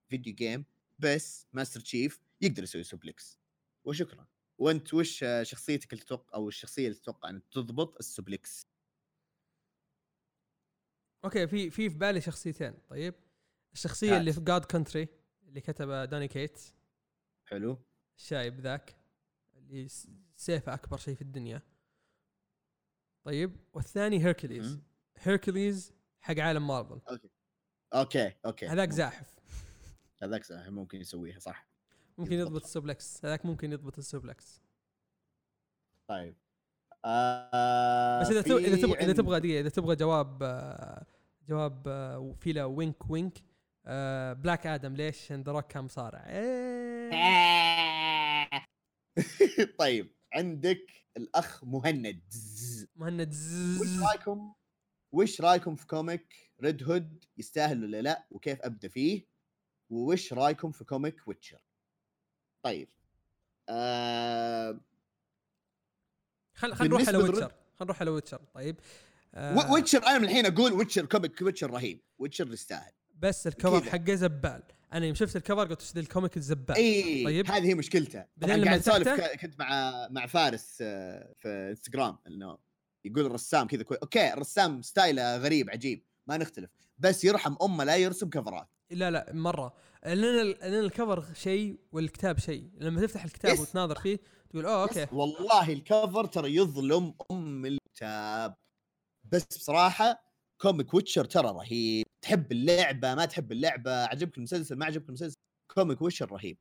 [0.09, 0.65] video game
[0.99, 3.39] بس Master Chief يقدر يسوي suplex
[3.85, 4.27] وشكرا.
[4.57, 8.67] وأنت وش شخصيتك اللي تتوقع أو الشخصية اللي تتوقع أن تضبط ال suplex
[11.25, 12.73] okay في في في بالي شخصيتين.
[12.89, 13.13] طيب.
[13.73, 14.19] الشخصية هات.
[14.19, 15.07] اللي في God Country
[15.47, 16.61] اللي كتبها Donny Cates.
[17.45, 17.77] حلو.
[18.17, 18.95] الشايب ذاك
[19.55, 19.87] اللي
[20.35, 21.61] سيفه أكبر شيء في الدنيا.
[23.23, 23.57] طيب.
[23.73, 24.79] والثاني Hercules.
[25.17, 27.01] Hercules حق عالم مارفل.
[27.93, 28.33] okay.
[28.45, 28.67] okay.
[28.67, 28.97] هذاك ممكن.
[28.97, 29.34] زاحف.
[30.23, 31.67] هذاك ممكن يسويها صح
[32.17, 32.33] ممكن.
[32.33, 34.61] يضبط ال suplex هذاك ممكن يضبط ال suplex
[36.07, 36.35] طيب
[37.05, 41.05] آه بس إذا تبغى إذا تبغى إذا عند- تبغى دقيقة إذا تبغى جواب آه،
[41.49, 43.37] جواب آه، في له wink wink
[43.85, 46.25] آه، Black Adam ليش؟ The Rock كان مصارع.
[49.79, 52.21] طيب عندك الأخ مهند
[52.95, 53.33] مهند
[53.81, 53.99] وش.
[54.09, 54.53] رايكم
[55.11, 59.25] وش رايكم في comic Red Hood يستاهل ولا لا وكيف أبدأ فيه
[59.89, 61.61] وش رايكم في comic Witcher؟
[62.63, 62.89] طيب
[63.69, 64.79] آه
[66.53, 67.51] خل خل نروح على Witcher.
[67.75, 68.41] خل نروح على Witcher.
[68.53, 68.79] طيب
[69.33, 69.71] آه.
[69.71, 72.91] Witcher أنا من الحين أقول Witcher comic Witcher رهيب Witcher يستاهل.
[73.19, 73.89] بس ال cover.
[73.89, 74.63] حقه زبال.
[74.93, 77.51] أنا يوم شفت ال cover قلت وش ذا ال comic الزبال؟ إي طيب.
[77.51, 78.25] هذه هي مشكلته.
[78.37, 82.57] بعدين لما قاعد اسولف كنت مع مع فارس آه، في إنستغرام إنه
[83.05, 83.97] يقول الرسام كذا كوي...
[83.97, 86.69] okay الرسام style ه غريب عجيب ما نختلف.
[86.97, 88.67] بس يرحم أمه لا يرسم كفرات.
[88.91, 89.73] لا لا مرة.
[90.03, 92.71] لأن لأن ال cover شيء والكتاب شيء.
[92.73, 93.59] لما تفتح الكتاب.
[93.59, 95.07] وتناظر فيه تقول أوه okay.
[95.11, 98.55] والله ال cover ترى يظلم أم الكتاب.
[99.23, 100.23] بس بصراحة
[100.61, 102.05] comic Witcher ترى رهيب.
[102.21, 105.35] تحب اللعبة ما تحب اللعبة عجبك المسلسل ما عجبك المسلسل
[105.71, 106.57] comic Witcher رهيب.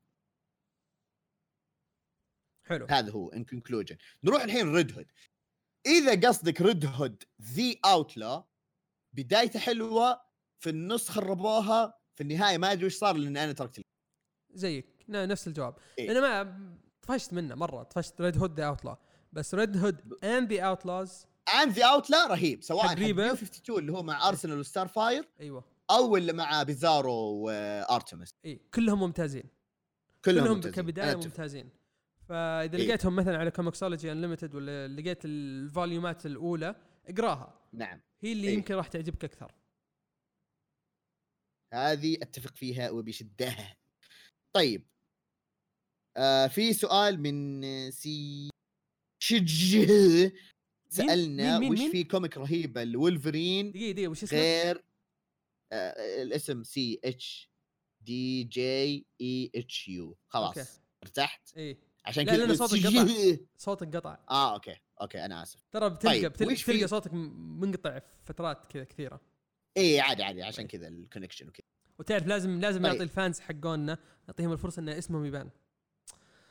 [2.66, 2.86] حلو.
[2.90, 5.12] هذا هو in conclusion نروح الحين Red Hood
[5.86, 8.44] إذا قصدك Red Hood the Outlaw
[9.16, 10.20] بدايته حلوة
[10.62, 13.81] في النص خربوها في النهاية ما أدري وش صار لأن أنا تركت
[14.55, 15.05] زيك.
[15.09, 15.74] نفس الجواب.
[15.99, 16.11] إيه.
[16.11, 16.59] أنا ما
[17.03, 17.82] طفشت منه مرة.
[17.82, 18.97] طفشت Red Hood the Outlaw
[19.32, 21.27] بس Red Hood and the Outlaws
[21.62, 22.62] and the Outlaw رهيب.
[22.62, 23.32] سواء حق حق ريبا.
[23.32, 25.65] 52 اللي هو مع ارسنال و Starfire أيوه.
[25.91, 28.61] أو اللي مع Bizarro و Artemis إي.
[28.74, 29.45] كلهم ممتازين.
[30.24, 30.85] كلهم, كلهم ممتازين.
[30.85, 31.15] كبداية.
[31.15, 31.70] ممتازين.
[32.28, 32.86] فإذا إيه.
[32.86, 36.74] لقيتهم مثلا على Comixology Unlimited ولا لقيت الفوليومات الأولى
[37.09, 37.61] اقراها.
[37.73, 38.01] نعم.
[38.20, 38.55] هي اللي إيه.
[38.55, 39.53] يمكن راح تعجبك أكثر.
[41.74, 43.56] هذه أتفق فيها وبشدة.
[44.56, 44.86] طيب
[46.16, 48.51] آه في سؤال من سي
[49.22, 49.76] شج
[50.88, 54.84] سألنا مين- مين- وش مين؟ في كوميك رهيبه الولفرين دقيقة دقيقة وش اسمه؟ غير
[55.72, 57.51] آه الاسم سي اتش
[58.01, 60.70] دي جي اي اتش يو خلاص okay.
[61.02, 63.36] ارتحت؟ اي عشان لا، كذا لأن قلت صوتك قطع.
[63.56, 65.60] صوتك قطع آه أوكي okay أنا آسف.
[65.72, 69.20] ترى بتلقى طيب، بتلقى, وش بتلقى صوتك منقطع في فترات كذا كثيرة.
[69.76, 71.66] اي عادي عادي عشان كذا ال connection وكذا.
[71.98, 72.92] وتعرف لازم لازم طيب.
[72.92, 73.98] نعطي ال fans حقوننا
[74.28, 75.51] نعطيهم الفرصة إن اسمهم يبان.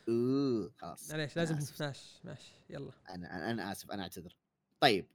[0.08, 1.10] أوه خلاص.
[1.10, 1.54] معليش لازم.
[1.80, 2.92] ماشي ماشي يلا.
[3.10, 4.36] أنا أنا, آسف أنا أعتذر.
[4.80, 5.06] طيب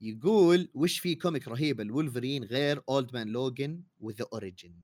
[0.00, 4.74] يقول وش في كوميك رهيب الولفرين غير Old Man Logan و The Origin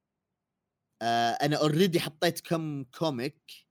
[1.43, 3.67] أنا already حطيت كم comic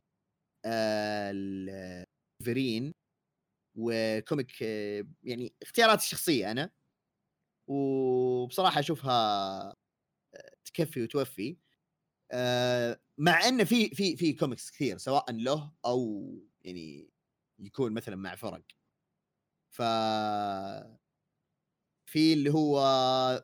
[0.66, 2.94] آه الولفرين
[3.76, 6.70] و comic آه يعني اختياراتي الشخصية أنا.
[7.68, 9.14] وبصراحة أشوفها
[10.36, 11.58] آه، تكفي وتوفي.
[12.32, 16.34] آه مع انه في في في كوميكس كثير سواء له أو
[16.64, 17.10] يعني
[17.60, 18.64] يكون مثلا مع فرق.
[19.72, 19.82] ف
[22.06, 22.78] في اللي هو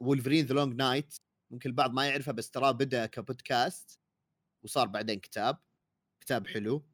[0.02, 1.18] Wolverine The Long Night
[1.52, 4.00] ممكن البعض ما يعرفه بس تراه بدأ كبودكاست
[4.64, 5.58] وصار بعدين كتاب.
[6.22, 6.86] كتاب حلو.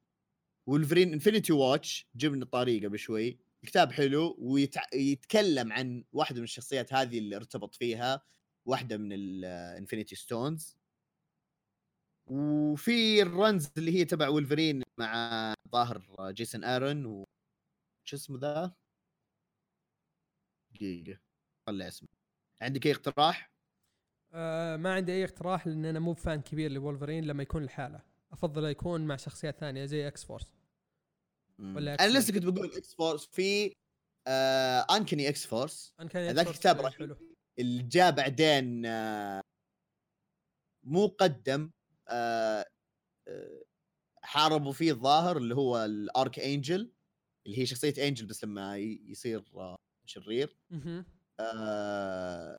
[0.68, 7.20] وولفرين انفنتي واتش جبنا الطريق قبل شوي الكتاب حلو ويتكلم عن واحدة من الشخصيات هذه
[7.20, 8.22] اللي ارتبط فيها
[8.66, 10.78] واحدة من الانفنتي ستونز
[12.28, 17.24] وفي الرنز اللي هي تبع ولفرين مع ظاهر جيسون ارون و
[18.08, 18.76] شو اسمه ذا؟
[20.76, 21.20] دقيقة
[21.68, 22.10] طلع اسمه
[22.62, 23.52] عندك أي اقتراح؟
[24.34, 28.02] آه ما عندي أي اقتراح لأن أنا مو fan كبير لولفرين لما يكون لحاله
[28.32, 30.65] أفضل يكون مع شخصيات ثانية زي X-Force.
[31.60, 32.18] ولا أنا.
[32.20, 33.74] لسه كنت بقول X-Force في
[34.28, 35.94] آه Uncanny X-Force
[36.50, 37.06] الكتاب حلو.
[37.06, 37.18] رهيب
[37.60, 39.42] اللي جاء بعدين آه
[40.84, 41.72] مو قدم
[42.08, 42.66] آه
[43.28, 43.64] آه
[44.24, 46.92] حاربوا فيه الظاهر اللي هو ال Archangel
[47.48, 49.76] اللي هي شخصية Angel بس لما ي- يصير آه
[50.06, 50.58] شرير.
[51.40, 52.58] آه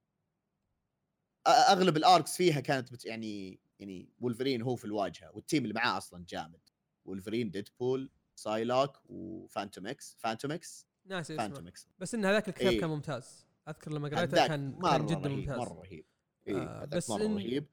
[1.47, 5.75] أغلب ال arcs فيها كانت بت يعني يعني وولفرين هو في الواجهة وال team اللي
[5.75, 6.61] معاه أصلا جامد
[7.05, 11.47] Wolverine Deadpool Psylocke و Fantomex Fantomex ناسي اسمه.
[11.47, 12.81] Fantomex بس إن هذاك الكتاب إيه.
[12.81, 13.47] كان ممتاز.
[13.69, 15.59] أذكر لما قريته كان مرة كان جدا رهيب ممتاز.
[15.59, 16.07] مرة رهيب.
[16.47, 17.67] إيه آه، بس مرة إن- رهيب.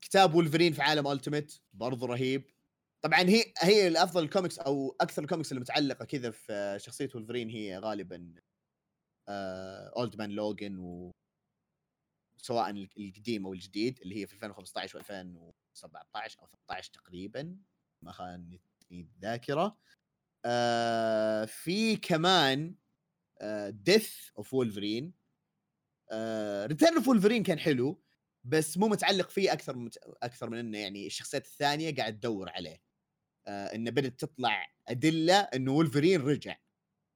[0.00, 2.44] كتاب وولفرين في عالم Ultimate برضو رهيب.
[3.02, 7.78] طبعا هي هي الأفضل الكوميكس أو أكثر الكوميكس اللي متعلقه كذا في شخصية وولفرين هي
[7.78, 8.34] غالبا
[9.96, 11.10] Old Man Logan و
[12.36, 17.56] سواء ال- القديم أو الجديد اللي هي في 2015 و2017 أو 13 تقريبا.
[18.02, 18.12] ما
[18.88, 19.78] خانتني الذاكرة.
[20.44, 22.74] آه في كمان
[23.68, 25.12] Death of Wolverine
[26.66, 28.02] Return of Wolverine كان حلو
[28.44, 29.90] بس مو متعلق فيه أكثر من
[30.22, 32.82] أكثر من إنه يعني الشخصيات الثانية قاعد تدور عليه.
[33.46, 36.56] آه إنه بدأت تطلع أدلة انه وولفرين رجع.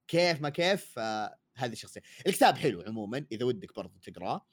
[0.08, 2.02] كيف ما كيف آه هذه الشخصية.
[2.26, 4.46] الكتاب حلو عموما إذا ودك برضو تقرأه.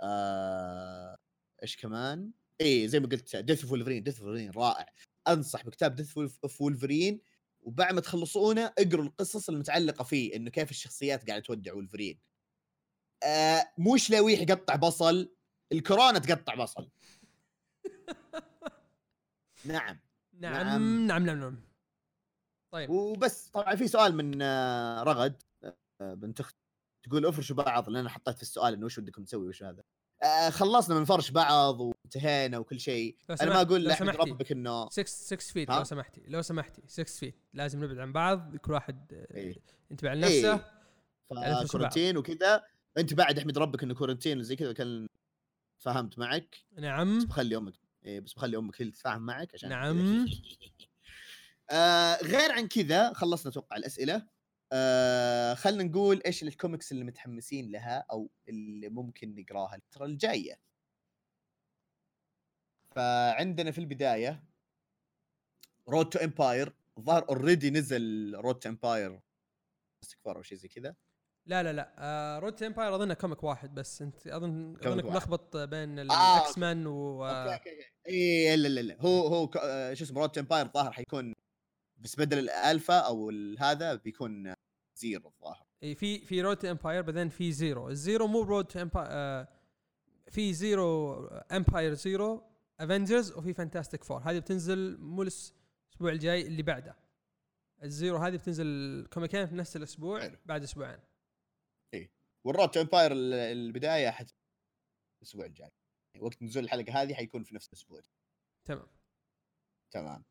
[0.00, 1.18] آه
[1.62, 2.30] إيش كمان؟
[2.60, 4.86] اي زي ما قلت ديث اوف ولفرين ديث اوف ولفرين رائع.
[5.28, 7.20] أنصح بكتاب ديث اوف ولفرين
[7.60, 12.20] وبعد ما تخلصونه اقروا القصص المتعلقة فيه إنه كيف الشخصيات قاعدة تودع ولفرين
[13.22, 15.34] آه مش لويح يقطع بصل
[15.72, 16.90] الكورونا تقطع بصل.
[19.64, 20.00] نعم
[20.32, 21.06] نعم نعم.
[21.06, 21.60] نعم نعم نعم.
[22.70, 22.90] طيب.
[22.90, 25.42] وبس طبعا في سؤال من آه، رغد
[26.00, 26.56] آه، بنت أخت
[27.02, 29.82] تقول افرشوا بعض لأن حطيت في السؤال إنه وش ودكم تسوي وش هذا؟
[30.22, 34.30] آه، خلصنا من فرش بعض وانتهينا وكل شيء أنا ما أقول سمحتي.
[34.30, 38.56] ربك انه 6 6 فيت؟ لو سمحتي لو سمحتي 6 فيت لازم نبعد عن بعض
[38.56, 39.54] كل واحد آه، إيه.
[39.90, 40.64] ينتبه على نفسه
[41.32, 41.66] إيه.
[41.66, 42.64] كورنتين وكذا
[42.98, 45.08] أنت بعد أحمد ربك إنه كورنتين وزي كذا كان
[45.78, 47.74] فهمت معك بس نعم بخلي أمك
[48.04, 50.26] إيه بس بخلي أمك هي اللي تتفاهم معك عشان نعم.
[51.70, 54.26] آه غير عن كذا خلصنا أتوقع الأسئلة
[54.74, 60.60] آه خلينا نقول إيش الكوميكس اللي متحمسين لها أو اللي ممكن نقراها الفترة الجاية.
[62.96, 64.44] فعندنا في البداية
[65.88, 69.20] رود تو امباير الظاهر اوريدي نزل رود تو امباير
[70.04, 70.94] استكبار أو شيء زي كذا.
[71.46, 71.94] لا لا لا.
[71.98, 74.02] آه Road Empyre أظنه comic واحد بس.
[74.02, 75.04] أنت أظن أظنك.
[75.04, 77.70] ملخبط بين آه، ال X-Men و okay آه، okay.
[77.70, 78.96] okay اي لا لا لا.
[79.00, 81.34] هو هو آه، شو اسمه Road Empyre الظاهر حيكون
[81.96, 84.56] بس بدل الالفا أو هذا بيكون آه،
[85.02, 85.66] zero الظاهر.
[85.82, 89.46] إيه، في في Road to Empyre بعدين في zero ال zero مو Road to Empyre
[90.30, 92.44] في zero Empyre zero
[92.80, 95.52] Avengers وفي Fantastic Four هذه بتنزل مو الأسبوع
[96.12, 96.96] الجاي اللي بعده.
[97.82, 100.36] ال zero هذه بتنزل comic ين في نفس الأسبوع حلو.
[100.46, 100.98] بعد أسبوعين.
[102.44, 104.34] وال Road to Empyre ال- البداية حت
[105.22, 105.70] الأسبوع الجاي.
[106.18, 108.00] وقت نزول الحلقة هذه حيكون في نفس الأسبوع.
[108.64, 108.86] تمام.
[109.90, 110.24] تمام.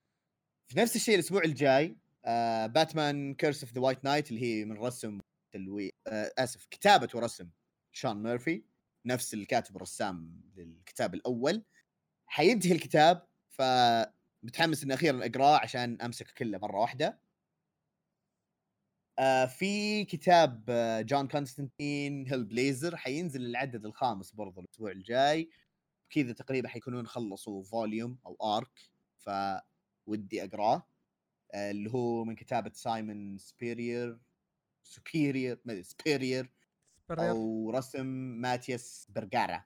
[0.68, 1.98] في نفس الشيء الأسبوع الجاي
[2.67, 5.19] Batman Curse of the White Knight اللي هي من رسم
[5.52, 7.49] تلوي آه آسف كتابة ورسم
[7.91, 8.64] شون ميرفي
[9.06, 11.64] نفس الكاتب الرسام للكتاب الأول.
[12.26, 13.61] حينتهي الكتاب ف
[14.43, 17.22] متحمس إني أخيرا أقرأه عشان أمسك كله مرة واحدة.
[19.19, 20.65] آه في كتاب
[21.07, 25.49] جون كونستانتين Hellblazer حينزل العدد الخامس برضو الأسبوع الجاي.
[26.10, 30.90] كذا تقريبا حيكونون خلصوا volume أو arc فودي أقرأه.
[31.55, 34.19] اللي هو من كتابة سايمون سبيرير
[34.83, 36.49] سبيرير ما أدري سبيرير.
[37.11, 38.05] أو رسم
[38.41, 39.65] ماتياس برجارا.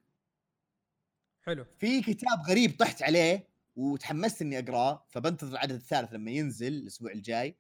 [1.42, 1.66] حلو.
[1.80, 7.58] في كتاب غريب طحت عليه وتحمست إني أقراه فبنتظر العدد الثالث لما ينزل الأسبوع الجاي.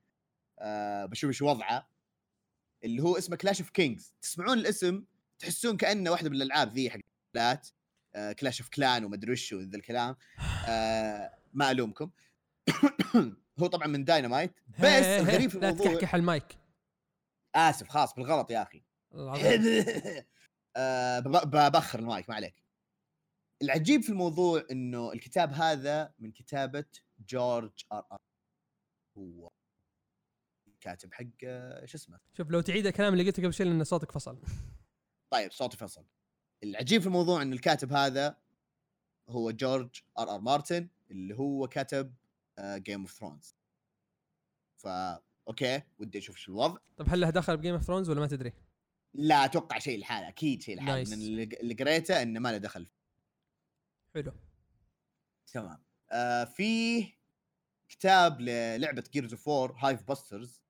[0.60, 1.90] أه بشوف إيش وضعه.
[2.84, 5.06] اللي هو اسمه Clash of Kings تسمعون الاسم
[5.40, 7.00] تحسون كأنه واحدة من الألعاب ذي حق
[8.16, 10.16] آه Clash of Clan ومدري وش وذا الكلام.
[10.68, 12.12] آه ما ألومكم.
[13.60, 16.58] هو طبعا من داينامايت بس الغريب في لا الموضوع تكحكح المايك
[17.56, 18.84] آسف خلاص بالغلط يا أخي.
[20.78, 22.64] آه، بب- ببخر المايك ما عليك.
[23.62, 26.86] العجيب في الموضوع إنه الكتاب هذا من كتابة
[27.20, 28.18] جورج آر آر.
[29.18, 29.50] هو
[30.82, 34.12] كاتب حق آه، شو اسمه؟ شوف لو تعيد الكلام اللي قلته قبل شوي لأن صوتك
[34.12, 34.42] فصل.
[35.34, 36.06] طيب صوتي فصل.
[36.64, 38.38] العجيب في الموضوع إن الكاتب هذا
[39.30, 42.14] هو جورج آر آر مارتن اللي هو كتب
[42.60, 43.56] Game of Thrones
[44.78, 46.78] فا okay ودي أشوف شو الوضع.
[46.98, 48.54] طب هل له دخل ب Game of Thrones ولا ما تدري؟
[49.14, 51.10] لا أتوقع شيء لحاله أكيد شيء لحاله nice.
[51.10, 52.88] من اللي اللي قريته إنه ما له دخل.
[54.14, 54.34] حلو.
[55.48, 55.84] تمام.
[56.12, 57.04] آه في
[57.90, 60.62] كتاب للعبة Gears of War Hivebusters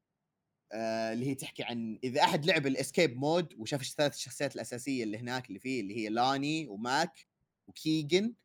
[0.71, 5.03] آه اللي هي تحكي عن إذا أحد لعب ال escape mode وشاف الثلاث الشخصيات الأساسية
[5.03, 7.27] اللي هناك اللي فيه اللي هي لاني وماك
[7.67, 8.35] وكيجن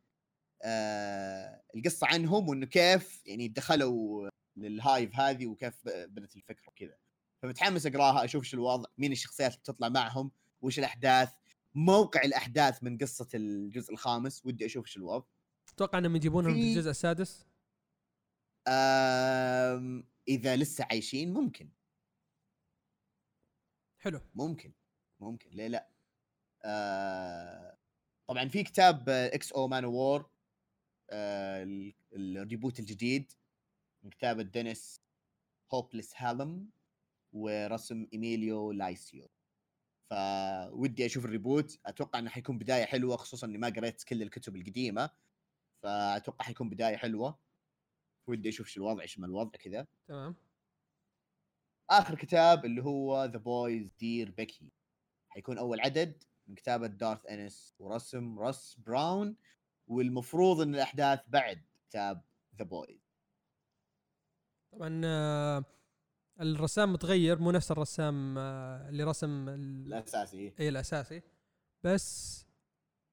[0.62, 6.96] آه القصة عنهم وإنه كيف يعني دخلوا لل hive هذه وكيف بدت الفكرة وكذا.
[7.42, 10.30] فمتحمس أقراها أشوف شو الوضع مين الشخصيات اللي بتطلع معهم
[10.62, 11.32] وش الأحداث
[11.74, 15.26] موقع الأحداث من قصة الجزء الخامس ودي أشوف شو الوضع.
[15.68, 17.46] أتوقع إنهم يجيبونهم في الجزء السادس؟
[18.68, 21.70] أم إذا لسه عايشين ممكن.
[23.98, 24.20] حلو.
[24.34, 24.72] ممكن
[25.20, 25.90] ممكن ليه لا؟
[26.64, 27.78] آه
[28.26, 30.29] طبعا في كتاب X-O Manowar
[31.12, 33.32] ال reboot الجديد
[34.02, 35.00] من كتابة دينيس
[35.72, 36.68] هوبلس هالم
[37.32, 39.28] ورسم إيميليو لايسيو.
[40.10, 41.78] فودي أشوف ال reboot.
[41.86, 45.10] أتوقع إنه حيكون بداية حلوة خصوصا إني ما قريت كل الكتب القديمة.
[45.82, 47.38] فأتوقع حيكون بداية حلوة.
[48.26, 49.86] ودي أشوف شو الوضع إيش ما الوضع كذا.
[50.08, 50.34] تمام.
[51.90, 54.72] آخر كتاب اللي هو The Boys Dear Becky
[55.28, 59.36] حيكون أول عدد من كتابة جارث إنس ورسم راس براون.
[59.90, 62.22] والمفروض إن الأحداث بعد كتاب
[62.58, 63.00] The Boys
[64.72, 65.64] طبعا آه،
[66.40, 71.22] الرسام متغير مو نفس الرسام آه، اللي رسم ال- الأساسي اي الأساسي.
[71.84, 72.38] بس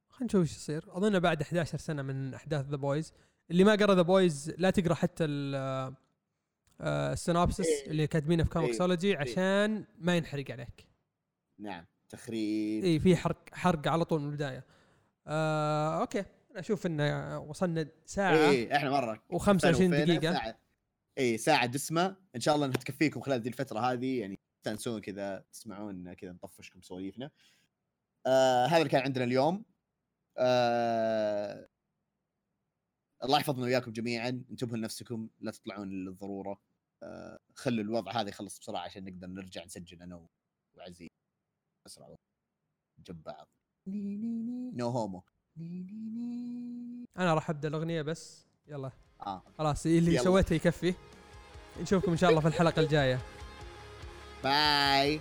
[0.10, 0.98] خلينا نشوف إيش يصير.
[0.98, 3.14] أظن بعد 11 سنة من أحداث The Boys
[3.52, 5.94] اللي ما قرأ The Boys لا تقرأ حتى آه،
[7.14, 7.92] ال synopsis إيه.
[7.92, 9.18] اللي كاتبينه في Comixology إيه.
[9.18, 10.88] عشان ما ينحرق عليك.
[11.60, 12.84] نعم تخريب.
[12.84, 14.64] اي في حرق حرق على طول من البداية.
[15.28, 16.24] آه okay.
[16.58, 17.02] أشوف إن
[17.36, 20.34] وصلنا ساعة اي إحنا مرة و25 دقيقة.
[20.34, 20.60] ساعة
[21.18, 22.18] اي ساعة دسمة.
[22.36, 26.82] إن شاء الله انها تكفيكم خلال ذي الفترة هذه يعني تستانسون كذا تسمعون كذا نطفشكم
[26.82, 27.32] سواليفنا.
[28.26, 29.66] آه هذا اللي كان عندنا اليوم.
[30.38, 31.70] آه
[33.24, 34.30] الله يحفظنا وياكم جميعا.
[34.30, 36.62] انتبهوا لنفسكم لا تطلعون للضرورة.
[37.04, 40.28] آه خلوا الوضع هذا يخلص بسرعة عشان نقدر نرجع نسجل أنا
[40.78, 41.10] وعزيز.
[41.86, 42.16] أسرع
[43.00, 43.48] جنب بعض.
[44.74, 45.24] نو هومو
[47.18, 48.46] أنا راح أبدأ الأغنية بس.
[48.68, 48.92] يلا.
[49.26, 49.42] آه.
[49.58, 50.24] خلاص اللي يلا.
[50.24, 50.94] سويته يكفي.
[51.82, 53.20] نشوفكم إن شاء الله في الحلقة الجاية.
[54.44, 55.20] باي